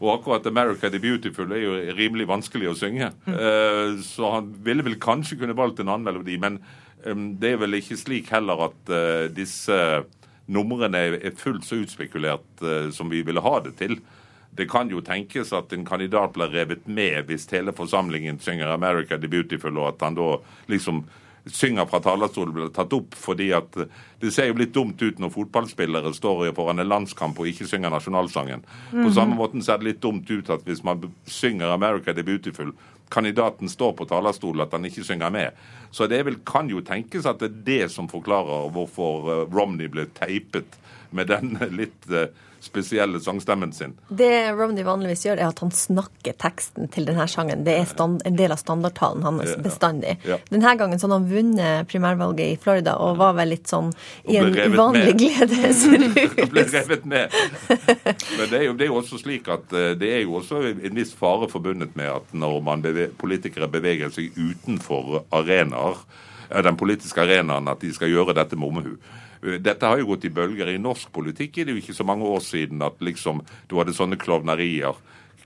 Og 0.00 0.10
akkurat 0.14 0.46
'America 0.46 0.88
the 0.88 0.98
Beautiful' 0.98 1.52
er 1.52 1.62
jo 1.64 1.74
rimelig 1.96 2.26
vanskelig 2.28 2.70
å 2.70 2.76
synge. 2.78 3.12
Mm. 3.26 4.02
Så 4.02 4.32
han 4.32 4.50
ville 4.64 4.84
vel 4.84 4.96
kanskje 5.00 5.38
kunne 5.38 5.56
valgt 5.56 5.80
en 5.80 5.88
annen 5.88 6.08
melodi, 6.08 6.38
men 6.40 6.58
det 7.40 7.52
er 7.52 7.60
vel 7.60 7.76
ikke 7.76 8.00
slik 8.00 8.30
heller 8.32 8.70
at 8.70 8.92
disse 9.36 9.76
numrene 10.48 10.98
er 11.20 11.36
fullt 11.36 11.64
så 11.64 11.76
utspekulert 11.76 12.64
som 12.92 13.10
vi 13.12 13.22
ville 13.22 13.44
ha 13.44 13.58
det 13.64 13.76
til. 13.76 13.98
Det 14.56 14.68
kan 14.70 14.88
jo 14.90 15.00
tenkes 15.00 15.52
at 15.52 15.72
en 15.72 15.84
kandidat 15.84 16.32
blir 16.36 16.52
revet 16.52 16.86
med 16.86 17.26
hvis 17.26 17.48
hele 17.50 17.72
forsamlingen 17.72 18.38
synger 18.38 18.66
'America 18.70 19.16
the 19.18 19.28
Beautiful', 19.28 19.78
og 19.78 19.88
at 19.88 20.02
han 20.02 20.14
da 20.14 20.36
liksom 20.68 21.04
synger 21.46 21.84
fra 21.86 22.00
talerstolen, 22.00 22.54
blir 22.54 22.68
tatt 22.72 22.92
opp 22.92 23.14
fordi 23.14 23.50
at 23.52 23.74
det 24.20 24.32
ser 24.32 24.46
jo 24.46 24.54
litt 24.54 24.72
dumt 24.72 25.02
ut 25.02 25.18
når 25.20 25.30
fotballspillere 25.30 26.14
står 26.14 26.54
foran 26.56 26.78
en 26.80 26.88
landskamp 26.88 27.38
og 27.38 27.46
ikke 27.46 27.66
synger 27.68 27.90
nasjonalsangen. 27.90 28.62
På 28.90 28.96
Mhm. 28.96 29.12
samme 29.12 29.36
måten 29.36 29.62
ser 29.62 29.76
det 29.78 29.84
litt 29.84 30.00
dumt 30.00 30.30
ut 30.30 30.48
at 30.50 30.64
hvis 30.64 30.82
man 30.84 31.12
synger 31.26 31.66
'America 31.74 32.14
the 32.14 32.22
Beautiful', 32.22 32.72
kandidaten 33.10 33.68
står 33.68 33.92
på 33.92 34.08
talerstolen, 34.08 34.62
at 34.62 34.72
han 34.72 34.84
ikke 34.84 35.04
synger 35.04 35.30
med. 35.30 35.52
Så 35.92 36.08
det 36.08 36.24
vel, 36.24 36.36
kan 36.46 36.68
jo 36.68 36.80
tenkes 36.80 37.26
at 37.26 37.38
det 37.38 37.50
er 37.50 37.62
det 37.64 37.90
som 37.90 38.08
forklarer 38.08 38.70
hvorfor 38.72 39.28
eh, 39.28 39.54
Romney 39.54 39.88
ble 39.88 40.06
teipet 40.06 40.64
med 41.12 41.26
den 41.26 41.58
litt 41.76 42.10
eh, 42.10 42.26
spesielle 42.64 43.20
sangstemmen 43.20 43.72
sin. 43.76 43.94
Det 44.08 44.32
Romney 44.56 44.84
vanligvis 44.86 45.26
gjør, 45.26 45.40
er 45.40 45.50
at 45.50 45.60
han 45.62 45.72
snakker 45.74 46.36
teksten 46.40 46.88
til 46.92 47.06
denne 47.08 47.26
sangen. 47.30 47.64
Det 47.66 47.76
er 47.78 47.88
stand, 47.88 48.22
en 48.26 48.38
del 48.38 48.54
av 48.54 48.60
standardtalen 48.60 49.24
hans 49.26 49.54
bestandig. 49.64 50.16
Ja. 50.26 50.38
Denne 50.50 50.74
gangen 50.80 51.00
så 51.00 51.08
hadde 51.08 51.20
han 51.20 51.30
vunnet 51.30 51.90
primærvalget 51.90 52.54
i 52.54 52.58
Florida 52.60 52.96
og 53.02 53.18
var 53.20 53.36
vel 53.38 53.52
litt 53.54 53.70
sånn 53.70 53.92
i 54.30 54.38
en 54.40 54.54
uvanlig 54.54 55.16
gledesrus. 55.20 55.84
ble 56.54 56.66
revet 56.72 57.04
med. 57.08 57.34
Men 57.68 58.50
det 58.50 58.58
er, 58.58 58.66
jo, 58.68 58.76
det 58.78 58.86
er 58.86 58.92
jo 58.92 59.00
også 59.00 59.20
slik 59.20 59.48
at 59.52 59.74
eh, 59.74 59.92
det 59.98 60.12
er 60.18 60.22
jo 60.24 60.38
også 60.40 60.62
en 60.72 60.96
viss 60.96 61.14
fare 61.16 61.48
forbundet 61.52 61.96
med 61.98 62.10
at 62.12 62.36
når 62.36 62.60
man 62.64 62.84
beve, 62.84 63.08
politikere 63.20 63.68
beveger 63.70 64.12
seg 64.14 64.36
utenfor 64.38 65.24
arenaer, 65.34 66.00
eh, 66.50 66.62
den 66.64 66.78
politiske 66.80 67.24
arenaen, 67.24 67.68
at 67.70 67.82
de 67.84 67.92
skal 67.94 68.12
gjøre 68.12 68.36
dette 68.36 68.58
med 68.58 68.72
omhu. 68.72 68.96
Eh, 69.44 69.60
Dette 69.60 69.86
har 69.86 70.00
jo 70.00 70.12
gått 70.12 70.24
i 70.24 70.32
bølger. 70.34 70.72
I 70.72 70.80
norsk 70.82 71.12
politikk 71.14 71.58
er 71.58 71.68
det 71.68 71.76
jo 71.76 71.82
ikke 71.82 71.96
så 71.96 72.06
mange 72.08 72.28
år 72.28 72.42
siden 72.44 72.82
at 72.84 73.00
liksom 73.04 73.44
du 73.70 73.76
hadde 73.80 73.96
sånne 73.96 74.20
klovnerier. 74.20 74.96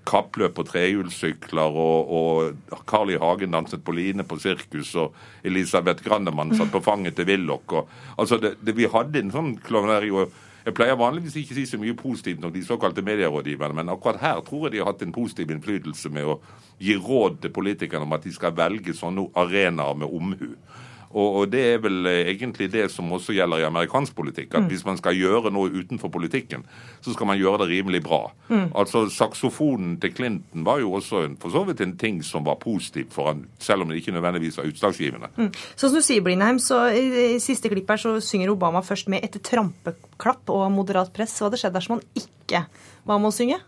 Kappløp 0.08 0.54
på 0.56 0.64
trehjulssykler, 0.64 1.74
og, 1.76 2.12
og 2.16 2.82
Carl 2.88 3.10
I. 3.12 3.18
Hagen 3.20 3.52
danset 3.52 3.82
på 3.84 3.92
line 3.92 4.24
på 4.24 4.38
sirkus, 4.40 4.94
og 4.96 5.16
Elisabeth 5.44 6.04
Grandemann 6.06 6.54
satt 6.56 6.72
på 6.72 6.80
fanget 6.80 7.18
til 7.18 7.28
Willoch. 7.28 7.74
Altså 8.16 8.38
vi 8.64 8.88
hadde 8.88 9.20
en 9.20 9.34
sånn 9.34 9.56
klovneri. 9.66 10.08
og 10.14 10.32
jeg 10.68 10.74
pleier 10.76 10.98
vanligvis 11.00 11.36
ikke 11.40 11.54
å 11.54 11.56
si 11.56 11.64
så 11.70 11.78
mye 11.80 11.96
positivt 11.96 12.42
om 12.44 12.52
de 12.52 12.60
såkalte 12.64 13.04
medierådgiverne, 13.04 13.76
men 13.78 13.88
akkurat 13.92 14.18
her 14.20 14.40
tror 14.44 14.66
jeg 14.66 14.74
de 14.74 14.80
har 14.82 14.90
hatt 14.90 15.04
en 15.04 15.14
positiv 15.14 15.52
innflytelse 15.54 16.10
med 16.12 16.28
å 16.28 16.34
gi 16.82 16.96
råd 16.98 17.38
til 17.40 17.52
politikerne 17.56 18.04
om 18.04 18.12
at 18.12 18.26
de 18.26 18.32
skal 18.34 18.56
velge 18.56 18.92
sånne 18.96 19.30
arenaer 19.38 19.96
med 19.96 20.12
omhu. 20.12 20.50
Og, 21.10 21.36
og 21.40 21.50
det 21.50 21.62
er 21.74 21.78
vel 21.80 22.06
eh, 22.06 22.28
egentlig 22.34 22.70
det 22.72 22.90
som 22.92 23.08
også 23.12 23.32
gjelder 23.32 23.62
i 23.62 23.66
amerikansk 23.68 24.14
politikk. 24.14 24.54
At 24.54 24.62
Mm. 24.62 24.68
hvis 24.68 24.84
man 24.84 24.96
skal 24.98 25.14
gjøre 25.16 25.50
noe 25.54 25.70
utenfor 25.70 26.10
politikken, 26.12 26.64
så 27.00 27.12
skal 27.14 27.26
man 27.26 27.38
gjøre 27.38 27.62
det 27.62 27.68
rimelig 27.70 28.02
bra. 28.04 28.32
Mm. 28.48 28.72
Altså 28.74 29.06
Saksofonen 29.08 29.96
til 30.00 30.12
Clinton 30.14 30.64
var 30.66 30.80
jo 30.80 30.92
også 30.92 31.24
en, 31.24 31.36
for 31.40 31.50
så 31.54 31.64
vidt 31.64 31.80
en 31.80 31.96
ting 31.96 32.20
som 32.24 32.44
var 32.44 32.58
positiv 32.60 33.06
for 33.14 33.30
han, 33.32 33.46
selv 33.58 33.82
om 33.82 33.88
det 33.88 34.02
ikke 34.02 34.12
nødvendigvis 34.12 34.58
var 34.58 34.68
utslagsgivende. 34.68 35.30
Mm. 35.36 35.50
Sånn 35.76 35.90
som 35.90 35.96
du 35.96 36.02
sier, 36.04 36.20
Blindheim, 36.26 36.58
så 36.58 36.84
i 36.92 37.06
i 37.34 37.38
siste 37.40 37.68
klipp 37.72 37.88
her 37.88 37.96
så 37.96 38.16
synger 38.20 38.50
Obama 38.52 38.80
først 38.84 39.08
med 39.08 39.24
et 39.24 39.40
trampeklapp 39.42 40.50
og 40.52 40.70
moderat 40.72 41.12
press. 41.14 41.38
Hva 41.38 41.48
hadde 41.48 41.58
skjedd 41.60 41.74
dersom 41.76 41.98
han 41.98 42.04
ikke 42.18 42.66
var 43.08 43.18
med 43.18 43.30
å 43.30 43.34
synge? 43.34 43.58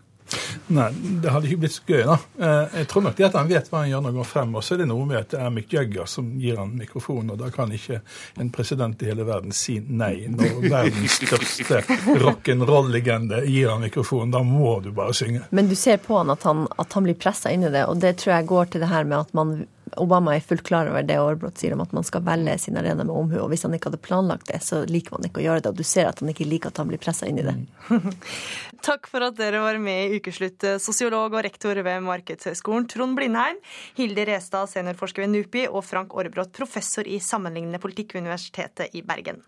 Nei, 0.71 0.87
det 1.23 1.31
hadde 1.33 1.49
ikke 1.49 1.61
blitt 1.65 1.73
så 1.75 1.83
gøy, 1.87 2.03
da. 2.07 2.15
Eh, 2.39 2.77
Jeg 2.81 2.87
tror 2.91 3.03
nok 3.07 3.17
det 3.17 3.25
at 3.27 3.35
han 3.39 3.49
vet 3.49 3.67
hva 3.71 3.81
han 3.81 3.89
gjør 3.91 4.01
når 4.05 4.11
han 4.13 4.19
går 4.21 4.29
frem. 4.29 4.55
Og 4.55 4.63
så 4.63 4.73
er 4.75 4.81
det 4.83 4.87
noe 4.91 5.05
med 5.09 5.17
at 5.19 5.29
det 5.33 5.39
er 5.43 5.49
Mick 5.53 5.73
Jagger 5.75 6.07
som 6.07 6.29
gir 6.39 6.57
han 6.61 6.71
mikrofonen, 6.77 7.33
og 7.35 7.41
da 7.41 7.49
kan 7.53 7.71
ikke 7.75 7.99
en 8.39 8.49
president 8.55 9.01
i 9.03 9.09
hele 9.11 9.25
verden 9.27 9.51
si 9.55 9.79
nei 9.87 10.27
når 10.31 10.61
verdens 10.75 11.17
største 11.19 11.81
rock'n'roll-legende 12.23 13.43
gir 13.45 13.69
han 13.69 13.81
mikrofonen. 13.81 14.31
Da 14.31 14.43
må 14.43 14.79
du 14.83 14.91
bare 14.95 15.13
synge. 15.13 15.41
Men 15.51 15.67
du 15.69 15.75
ser 15.75 15.97
på 15.97 16.17
han 16.17 16.29
at 16.33 16.43
han, 16.47 16.67
at 16.79 16.93
han 16.93 17.03
blir 17.07 17.17
pressa 17.19 17.51
inn 17.51 17.63
i 17.67 17.71
det, 17.73 17.85
og 17.89 17.99
det 18.01 18.17
tror 18.21 18.35
jeg 18.37 18.49
går 18.51 18.71
til 18.73 18.81
det 18.85 18.91
her 18.91 19.03
med 19.07 19.19
at 19.25 19.33
man 19.37 19.55
Obama 19.99 20.35
er 20.35 20.43
fullt 20.45 20.63
klar 20.67 20.87
over 20.87 21.03
det 21.03 21.17
Aarbrot 21.19 21.59
sier 21.59 21.73
om 21.75 21.81
at 21.83 21.91
man 21.95 22.05
skal 22.07 22.23
velge 22.25 22.57
sin 22.63 22.77
arena 22.79 23.03
med 23.03 23.15
omhu. 23.15 23.37
Og 23.43 23.49
hvis 23.51 23.65
han 23.67 23.75
ikke 23.75 23.89
hadde 23.89 24.01
planlagt 24.03 24.47
det, 24.51 24.61
så 24.63 24.83
liker 24.87 25.17
man 25.17 25.27
ikke 25.27 25.41
å 25.41 25.45
gjøre 25.45 25.63
det. 25.65 25.73
Og 25.73 25.81
du 25.81 25.87
ser 25.87 26.09
at 26.09 26.21
han 26.21 26.31
ikke 26.31 26.47
liker 26.47 26.71
at 26.71 26.81
han 26.81 26.91
blir 26.91 27.01
pressa 27.01 27.27
inn 27.29 27.41
i 27.41 27.45
det. 27.45 27.55
Takk 28.87 29.09
for 29.11 29.25
at 29.27 29.37
dere 29.39 29.63
var 29.63 29.79
med 29.81 30.07
i 30.07 30.21
Ukeslutt, 30.21 30.65
sosiolog 30.81 31.35
og 31.35 31.43
rektor 31.45 31.77
ved 31.85 32.05
Markedshøgskolen 32.07 32.87
Trond 32.91 33.17
Blindheim, 33.19 33.59
Hilde 33.99 34.25
Restad, 34.29 34.71
seniorforsker 34.71 35.25
ved 35.25 35.33
NUPI, 35.35 35.67
og 35.69 35.85
Frank 35.87 36.15
Aarbrot, 36.15 36.53
professor 36.55 37.07
i 37.07 37.19
sammenlignende 37.21 37.81
politikk 37.83 38.15
ved 38.15 38.25
Universitetet 38.25 38.97
i 38.97 39.03
Bergen. 39.05 39.43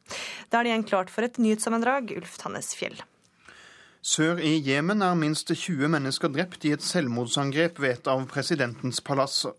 Da 0.49 0.59
er 0.59 0.67
det 0.67 0.75
igjen 0.75 0.87
klart 0.91 1.13
for 1.13 1.25
et 1.25 1.41
nyhetssammendrag, 1.41 2.15
Ulf 2.19 2.37
Tannes 2.41 2.73
Fjell. 2.77 2.99
Sør 4.03 4.35
i 4.43 4.57
Jemen 4.59 4.99
er 4.99 5.13
minst 5.15 5.47
20 5.47 5.87
mennesker 5.87 6.27
drept 6.27 6.65
i 6.67 6.73
et 6.75 6.83
selvmordsangrep 6.83 7.77
ved 7.79 7.93
et 7.93 8.07
av 8.11 8.25
presidentens 8.27 8.99
palasser. 8.99 9.53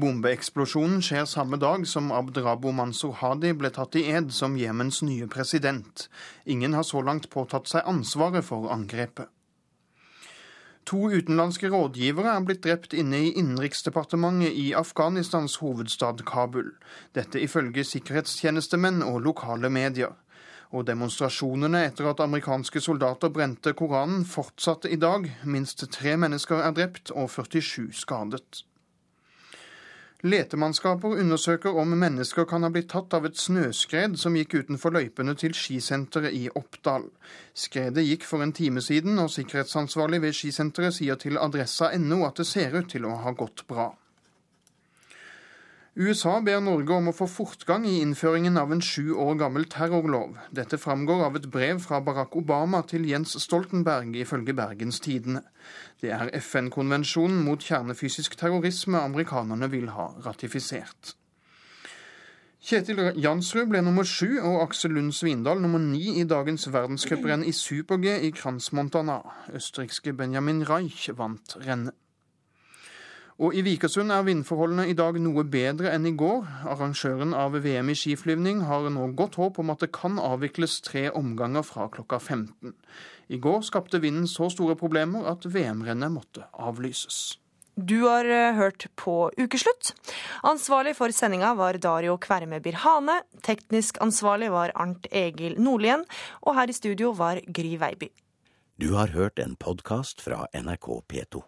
Bombeeksplosjonen 0.00 1.02
skjer 1.04 1.26
samme 1.28 1.58
dag 1.60 1.84
som 1.90 2.08
Abdrabo 2.16 2.72
Mansour 2.72 3.18
Hadi 3.20 3.50
ble 3.52 3.68
tatt 3.76 3.98
i 4.00 4.06
ed 4.08 4.32
som 4.32 4.56
Jemens 4.56 5.02
nye 5.04 5.28
president. 5.28 6.06
Ingen 6.48 6.72
har 6.72 6.88
så 6.88 7.04
langt 7.04 7.28
påtatt 7.28 7.68
seg 7.68 7.84
ansvaret 7.92 8.48
for 8.48 8.72
angrepet. 8.72 9.28
To 10.88 11.12
utenlandske 11.12 11.68
rådgivere 11.68 12.32
er 12.32 12.48
blitt 12.48 12.64
drept 12.64 12.96
inne 12.96 13.20
i 13.26 13.34
Innenriksdepartementet 13.36 14.56
i 14.56 14.70
Afghanistans 14.72 15.60
hovedstad 15.60 16.24
Kabul. 16.24 16.72
Dette 17.12 17.44
ifølge 17.44 17.84
sikkerhetstjenestemenn 17.84 19.04
og 19.04 19.20
lokale 19.28 19.68
medier. 19.68 20.16
Og 20.72 20.86
demonstrasjonene 20.88 21.84
etter 21.90 22.08
at 22.08 22.20
amerikanske 22.24 22.80
soldater 22.80 23.32
brente 23.32 23.74
Koranen 23.76 24.24
fortsatte 24.24 24.88
i 24.88 24.96
dag. 24.96 25.28
Minst 25.44 25.84
tre 25.92 26.16
mennesker 26.16 26.64
er 26.64 26.76
drept 26.76 27.12
og 27.12 27.28
47 27.30 27.92
skadet. 27.92 28.64
Letemannskaper 30.22 31.18
undersøker 31.18 31.74
om 31.74 31.96
mennesker 31.98 32.44
kan 32.46 32.62
ha 32.62 32.68
blitt 32.70 32.92
tatt 32.92 33.14
av 33.16 33.24
et 33.26 33.40
snøskred 33.42 34.14
som 34.22 34.36
gikk 34.38 34.54
utenfor 34.54 34.94
løypene 34.94 35.34
til 35.34 35.50
skisenteret 35.58 36.36
i 36.38 36.44
Oppdal. 36.54 37.08
Skredet 37.58 38.04
gikk 38.06 38.28
for 38.28 38.44
en 38.44 38.54
time 38.54 38.80
siden, 38.80 39.18
og 39.18 39.32
sikkerhetsansvarlig 39.34 40.22
ved 40.22 40.38
skisenteret 40.38 40.94
sier 40.94 41.18
til 41.18 41.40
adressa.no 41.42 42.22
at 42.28 42.38
det 42.38 42.46
ser 42.46 42.78
ut 42.78 42.88
til 42.94 43.10
å 43.10 43.16
ha 43.24 43.34
gått 43.34 43.66
bra. 43.66 43.90
USA 45.94 46.38
ber 46.40 46.62
Norge 46.64 46.94
om 46.96 47.10
å 47.10 47.12
få 47.12 47.26
fortgang 47.28 47.82
i 47.84 47.98
innføringen 48.00 48.56
av 48.56 48.70
en 48.72 48.80
sju 48.80 49.10
år 49.12 49.34
gammel 49.42 49.66
terrorlov. 49.68 50.38
Dette 50.48 50.78
framgår 50.80 51.26
av 51.26 51.36
et 51.36 51.48
brev 51.52 51.82
fra 51.84 51.98
Barack 52.00 52.32
Obama 52.40 52.80
til 52.88 53.04
Jens 53.10 53.36
Stoltenberg, 53.44 54.16
ifølge 54.16 54.54
Bergens 54.56 55.02
Tidende. 55.04 55.42
Det 56.00 56.14
er 56.16 56.32
FN-konvensjonen 56.40 57.44
mot 57.44 57.60
kjernefysisk 57.60 58.38
terrorisme 58.40 59.04
amerikanerne 59.04 59.68
vil 59.68 59.92
ha 59.92 60.08
ratifisert. 60.24 61.12
Kjetil 62.62 63.10
Jansrud 63.20 63.68
ble 63.68 63.82
nummer 63.84 64.08
sju 64.08 64.38
og 64.38 64.62
Aksel 64.62 64.94
Lund 64.96 65.12
Svindal 65.12 65.60
nummer 65.60 65.82
ni 65.82 66.20
i 66.22 66.24
dagens 66.24 66.70
verdenscuprenn 66.72 67.44
i 67.44 67.52
super-G 67.52 68.16
i 68.30 68.32
Crans-Montana. 68.32 69.18
Østerrikske 69.52 70.16
Benjamin 70.16 70.64
Reich 70.64 71.10
vant 71.18 71.58
rennet. 71.66 71.98
Og 73.40 73.56
i 73.56 73.62
Vikersund 73.64 74.12
er 74.12 74.24
vindforholdene 74.26 74.84
i 74.90 74.96
dag 74.96 75.16
noe 75.22 75.44
bedre 75.48 75.92
enn 75.94 76.06
i 76.08 76.14
går. 76.18 76.44
Arrangøren 76.68 77.32
av 77.36 77.56
VM 77.64 77.92
i 77.92 77.96
skiflyvning 77.96 78.64
har 78.68 78.88
nå 78.92 79.08
godt 79.18 79.38
håp 79.40 79.60
om 79.62 79.72
at 79.72 79.84
det 79.84 79.92
kan 79.96 80.20
avvikles 80.20 80.80
tre 80.84 81.08
omganger 81.10 81.64
fra 81.64 81.88
klokka 81.92 82.20
15. 82.20 82.74
I 83.32 83.40
går 83.40 83.62
skapte 83.64 84.02
vinden 84.02 84.28
så 84.28 84.50
store 84.52 84.76
problemer 84.76 85.24
at 85.30 85.46
VM-rennet 85.48 86.12
måtte 86.12 86.44
avlyses. 86.52 87.38
Du 87.72 88.02
har 88.04 88.28
eh, 88.28 88.52
hørt 88.52 88.84
på 89.00 89.30
Ukeslutt. 89.40 89.94
Ansvarlig 90.44 90.92
for 90.98 91.14
sendinga 91.16 91.54
var 91.56 91.78
Dario 91.80 92.18
Kverme 92.20 92.60
Birhane. 92.60 93.22
Teknisk 93.40 93.96
ansvarlig 94.04 94.50
var 94.52 94.74
Arnt 94.76 95.08
Egil 95.08 95.56
Nordlien. 95.56 96.04
Og 96.44 96.58
her 96.58 96.68
i 96.68 96.76
studio 96.76 97.14
var 97.16 97.40
Gry 97.48 97.78
Veiby. 97.80 98.10
Du 98.76 98.92
har 98.92 99.16
hørt 99.16 99.40
en 99.40 99.56
podkast 99.56 100.20
fra 100.20 100.44
NRK 100.52 101.00
P2. 101.08 101.46